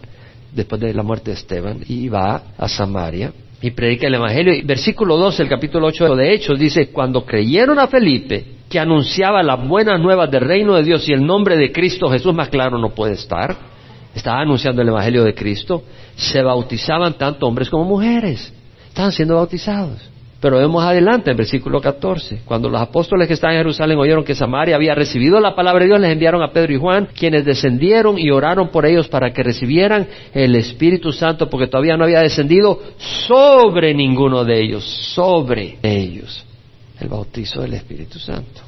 después 0.53 0.81
de 0.81 0.93
la 0.93 1.03
muerte 1.03 1.31
de 1.31 1.37
Esteban, 1.37 1.79
y 1.87 2.09
va 2.09 2.43
a 2.57 2.67
Samaria 2.67 3.31
y 3.61 3.71
predica 3.71 4.07
el 4.07 4.15
Evangelio. 4.15 4.53
Y 4.53 4.63
versículo 4.63 5.17
12, 5.17 5.43
el 5.43 5.49
capítulo 5.49 5.87
8 5.87 6.15
de 6.15 6.33
Hechos, 6.33 6.59
dice, 6.59 6.89
cuando 6.89 7.25
creyeron 7.25 7.77
a 7.79 7.87
Felipe, 7.87 8.45
que 8.69 8.79
anunciaba 8.79 9.43
las 9.43 9.67
buenas 9.67 9.99
nuevas 9.99 10.31
del 10.31 10.41
reino 10.41 10.75
de 10.75 10.83
Dios 10.83 11.07
y 11.07 11.13
el 11.13 11.25
nombre 11.25 11.57
de 11.57 11.71
Cristo 11.71 12.09
Jesús, 12.09 12.33
más 12.33 12.49
claro 12.49 12.77
no 12.79 12.89
puede 12.89 13.13
estar, 13.13 13.55
estaba 14.15 14.39
anunciando 14.41 14.81
el 14.81 14.89
Evangelio 14.89 15.23
de 15.23 15.35
Cristo, 15.35 15.83
se 16.15 16.41
bautizaban 16.41 17.13
tanto 17.13 17.47
hombres 17.47 17.69
como 17.69 17.85
mujeres, 17.85 18.51
estaban 18.87 19.11
siendo 19.11 19.35
bautizados. 19.35 20.10
Pero 20.41 20.57
vemos 20.57 20.83
adelante 20.83 21.29
en 21.29 21.37
versículo 21.37 21.79
14, 21.79 22.41
cuando 22.45 22.67
los 22.67 22.81
apóstoles 22.81 23.27
que 23.27 23.35
estaban 23.35 23.55
en 23.55 23.59
Jerusalén 23.59 23.99
oyeron 23.99 24.23
que 24.23 24.33
Samaria 24.33 24.75
había 24.75 24.95
recibido 24.95 25.39
la 25.39 25.53
palabra 25.53 25.81
de 25.83 25.89
Dios, 25.89 26.01
les 26.01 26.11
enviaron 26.11 26.41
a 26.41 26.51
Pedro 26.51 26.73
y 26.73 26.79
Juan, 26.79 27.09
quienes 27.15 27.45
descendieron 27.45 28.17
y 28.17 28.31
oraron 28.31 28.69
por 28.69 28.87
ellos 28.87 29.07
para 29.07 29.31
que 29.31 29.43
recibieran 29.43 30.07
el 30.33 30.55
Espíritu 30.55 31.11
Santo, 31.11 31.47
porque 31.47 31.67
todavía 31.67 31.95
no 31.95 32.05
había 32.05 32.21
descendido 32.21 32.81
sobre 32.97 33.93
ninguno 33.93 34.43
de 34.43 34.59
ellos, 34.63 34.83
sobre 35.13 35.77
ellos, 35.83 36.43
el 36.99 37.07
bautizo 37.07 37.61
del 37.61 37.75
Espíritu 37.75 38.17
Santo. 38.17 38.61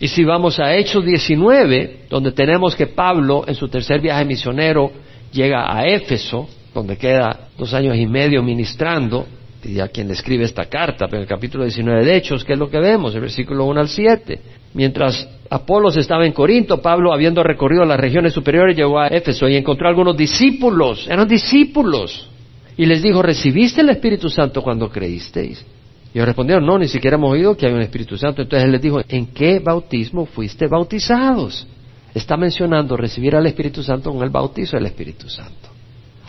Y 0.00 0.08
si 0.08 0.24
vamos 0.24 0.58
a 0.58 0.74
Hechos 0.74 1.04
19, 1.04 2.06
donde 2.10 2.32
tenemos 2.32 2.74
que 2.74 2.88
Pablo, 2.88 3.44
en 3.46 3.54
su 3.54 3.68
tercer 3.68 4.00
viaje 4.00 4.24
misionero, 4.24 4.90
llega 5.32 5.72
a 5.72 5.86
Éfeso, 5.86 6.48
donde 6.74 6.98
queda 6.98 7.48
dos 7.56 7.72
años 7.74 7.96
y 7.96 8.06
medio 8.06 8.42
ministrando, 8.42 9.24
y 9.66 9.80
a 9.80 9.88
quien 9.88 10.08
le 10.08 10.14
escribe 10.14 10.44
esta 10.44 10.66
carta, 10.66 11.06
pero 11.06 11.16
en 11.16 11.22
el 11.22 11.28
capítulo 11.28 11.64
19 11.64 12.04
de 12.04 12.16
Hechos, 12.16 12.44
¿qué 12.44 12.52
es 12.52 12.58
lo 12.58 12.70
que 12.70 12.78
vemos? 12.78 13.14
El 13.14 13.22
versículo 13.22 13.64
1 13.64 13.80
al 13.80 13.88
7. 13.88 14.40
Mientras 14.74 15.28
Apolos 15.50 15.96
estaba 15.96 16.26
en 16.26 16.32
Corinto, 16.32 16.80
Pablo, 16.80 17.12
habiendo 17.12 17.42
recorrido 17.42 17.84
las 17.84 17.98
regiones 17.98 18.32
superiores, 18.32 18.76
llegó 18.76 18.98
a 18.98 19.08
Éfeso 19.08 19.48
y 19.48 19.56
encontró 19.56 19.88
algunos 19.88 20.16
discípulos, 20.16 21.06
eran 21.08 21.26
discípulos, 21.26 22.28
y 22.76 22.86
les 22.86 23.02
dijo, 23.02 23.22
¿recibiste 23.22 23.80
el 23.80 23.90
Espíritu 23.90 24.28
Santo 24.28 24.62
cuando 24.62 24.90
creísteis? 24.90 25.64
Y 26.12 26.18
ellos 26.18 26.26
respondieron, 26.26 26.64
no, 26.64 26.78
ni 26.78 26.88
siquiera 26.88 27.16
hemos 27.16 27.32
oído 27.32 27.56
que 27.56 27.66
hay 27.66 27.72
un 27.72 27.80
Espíritu 27.80 28.16
Santo. 28.16 28.42
Entonces 28.42 28.64
él 28.64 28.72
les 28.72 28.82
dijo, 28.82 29.00
¿en 29.08 29.26
qué 29.28 29.58
bautismo 29.58 30.26
fuiste 30.26 30.66
bautizados? 30.66 31.66
Está 32.14 32.36
mencionando 32.36 32.96
recibir 32.96 33.36
al 33.36 33.46
Espíritu 33.46 33.82
Santo 33.82 34.12
con 34.12 34.22
el 34.22 34.30
bautizo 34.30 34.76
del 34.76 34.86
Espíritu 34.86 35.28
Santo. 35.28 35.68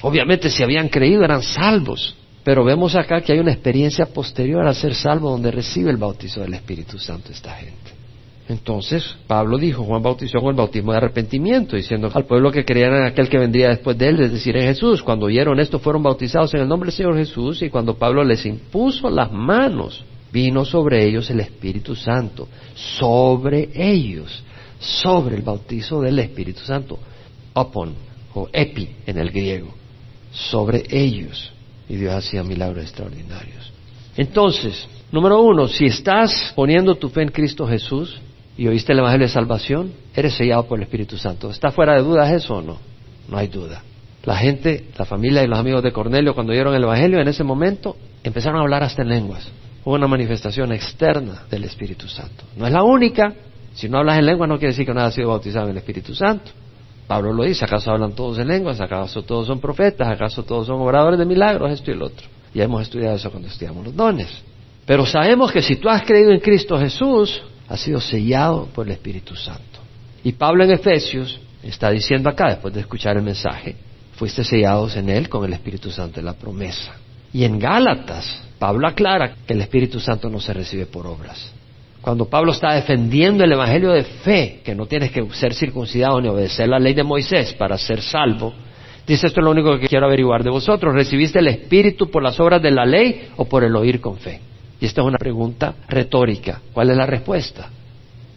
Obviamente 0.02 0.50
si 0.50 0.64
habían 0.64 0.90
creído 0.90 1.24
eran 1.24 1.42
salvos. 1.42 2.16
Pero 2.48 2.64
vemos 2.64 2.96
acá 2.96 3.20
que 3.20 3.34
hay 3.34 3.40
una 3.40 3.52
experiencia 3.52 4.06
posterior 4.06 4.66
a 4.66 4.74
ser 4.74 4.96
salvo 4.96 5.30
donde 5.30 5.52
recibe 5.52 5.92
el 5.92 5.98
bautizo 5.98 6.40
del 6.40 6.54
Espíritu 6.54 6.98
Santo 6.98 7.30
esta 7.30 7.52
gente. 7.52 7.92
Entonces, 8.48 9.18
Pablo 9.28 9.58
dijo, 9.58 9.84
Juan 9.84 10.02
bautizó 10.02 10.40
con 10.40 10.52
el 10.52 10.56
bautismo 10.56 10.94
de 10.94 11.00
arrepentimiento, 11.00 11.76
diciendo 11.76 12.10
al 12.14 12.24
pueblo 12.24 12.50
que 12.50 12.64
creían 12.64 12.94
en 12.94 13.04
aquel 13.04 13.28
que 13.28 13.38
vendría 13.38 13.68
después 13.68 13.98
de 13.98 14.08
él, 14.08 14.22
es 14.22 14.32
decir, 14.32 14.56
en 14.56 14.64
Jesús. 14.64 15.04
Cuando 15.04 15.26
oyeron 15.26 15.60
esto, 15.60 15.78
fueron 15.80 16.02
bautizados 16.02 16.54
en 16.54 16.62
el 16.62 16.70
nombre 16.70 16.88
del 16.88 16.96
Señor 16.96 17.18
Jesús, 17.18 17.62
y 17.64 17.70
cuando 17.70 17.98
Pablo 17.98 18.24
les 18.24 18.46
impuso 18.46 19.10
las 19.10 19.30
manos, 19.30 20.06
vino 20.32 20.64
sobre 20.64 21.06
ellos 21.06 21.30
el 21.30 21.42
Espíritu 21.42 21.98
Santo, 21.98 22.48
sobre 22.74 23.72
ellos, 23.76 24.42
sobre 24.80 25.36
el 25.36 25.42
bautizo 25.42 26.00
del 26.00 26.18
Espíritu 26.20 26.62
Santo, 26.62 26.98
upon, 27.54 27.94
o 28.34 28.48
epi 28.54 28.88
en 29.06 29.18
el 29.18 29.32
griego, 29.32 29.74
sobre 30.32 30.86
ellos 30.90 31.52
y 31.90 31.96
Dios 31.96 32.14
hacía 32.14 32.44
milagros 32.44 32.84
extraordinarios. 32.84 33.72
Entonces, 34.16 34.88
número 35.12 35.42
uno, 35.42 35.68
si 35.68 35.86
estás 35.86 36.52
poniendo 36.56 36.96
tu 36.96 37.10
fe 37.10 37.24
en 37.24 37.30
Cristo 37.30 37.68
Jesús 37.68 38.20
y 38.58 38.68
oíste 38.68 38.94
el 38.94 39.00
Evangelio 39.00 39.28
de 39.28 39.34
Salvación, 39.34 39.94
eres 40.16 40.34
sellado 40.34 40.68
por 40.68 40.80
el 40.80 40.84
Espíritu 40.84 41.18
Santo. 41.18 41.52
¿Está 41.52 41.72
fuera 41.72 41.94
de 41.94 42.02
duda 42.02 42.34
eso 42.34 42.56
o 42.56 42.62
no? 42.62 42.78
No 43.30 43.38
hay 43.38 43.48
duda. 43.48 43.84
La 44.24 44.36
gente, 44.36 44.88
la 44.98 45.06
familia 45.06 45.44
y 45.44 45.48
los 45.48 45.58
amigos 45.58 45.84
de 45.84 45.92
Cornelio, 45.92 46.34
cuando 46.34 46.52
oyeron 46.52 46.76
el 46.76 46.84
Evangelio, 46.84 47.22
en 47.22 47.28
ese 47.28 47.44
momento 47.44 47.96
empezaron 48.24 48.60
a 48.60 48.64
hablar 48.64 48.84
hasta 48.84 49.04
en 49.04 49.10
lenguas. 49.10 49.48
Hubo 49.86 49.96
una 49.96 50.08
manifestación 50.08 50.74
externa 50.74 51.44
del 51.50 51.64
Espíritu 51.64 52.08
Santo. 52.10 52.44
No 52.58 52.68
es 52.68 52.74
la 52.74 52.84
única. 52.84 53.34
Si 53.74 53.88
no 53.88 54.00
hablas 54.00 54.18
en 54.18 54.26
lenguas 54.26 54.50
no 54.50 54.58
quiere 54.58 54.74
decir 54.74 54.86
que 54.86 54.94
no 54.94 55.00
hayas 55.00 55.14
sido 55.14 55.30
bautizado 55.30 55.66
en 55.66 55.72
el 55.72 55.78
Espíritu 55.78 56.14
Santo. 56.14 56.52
Pablo 57.08 57.32
lo 57.32 57.44
dice, 57.44 57.64
¿acaso 57.64 57.92
hablan 57.92 58.14
todos 58.14 58.38
en 58.38 58.50
lenguas? 58.50 58.82
¿Acaso 58.82 59.24
todos 59.24 59.48
son 59.48 59.60
profetas? 59.60 60.08
¿Acaso 60.10 60.44
todos 60.44 60.68
son 60.68 60.82
obradores 60.82 61.18
de 61.18 61.26
milagros? 61.26 61.72
Esto 61.72 61.92
y 61.92 61.94
el 61.94 62.02
otro. 62.02 62.28
Ya 62.54 62.66
hemos 62.66 62.82
estudiado 62.82 63.16
eso 63.16 63.32
cuando 63.32 63.48
estudiamos 63.48 63.86
los 63.86 63.96
dones. 63.96 64.28
Pero 64.86 65.06
sabemos 65.06 65.52
que 65.52 65.62
si 65.62 65.78
tú 65.78 65.90
has 65.90 66.04
creído 66.04 66.32
en 66.32 66.40
Cristo 66.40 66.78
Jesús, 66.78 67.42
has 67.70 67.80
sido 67.80 68.02
sellado 68.02 68.68
por 68.74 68.86
el 68.86 68.94
Espíritu 68.94 69.36
Santo. 69.36 69.80
Y 70.24 70.34
Pablo 70.34 70.64
en 70.64 70.72
Efesios 70.72 71.40
está 71.64 71.90
diciendo 71.92 72.30
acá, 72.30 72.50
después 72.50 72.74
de 72.74 72.82
escuchar 72.82 73.16
el 73.18 73.24
mensaje, 73.24 73.76
fuiste 74.16 74.44
sellados 74.44 74.96
en 74.98 75.10
Él 75.10 75.30
con 75.30 75.46
el 75.46 75.54
Espíritu 75.54 75.90
Santo 75.92 76.20
de 76.20 76.26
la 76.26 76.34
promesa. 76.34 76.94
Y 77.32 77.44
en 77.44 77.60
Gálatas, 77.60 78.42
Pablo 78.60 78.88
aclara 78.88 79.36
que 79.46 79.54
el 79.54 79.62
Espíritu 79.62 80.00
Santo 80.00 80.30
no 80.30 80.40
se 80.40 80.54
recibe 80.54 80.86
por 80.86 81.06
obras, 81.06 81.54
cuando 82.08 82.30
Pablo 82.30 82.54
está 82.54 82.74
defendiendo 82.74 83.44
el 83.44 83.52
Evangelio 83.52 83.92
de 83.92 84.06
fe, 84.06 84.62
que 84.64 84.74
no 84.74 84.86
tienes 84.86 85.12
que 85.12 85.28
ser 85.32 85.54
circuncidado 85.54 86.22
ni 86.22 86.30
obedecer 86.30 86.70
la 86.70 86.80
ley 86.80 86.94
de 86.94 87.04
Moisés 87.04 87.54
para 87.56 87.78
ser 87.78 88.02
salvo, 88.02 88.54
dice 89.06 89.28
esto 89.28 89.42
es 89.42 89.44
lo 89.44 89.52
único 89.52 89.78
que 89.78 89.90
quiero 89.90 90.06
averiguar 90.06 90.42
de 90.42 90.50
vosotros. 90.50 90.96
¿Recibiste 90.96 91.40
el 91.40 91.50
Espíritu 91.50 92.10
por 92.10 92.24
las 92.24 92.40
obras 92.40 92.62
de 92.62 92.72
la 92.72 92.86
ley 92.86 93.28
o 93.36 93.44
por 93.44 93.66
el 93.66 93.76
oír 93.76 94.00
con 94.00 94.16
fe? 94.16 94.40
Y 94.80 94.86
esta 94.86 95.02
es 95.02 95.08
una 95.08 95.18
pregunta 95.18 95.76
retórica. 95.90 96.62
¿Cuál 96.72 96.92
es 96.92 96.96
la 96.96 97.06
respuesta? 97.06 97.68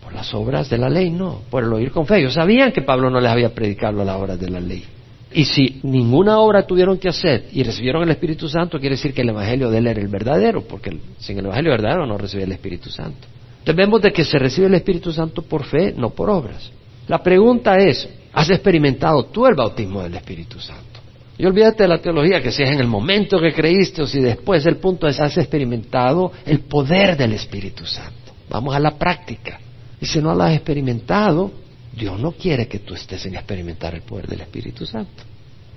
Por 0.03 0.14
las 0.14 0.35
obras 0.35 0.68
de 0.68 0.77
la 0.77 0.89
ley, 0.89 1.09
no, 1.09 1.43
por 1.49 1.62
el 1.62 1.73
oír 1.73 1.93
con 1.93 2.07
fe. 2.07 2.18
Ellos 2.18 2.35
sabían 2.35 2.73
que 2.73 2.83
Pablo 2.83 3.09
no 3.09 3.21
les 3.21 3.31
había 3.31 3.55
predicado 3.55 4.05
las 4.05 4.16
obras 4.16 4.41
de 4.41 4.51
la 4.51 4.59
ley. 4.59 4.83
Y 5.31 5.45
si 5.45 5.79
ninguna 5.85 6.41
obra 6.41 6.66
tuvieron 6.66 6.99
que 6.99 7.09
hacer 7.09 7.45
y 7.53 7.62
recibieron 7.62 8.03
el 8.03 8.11
Espíritu 8.11 8.49
Santo, 8.49 8.81
quiere 8.81 8.97
decir 8.97 9.14
que 9.14 9.23
el 9.23 9.29
Evangelio 9.29 9.71
de 9.71 9.79
él 9.79 9.87
era 9.87 10.01
el 10.01 10.09
verdadero, 10.09 10.62
porque 10.62 10.91
sin 11.18 11.39
el 11.39 11.45
Evangelio 11.45 11.71
verdadero 11.71 12.05
no 12.05 12.18
recibía 12.18 12.47
el 12.47 12.51
Espíritu 12.53 12.91
Santo. 12.91 13.29
Entonces 13.61 13.76
vemos 13.76 14.00
de 14.02 14.12
que 14.12 14.24
se 14.24 14.38
recibe 14.38 14.66
el 14.66 14.74
Espíritu 14.74 15.12
Santo 15.12 15.42
por 15.42 15.64
fe, 15.64 15.92
no 15.96 16.11
por 16.11 16.30
obras. 16.30 16.70
La 17.06 17.22
pregunta 17.22 17.76
es, 17.76 18.08
¿has 18.32 18.48
experimentado 18.50 19.24
tú 19.26 19.46
el 19.46 19.54
bautismo 19.54 20.02
del 20.02 20.14
Espíritu 20.14 20.58
Santo? 20.58 21.00
Y 21.36 21.44
olvídate 21.46 21.84
de 21.84 21.88
la 21.88 21.98
teología, 21.98 22.42
que 22.42 22.52
si 22.52 22.62
es 22.62 22.70
en 22.70 22.80
el 22.80 22.86
momento 22.86 23.38
que 23.38 23.52
creíste 23.52 24.02
o 24.02 24.06
si 24.06 24.20
después, 24.20 24.64
el 24.66 24.76
punto 24.76 25.06
es, 25.06 25.20
has 25.20 25.36
experimentado 25.38 26.32
el 26.44 26.61
poder 26.61 27.16
del 27.16 27.32
Espíritu 27.32 27.86
Santo. 27.86 28.32
Vamos 28.48 28.74
a 28.74 28.80
la 28.80 28.92
práctica. 28.92 29.58
Y 30.00 30.06
si 30.06 30.20
no 30.20 30.34
lo 30.34 30.42
has 30.42 30.54
experimentado, 30.54 31.50
Dios 31.92 32.18
no 32.18 32.32
quiere 32.32 32.66
que 32.66 32.78
tú 32.80 32.94
estés 32.94 33.24
en 33.26 33.34
experimentar 33.34 33.94
el 33.94 34.02
poder 34.02 34.26
del 34.26 34.40
Espíritu 34.40 34.86
Santo. 34.86 35.22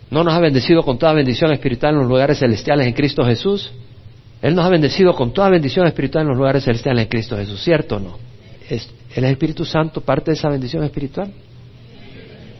¿No 0.09 0.23
nos 0.23 0.33
ha 0.33 0.39
bendecido 0.39 0.83
con 0.83 0.97
toda 0.97 1.13
bendición 1.13 1.51
espiritual 1.51 1.93
en 1.93 1.99
los 2.01 2.09
lugares 2.09 2.39
celestiales 2.39 2.87
en 2.87 2.93
Cristo 2.93 3.25
Jesús? 3.25 3.71
Él 4.43 4.55
nos 4.55 4.65
ha 4.65 4.69
bendecido 4.69 5.15
con 5.15 5.31
toda 5.31 5.49
bendición 5.49 5.87
espiritual 5.87 6.23
en 6.23 6.27
los 6.31 6.37
lugares 6.37 6.65
celestiales 6.65 7.03
en 7.03 7.09
Cristo 7.09 7.37
Jesús, 7.37 7.63
¿cierto 7.63 7.95
o 7.95 7.99
no? 7.99 8.17
¿Es 8.69 8.89
el 9.15 9.23
Espíritu 9.23 9.63
Santo 9.63 10.01
parte 10.01 10.31
de 10.31 10.37
esa 10.37 10.49
bendición 10.49 10.83
espiritual? 10.83 11.31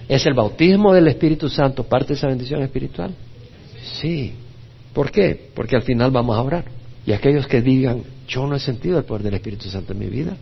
¿Es 0.08 0.26
el 0.26 0.34
bautismo 0.34 0.94
del 0.94 1.10
Espíritu 1.10 1.50
Santo 1.50 1.84
parte 1.84 2.10
de 2.10 2.14
esa 2.14 2.28
bendición 2.28 2.62
espiritual? 2.62 3.14
Sí. 4.00 4.32
¿Por 4.94 5.12
qué? 5.12 5.50
Porque 5.54 5.76
al 5.76 5.82
final 5.82 6.10
vamos 6.10 6.38
a 6.38 6.42
orar. 6.42 6.64
Y 7.06 7.12
aquellos 7.12 7.48
que 7.48 7.62
digan, 7.62 8.02
yo 8.30 8.48
no 8.48 8.56
he 8.56 8.60
sentido 8.60 8.98
el 8.98 9.04
poder 9.04 9.24
del 9.24 9.34
Espíritu 9.34 9.68
Santo 9.68 9.92
en 9.92 10.00
mi 10.00 10.08
vida, 10.08 10.38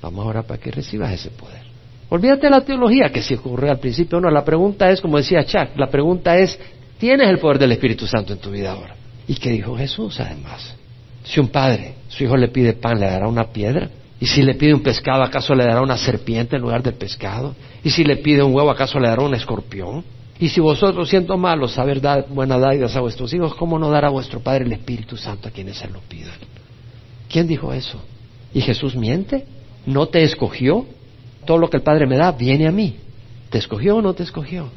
vamos 0.00 0.24
a 0.24 0.28
orar 0.30 0.46
para 0.46 0.58
que 0.58 0.70
recibas 0.70 1.12
ese 1.12 1.28
poder. 1.28 1.64
Olvídate 2.08 2.46
de 2.46 2.50
la 2.50 2.62
teología, 2.62 3.10
que 3.12 3.20
si 3.20 3.34
ocurre 3.34 3.68
al 3.68 3.78
principio 3.78 4.22
no. 4.22 4.30
La 4.30 4.42
pregunta 4.42 4.90
es, 4.90 5.02
como 5.02 5.18
decía 5.18 5.44
Chuck, 5.44 5.76
la 5.76 5.90
pregunta 5.90 6.38
es, 6.38 6.58
¿tienes 6.96 7.28
el 7.28 7.38
poder 7.38 7.58
del 7.58 7.72
Espíritu 7.72 8.06
Santo 8.06 8.32
en 8.32 8.38
tu 8.38 8.50
vida 8.50 8.72
ahora? 8.72 8.96
¿Y 9.26 9.34
qué 9.34 9.50
dijo 9.50 9.76
Jesús 9.76 10.18
además? 10.18 10.77
Si 11.28 11.38
un 11.40 11.48
padre, 11.48 11.94
su 12.08 12.24
hijo 12.24 12.38
le 12.38 12.48
pide 12.48 12.72
pan, 12.72 12.98
¿le 12.98 13.04
dará 13.04 13.28
una 13.28 13.44
piedra? 13.52 13.90
¿Y 14.18 14.26
si 14.26 14.42
le 14.42 14.54
pide 14.54 14.72
un 14.72 14.80
pescado, 14.80 15.22
acaso 15.22 15.54
le 15.54 15.64
dará 15.64 15.82
una 15.82 15.98
serpiente 15.98 16.56
en 16.56 16.62
lugar 16.62 16.82
del 16.82 16.94
pescado? 16.94 17.54
¿Y 17.84 17.90
si 17.90 18.02
le 18.02 18.16
pide 18.16 18.42
un 18.42 18.54
huevo, 18.54 18.70
acaso 18.70 18.98
le 18.98 19.08
dará 19.08 19.22
un 19.22 19.34
escorpión? 19.34 20.02
Y 20.40 20.48
si 20.48 20.60
vosotros, 20.60 21.06
siendo 21.06 21.36
malos, 21.36 21.72
saber 21.72 22.00
dar 22.00 22.26
buena 22.30 22.58
dádivas 22.58 22.96
a 22.96 23.00
vuestros 23.00 23.34
hijos, 23.34 23.54
¿cómo 23.54 23.78
no 23.78 23.90
dará 23.90 24.08
vuestro 24.08 24.40
Padre 24.40 24.64
el 24.64 24.72
Espíritu 24.72 25.18
Santo 25.18 25.48
a 25.48 25.50
quienes 25.50 25.76
se 25.76 25.88
lo 25.88 26.00
pidan? 26.00 26.34
¿Quién 27.28 27.46
dijo 27.46 27.74
eso? 27.74 28.00
¿Y 28.54 28.62
Jesús 28.62 28.96
miente? 28.96 29.44
¿No 29.84 30.06
te 30.06 30.22
escogió? 30.22 30.86
Todo 31.44 31.58
lo 31.58 31.68
que 31.68 31.76
el 31.76 31.82
Padre 31.82 32.06
me 32.06 32.16
da 32.16 32.32
viene 32.32 32.66
a 32.66 32.72
mí. 32.72 32.96
¿Te 33.50 33.58
escogió 33.58 33.96
o 33.96 34.02
no 34.02 34.14
te 34.14 34.22
escogió? 34.22 34.70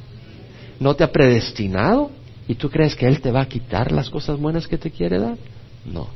¿No 0.81 0.95
te 0.95 1.05
ha 1.05 1.11
predestinado? 1.13 2.11
¿Y 2.45 2.55
tú 2.55 2.69
crees 2.69 2.93
que 2.93 3.07
Él 3.07 3.21
te 3.21 3.31
va 3.31 3.41
a 3.41 3.47
quitar 3.47 3.93
las 3.93 4.09
cosas 4.09 4.37
buenas 4.37 4.67
que 4.67 4.77
te 4.77 4.91
quiere 4.91 5.17
dar? 5.17 5.37
No. 5.85 6.09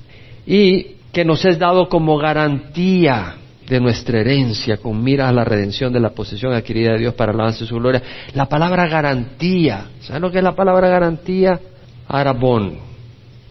Y 0.45 0.95
que 1.11 1.25
nos 1.25 1.43
es 1.45 1.57
dado 1.57 1.87
como 1.89 2.17
garantía 2.17 3.35
de 3.67 3.79
nuestra 3.79 4.19
herencia 4.19 4.77
con 4.77 5.03
miras 5.03 5.29
a 5.29 5.33
la 5.33 5.43
redención 5.43 5.91
de 5.91 5.99
la 5.99 6.11
posesión 6.11 6.53
adquirida 6.53 6.93
de 6.93 6.99
Dios 6.99 7.13
para 7.15 7.31
el 7.31 7.39
avance 7.39 7.61
de 7.61 7.67
su 7.67 7.75
gloria. 7.75 8.01
La 8.33 8.45
palabra 8.47 8.87
garantía, 8.87 9.87
¿sabes 10.01 10.21
lo 10.21 10.31
que 10.31 10.37
es 10.37 10.43
la 10.43 10.55
palabra 10.55 10.87
garantía? 10.87 11.59
Arabón. 12.07 12.77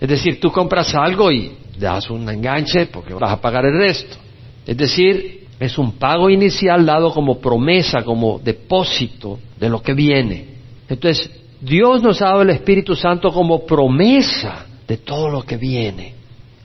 Es 0.01 0.09
decir, 0.09 0.39
tú 0.41 0.53
compras 0.53 0.95
algo 0.95 1.33
y 1.33 1.53
das 1.79 2.11
un 2.11 2.29
enganche 2.29 2.87
porque 2.87 3.15
vas 3.15 3.33
a 3.33 3.41
pagar 3.41 3.65
el 3.65 3.77
resto. 3.77 4.17
Es 4.67 4.77
decir, 4.77 5.47
es 5.59 5.79
un 5.79 5.93
pago 5.93 6.31
inicial 6.31 6.85
dado 6.85 7.13
como 7.13 7.39
promesa, 7.39 8.03
como 8.03 8.39
depósito 8.39 9.39
de 9.59 9.69
lo 9.69 9.83
que 9.83 9.95
viene. 9.95 10.47
Entonces, 10.89 11.31
Dios 11.61 12.03
nos 12.03 12.21
ha 12.21 12.27
dado 12.27 12.43
el 12.43 12.51
Espíritu 12.51 12.95
Santo 12.95 13.33
como 13.33 13.65
promesa 13.65 14.67
de 14.87 14.99
todo 14.99 15.29
lo 15.29 15.43
que 15.43 15.57
viene, 15.57 16.14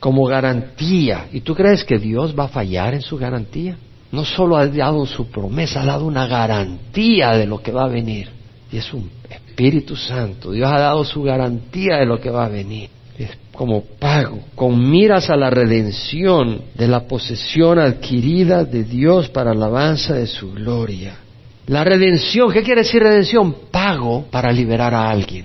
como 0.00 0.24
garantía. 0.24 1.28
¿Y 1.30 1.42
tú 1.42 1.54
crees 1.54 1.84
que 1.84 1.98
Dios 1.98 2.34
va 2.36 2.44
a 2.44 2.48
fallar 2.48 2.94
en 2.94 3.02
su 3.02 3.16
garantía? 3.16 3.76
No 4.10 4.24
solo 4.24 4.56
ha 4.56 4.66
dado 4.66 5.06
su 5.06 5.30
promesa, 5.30 5.82
ha 5.82 5.86
dado 5.86 6.06
una 6.06 6.26
garantía 6.26 7.32
de 7.32 7.46
lo 7.46 7.62
que 7.62 7.70
va 7.70 7.84
a 7.84 7.88
venir. 7.88 8.28
Y 8.72 8.78
es 8.78 8.92
un 8.92 9.08
Espíritu 9.28 9.94
Santo. 9.94 10.50
Dios 10.50 10.68
ha 10.72 10.80
dado 10.80 11.04
su 11.04 11.22
garantía 11.22 11.98
de 11.98 12.06
lo 12.06 12.18
que 12.18 12.30
va 12.30 12.46
a 12.46 12.48
venir. 12.48 12.88
Es 13.18 13.30
como 13.52 13.82
pago, 13.82 14.40
con 14.54 14.90
miras 14.90 15.28
a 15.28 15.36
la 15.36 15.50
redención 15.50 16.62
de 16.74 16.88
la 16.88 17.06
posesión 17.06 17.78
adquirida 17.78 18.64
de 18.64 18.84
Dios 18.84 19.28
para 19.28 19.52
alabanza 19.52 20.14
de 20.14 20.26
su 20.26 20.52
gloria. 20.52 21.18
La 21.66 21.84
redención, 21.84 22.50
¿qué 22.50 22.62
quiere 22.62 22.82
decir 22.82 23.02
redención? 23.02 23.54
Pago 23.70 24.24
para 24.30 24.50
liberar 24.50 24.94
a 24.94 25.10
alguien. 25.10 25.44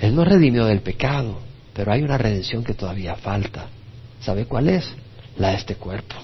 Él 0.00 0.14
no 0.14 0.24
redimió 0.24 0.66
del 0.66 0.80
pecado, 0.80 1.38
pero 1.72 1.92
hay 1.92 2.02
una 2.02 2.18
redención 2.18 2.64
que 2.64 2.74
todavía 2.74 3.14
falta. 3.14 3.68
¿Sabe 4.24 4.46
cuál 4.46 4.70
es? 4.70 4.86
La 5.36 5.50
de 5.50 5.56
este 5.56 5.74
cuerpo. 5.74 6.14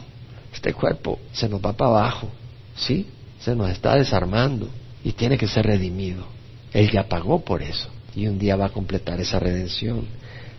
Este 0.54 0.72
cuerpo 0.72 1.18
se 1.32 1.48
nos 1.48 1.60
va 1.60 1.74
para 1.74 1.90
abajo, 1.90 2.28
¿sí? 2.74 3.06
Se 3.40 3.54
nos 3.54 3.70
está 3.70 3.94
desarmando 3.96 4.68
y 5.04 5.12
tiene 5.12 5.36
que 5.36 5.46
ser 5.46 5.66
redimido. 5.66 6.24
Él 6.72 6.90
ya 6.90 7.08
pagó 7.08 7.44
por 7.44 7.62
eso 7.62 7.88
y 8.14 8.26
un 8.26 8.38
día 8.38 8.56
va 8.56 8.66
a 8.66 8.70
completar 8.70 9.20
esa 9.20 9.38
redención. 9.38 10.06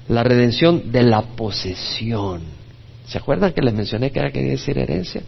La 0.07 0.23
redención 0.23 0.91
de 0.91 1.03
la 1.03 1.21
posesión. 1.21 2.43
¿Se 3.07 3.17
acuerdan 3.17 3.53
que 3.53 3.61
les 3.61 3.73
mencioné 3.73 4.11
que 4.11 4.19
era 4.19 4.31
quería 4.31 4.51
decir 4.51 4.77
herencia? 4.77 5.23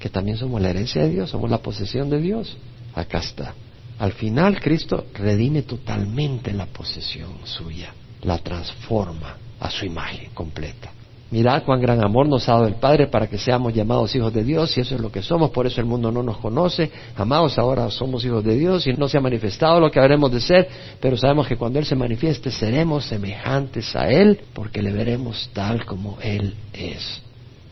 Que 0.00 0.08
también 0.08 0.36
somos 0.36 0.60
la 0.60 0.70
herencia 0.70 1.02
de 1.02 1.10
Dios, 1.10 1.30
somos 1.30 1.48
la 1.50 1.58
posesión 1.58 2.10
de 2.10 2.20
Dios. 2.20 2.56
Acá 2.94 3.18
está. 3.18 3.54
Al 3.98 4.12
final 4.12 4.60
Cristo 4.60 5.06
redime 5.14 5.62
totalmente 5.62 6.52
la 6.52 6.66
posesión 6.66 7.32
suya, 7.44 7.94
la 8.22 8.38
transforma 8.38 9.36
a 9.60 9.70
su 9.70 9.84
imagen 9.84 10.30
completa. 10.34 10.92
Mirad 11.32 11.62
cuán 11.64 11.80
gran 11.80 12.04
amor 12.04 12.28
nos 12.28 12.46
ha 12.46 12.52
dado 12.52 12.66
el 12.66 12.74
Padre 12.74 13.06
para 13.06 13.26
que 13.26 13.38
seamos 13.38 13.72
llamados 13.72 14.14
hijos 14.14 14.34
de 14.34 14.44
Dios, 14.44 14.76
y 14.76 14.82
eso 14.82 14.96
es 14.96 15.00
lo 15.00 15.10
que 15.10 15.22
somos, 15.22 15.48
por 15.48 15.66
eso 15.66 15.80
el 15.80 15.86
mundo 15.86 16.12
no 16.12 16.22
nos 16.22 16.36
conoce. 16.36 16.90
Amados, 17.16 17.58
ahora 17.58 17.90
somos 17.90 18.22
hijos 18.26 18.44
de 18.44 18.54
Dios 18.54 18.86
y 18.86 18.92
no 18.92 19.08
se 19.08 19.16
ha 19.16 19.20
manifestado 19.22 19.80
lo 19.80 19.90
que 19.90 19.98
habremos 19.98 20.30
de 20.30 20.40
ser, 20.40 20.68
pero 21.00 21.16
sabemos 21.16 21.48
que 21.48 21.56
cuando 21.56 21.78
Él 21.78 21.86
se 21.86 21.96
manifieste 21.96 22.50
seremos 22.50 23.06
semejantes 23.06 23.96
a 23.96 24.10
Él, 24.10 24.40
porque 24.52 24.82
le 24.82 24.92
veremos 24.92 25.48
tal 25.54 25.86
como 25.86 26.18
Él 26.20 26.54
es. 26.74 27.22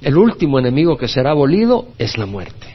El 0.00 0.16
último 0.16 0.58
enemigo 0.58 0.96
que 0.96 1.06
será 1.06 1.32
abolido 1.32 1.88
es 1.98 2.16
la 2.16 2.24
muerte. 2.24 2.66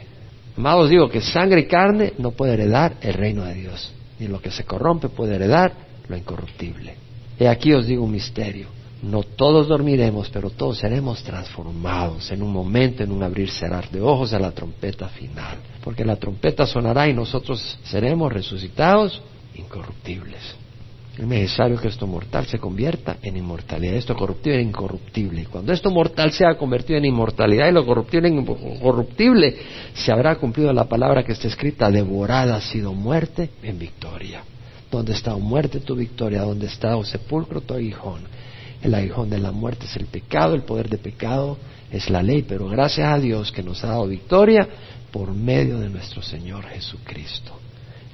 Amados, 0.56 0.88
digo 0.88 1.08
que 1.08 1.20
sangre 1.20 1.62
y 1.62 1.66
carne 1.66 2.12
no 2.18 2.30
puede 2.30 2.52
heredar 2.52 2.94
el 3.00 3.14
reino 3.14 3.44
de 3.44 3.54
Dios, 3.54 3.92
ni 4.20 4.28
lo 4.28 4.40
que 4.40 4.52
se 4.52 4.62
corrompe 4.62 5.08
puede 5.08 5.34
heredar 5.34 5.72
lo 6.06 6.16
incorruptible. 6.16 6.94
Y 7.40 7.46
aquí 7.46 7.72
os 7.72 7.88
digo 7.88 8.04
un 8.04 8.12
misterio. 8.12 8.75
No 9.06 9.22
todos 9.22 9.68
dormiremos, 9.68 10.28
pero 10.30 10.50
todos 10.50 10.78
seremos 10.78 11.22
transformados 11.22 12.28
en 12.32 12.42
un 12.42 12.52
momento, 12.52 13.04
en 13.04 13.12
un 13.12 13.22
abrir 13.22 13.48
cerrar 13.50 13.88
de 13.88 14.00
ojos 14.00 14.32
a 14.32 14.40
la 14.40 14.50
trompeta 14.50 15.08
final. 15.08 15.58
Porque 15.84 16.04
la 16.04 16.16
trompeta 16.16 16.66
sonará 16.66 17.08
y 17.08 17.14
nosotros 17.14 17.78
seremos 17.84 18.32
resucitados 18.32 19.22
incorruptibles. 19.54 20.40
Es 21.16 21.24
necesario 21.24 21.80
que 21.80 21.86
esto 21.86 22.06
mortal 22.08 22.46
se 22.46 22.58
convierta 22.58 23.18
en 23.22 23.36
inmortalidad, 23.36 23.94
esto 23.94 24.16
corruptible 24.16 24.60
en 24.60 24.68
incorruptible. 24.68 25.46
Cuando 25.46 25.72
esto 25.72 25.90
mortal 25.90 26.32
sea 26.32 26.58
convertido 26.58 26.98
en 26.98 27.04
inmortalidad 27.04 27.68
y 27.68 27.72
lo 27.72 27.86
corruptible 27.86 28.28
en 28.28 28.40
incorruptible, 28.40 29.56
se 29.94 30.10
habrá 30.10 30.34
cumplido 30.34 30.72
la 30.72 30.84
palabra 30.84 31.22
que 31.22 31.32
está 31.32 31.46
escrita, 31.46 31.92
devorada 31.92 32.56
ha 32.56 32.60
sido 32.60 32.92
muerte 32.92 33.50
en 33.62 33.78
victoria. 33.78 34.42
¿Dónde 34.90 35.12
está 35.12 35.36
muerte 35.36 35.78
tu 35.78 35.94
victoria? 35.94 36.42
¿Dónde 36.42 36.66
está 36.66 36.96
o 36.96 37.04
sepulcro 37.04 37.60
tu 37.60 37.74
aguijón? 37.74 38.22
El 38.82 38.94
aguijón 38.94 39.30
de 39.30 39.38
la 39.38 39.52
muerte 39.52 39.86
es 39.86 39.96
el 39.96 40.06
pecado, 40.06 40.54
el 40.54 40.62
poder 40.62 40.88
de 40.88 40.98
pecado 40.98 41.58
es 41.90 42.10
la 42.10 42.22
ley, 42.22 42.42
pero 42.42 42.68
gracias 42.68 43.08
a 43.08 43.18
Dios 43.18 43.52
que 43.52 43.62
nos 43.62 43.82
ha 43.84 43.88
dado 43.88 44.06
victoria 44.06 44.68
por 45.10 45.32
medio 45.32 45.78
de 45.78 45.88
nuestro 45.88 46.22
Señor 46.22 46.64
Jesucristo. 46.66 47.52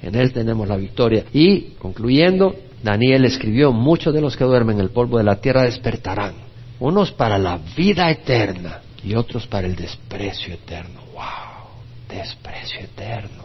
En 0.03 0.15
Él 0.15 0.33
tenemos 0.33 0.69
la 0.69 0.77
victoria. 0.77 1.25
Y, 1.33 1.75
concluyendo, 1.79 2.55
Daniel 2.83 3.25
escribió, 3.25 3.73
muchos 3.73 4.13
de 4.13 4.21
los 4.21 4.37
que 4.37 4.45
duermen 4.45 4.77
en 4.77 4.83
el 4.83 4.91
polvo 4.91 5.19
de 5.19 5.25
la 5.25 5.41
tierra 5.41 5.63
despertarán, 5.63 6.35
unos 6.81 7.13
para 7.13 7.39
la 7.39 7.59
vida 7.77 8.11
eterna 8.11 8.81
y 9.05 9.15
otros 9.15 9.47
para 9.47 9.67
el 9.67 9.77
desprecio 9.77 10.55
eterno. 10.55 11.01
¡Wow! 11.15 12.19
Desprecio 12.19 12.81
eterno. 12.81 13.45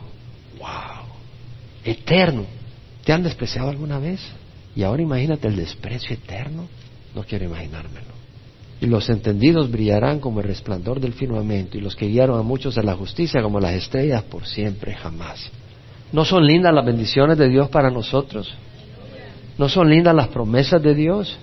¡Wow! 0.60 1.06
Eterno. 1.84 2.46
¿Te 3.04 3.14
han 3.14 3.24
despreciado 3.24 3.70
alguna 3.70 4.00
vez? 4.00 4.20
Y 4.76 4.84
ahora 4.84 5.02
imagínate 5.02 5.48
el 5.48 5.56
desprecio 5.56 6.14
eterno. 6.14 6.68
No 7.18 7.24
quiero 7.24 7.46
imaginármelo. 7.46 8.14
Y 8.80 8.86
los 8.86 9.10
entendidos 9.10 9.72
brillarán 9.72 10.20
como 10.20 10.40
el 10.40 10.46
resplandor 10.46 11.00
del 11.00 11.14
firmamento, 11.14 11.76
y 11.76 11.82
los 11.82 11.96
que 11.96 12.06
guiaron 12.06 12.40
a 12.40 12.44
muchos 12.44 12.78
a 12.78 12.84
la 12.84 12.94
justicia 12.94 13.42
como 13.42 13.60
las 13.60 13.74
estrellas 13.74 14.22
por 14.22 14.46
siempre 14.46 14.94
jamás. 14.94 15.50
¿No 16.12 16.24
son 16.24 16.46
lindas 16.46 16.76
las 16.76 16.86
bendiciones 16.86 17.40
de 17.40 17.50
Dios 17.50 17.70
para 17.70 17.90
nosotros? 17.90 18.54
¿No 19.58 19.68
son 19.68 19.90
lindas 19.90 20.14
las 20.14 20.28
promesas 20.28 20.80
de 20.84 20.94
Dios? 20.94 21.36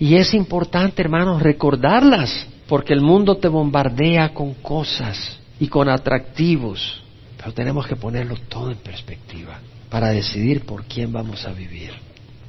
Y 0.00 0.16
es 0.16 0.34
importante, 0.34 1.00
hermanos, 1.00 1.40
recordarlas, 1.40 2.48
porque 2.66 2.92
el 2.92 3.00
mundo 3.00 3.36
te 3.36 3.46
bombardea 3.46 4.34
con 4.34 4.54
cosas 4.54 5.38
y 5.60 5.68
con 5.68 5.88
atractivos, 5.88 7.04
pero 7.36 7.52
tenemos 7.52 7.86
que 7.86 7.94
ponerlo 7.94 8.34
todo 8.48 8.72
en 8.72 8.78
perspectiva 8.78 9.60
para 9.88 10.08
decidir 10.08 10.66
por 10.66 10.86
quién 10.86 11.12
vamos 11.12 11.46
a 11.46 11.52
vivir. 11.52 11.92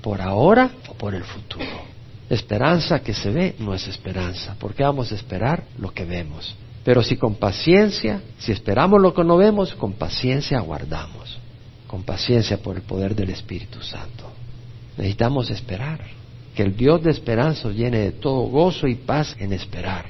¿Por 0.02 0.20
ahora 0.20 0.72
o 0.90 0.96
por 0.96 1.14
el 1.14 1.24
futuro? 1.24 1.91
Esperanza 2.32 3.02
que 3.02 3.14
se 3.14 3.30
ve 3.30 3.56
no 3.60 3.74
es 3.74 3.90
esperanza, 3.90 4.56
porque 4.58 4.84
vamos 4.84 5.12
a 5.12 5.16
esperar 5.16 5.66
lo 5.78 5.94
que 5.94 6.06
vemos. 6.06 6.56
Pero 6.86 7.04
si 7.04 7.18
con 7.18 7.36
paciencia, 7.36 8.22
si 8.38 8.54
esperamos 8.54 9.02
lo 9.02 9.14
que 9.14 9.26
no 9.26 9.36
vemos, 9.36 9.74
con 9.76 9.92
paciencia 9.92 10.58
aguardamos, 10.58 11.38
con 11.88 12.04
paciencia 12.04 12.56
por 12.64 12.78
el 12.78 12.84
poder 12.84 13.16
del 13.16 13.32
Espíritu 13.32 13.82
Santo. 13.82 14.32
Necesitamos 14.96 15.50
esperar, 15.50 16.00
que 16.56 16.64
el 16.64 16.74
Dios 16.78 17.04
de 17.04 17.12
esperanza 17.12 17.68
os 17.68 17.76
llene 17.76 18.00
de 18.00 18.12
todo 18.14 18.44
gozo 18.44 18.88
y 18.88 18.96
paz 18.96 19.36
en 19.38 19.52
esperar. 19.52 20.06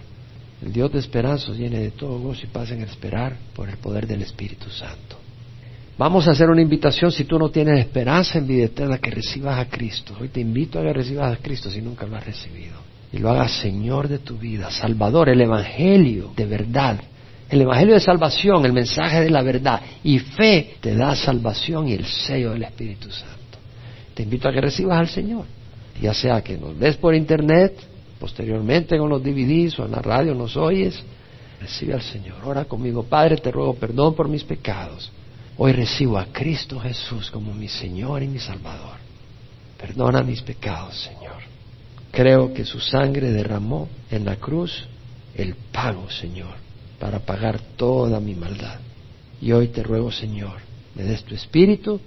El 0.62 0.72
Dios 0.72 0.92
de 0.92 1.00
esperanza 1.00 1.50
os 1.50 1.58
llene 1.58 1.80
de 1.80 1.90
todo 1.90 2.20
gozo 2.20 2.42
y 2.44 2.50
paz 2.50 2.70
en 2.70 2.84
esperar 2.84 3.36
por 3.56 3.68
el 3.68 3.78
poder 3.78 4.06
del 4.06 4.22
Espíritu 4.22 4.70
Santo. 4.70 5.21
Vamos 5.98 6.28
a 6.28 6.32
hacer 6.32 6.50
una 6.50 6.62
invitación 6.62 7.12
si 7.12 7.26
tú 7.26 7.38
no 7.38 7.50
tienes 7.50 7.80
esperanza 7.80 8.38
en 8.38 8.48
vida 8.48 8.66
eterna 8.66 8.98
que 8.98 9.12
recibas 9.12 9.60
a 9.60 9.70
Cristo. 9.70 10.16
Hoy 10.20 10.30
te 10.30 10.40
invito 10.40 10.80
a 10.80 10.84
que 10.84 10.94
recibas 10.94 11.34
a 11.34 11.42
Cristo 11.42 11.70
si 11.70 11.82
nunca 11.82 12.08
lo 12.08 12.16
has 12.16 12.26
recibido. 12.26 12.76
Y 13.14 13.18
lo 13.18 13.30
hagas 13.30 13.60
Señor 13.60 14.08
de 14.08 14.20
tu 14.20 14.38
vida, 14.38 14.72
Salvador, 14.72 15.30
el 15.30 15.42
Evangelio 15.42 16.32
de 16.36 16.46
verdad. 16.46 17.00
El 17.50 17.62
Evangelio 17.62 17.96
de 17.96 18.00
salvación, 18.00 18.66
el 18.66 18.72
mensaje 18.72 19.22
de 19.22 19.30
la 19.30 19.42
verdad 19.42 19.82
y 20.04 20.20
fe 20.20 20.76
te 20.80 20.96
da 20.96 21.16
salvación 21.16 21.90
y 21.90 21.94
el 21.94 22.06
sello 22.06 22.52
del 22.52 22.64
Espíritu 22.64 23.12
Santo. 23.12 23.60
Te 24.14 24.24
invito 24.24 24.48
a 24.48 24.54
que 24.54 24.62
recibas 24.62 24.98
al 24.98 25.10
Señor. 25.10 25.46
Ya 26.02 26.14
sea 26.14 26.42
que 26.42 26.58
nos 26.58 26.80
ves 26.80 26.96
por 26.96 27.14
internet, 27.14 27.78
posteriormente 28.18 28.98
con 28.98 29.10
los 29.10 29.22
DVDs 29.22 29.78
o 29.80 29.86
en 29.86 29.92
la 29.92 30.02
radio 30.02 30.34
nos 30.34 30.56
oyes, 30.56 31.04
recibe 31.60 31.94
al 31.94 32.02
Señor. 32.02 32.38
Ora 32.46 32.64
conmigo, 32.64 33.04
Padre, 33.04 33.36
te 33.38 33.52
ruego 33.52 33.76
perdón 33.76 34.16
por 34.16 34.30
mis 34.30 34.46
pecados. 34.46 35.12
Hoy 35.58 35.74
recibo 35.74 36.18
a 36.18 36.26
Cristo 36.26 36.80
Jesús 36.80 37.30
como 37.30 37.54
mi 37.54 37.68
Señor 37.68 38.24
y 38.24 38.28
mi 38.28 38.40
Salvador. 38.40 38.98
Perdona 39.78 40.24
mis 40.24 40.42
pecados, 40.42 40.96
Señor. 41.02 41.42
Creo 42.12 42.54
que 42.54 42.66
su 42.66 42.80
sangre 42.80 43.32
derramó 43.32 43.90
en 44.10 44.26
la 44.26 44.36
cruz 44.36 44.86
el 45.36 45.56
pago, 45.72 46.10
Señor, 46.10 46.56
para 47.00 47.20
pagar 47.20 47.60
toda 47.78 48.20
mi 48.20 48.36
maldad. 48.36 48.80
Y 49.42 49.52
hoy 49.52 49.70
te 49.70 49.82
ruego, 49.82 50.12
Señor, 50.12 50.60
me 50.96 51.04
des 51.04 51.24
tu 51.24 51.36
espíritu 51.36 52.00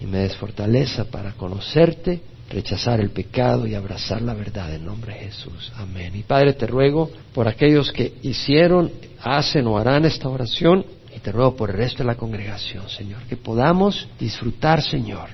y 0.00 0.06
me 0.06 0.18
des 0.18 0.36
fortaleza 0.36 1.04
para 1.04 1.32
conocerte, 1.32 2.20
rechazar 2.50 3.00
el 3.00 3.10
pecado 3.10 3.66
y 3.66 3.74
abrazar 3.74 4.20
la 4.20 4.34
verdad 4.34 4.74
en 4.74 4.84
nombre 4.84 5.14
de 5.14 5.20
Jesús. 5.26 5.72
Amén. 5.76 6.14
Y 6.16 6.22
Padre, 6.22 6.52
te 6.52 6.66
ruego 6.66 7.10
por 7.32 7.48
aquellos 7.48 7.90
que 7.92 8.14
hicieron, 8.22 8.90
hacen 9.22 9.66
o 9.66 9.78
harán 9.78 10.04
esta 10.04 10.28
oración 10.28 10.84
te 11.22 11.32
ruego 11.32 11.56
por 11.56 11.70
el 11.70 11.76
resto 11.76 11.98
de 11.98 12.06
la 12.06 12.16
congregación, 12.16 12.88
Señor, 12.88 13.22
que 13.22 13.36
podamos 13.36 14.08
disfrutar, 14.18 14.82
Señor, 14.82 15.28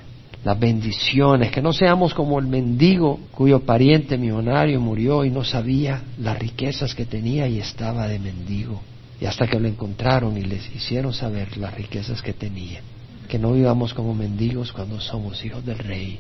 las 0.45 0.59
bendiciones, 0.59 1.51
que 1.51 1.63
no 1.63 1.73
seamos 1.73 2.15
como 2.15 2.39
el 2.39 2.47
mendigo 2.47 3.19
cuyo 3.33 3.61
pariente 3.61 4.17
millonario 4.17 4.81
murió 4.81 5.25
y 5.25 5.31
no 5.31 5.45
sabía 5.45 6.03
las 6.19 6.39
riquezas 6.39 6.95
que 6.95 7.07
tenía 7.07 7.49
y 7.49 7.59
estaba 7.59 8.07
de 8.07 8.19
mendigo. 8.19 8.81
Y 9.21 9.27
hasta 9.27 9.49
que 9.49 9.59
lo 9.59 9.67
encontraron 9.67 10.39
y 10.39 10.43
les 10.43 10.73
hicieron 10.75 11.13
saber 11.13 11.57
las 11.57 11.75
riquezas 11.75 12.23
que 12.23 12.33
tenía 12.33 12.81
que 13.29 13.39
no 13.39 13.53
vivamos 13.53 13.93
como 13.93 14.15
mendigos 14.15 14.73
cuando 14.73 14.99
somos 15.01 15.45
hijos 15.45 15.65
del 15.65 15.79
Rey 15.79 16.19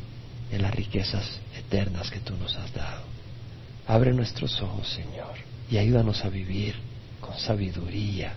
en 0.52 0.62
las 0.62 0.74
riquezas 0.74 1.40
eternas 1.58 2.10
que 2.10 2.20
tú 2.20 2.34
nos 2.36 2.54
has 2.56 2.72
dado. 2.72 3.02
Abre 3.86 4.12
nuestros 4.12 4.60
ojos, 4.60 4.88
Señor, 4.88 5.34
y 5.70 5.78
ayúdanos 5.78 6.24
a 6.24 6.28
vivir 6.28 6.74
con 7.20 7.36
sabiduría, 7.38 8.34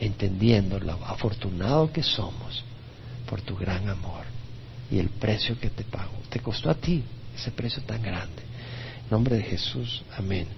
entendiendo 0.00 0.80
lo 0.80 0.92
afortunado 1.04 1.92
que 1.92 2.02
somos 2.02 2.64
por 3.28 3.40
tu 3.42 3.56
gran 3.56 3.88
amor 3.88 4.24
y 4.90 4.98
el 4.98 5.08
precio 5.10 5.58
que 5.58 5.70
te 5.70 5.84
pago. 5.84 6.12
Te 6.30 6.40
costó 6.40 6.70
a 6.70 6.74
ti 6.74 7.04
ese 7.36 7.50
precio 7.50 7.82
tan 7.82 8.02
grande. 8.02 8.42
En 9.04 9.10
nombre 9.10 9.36
de 9.36 9.42
Jesús, 9.42 10.02
amén. 10.16 10.48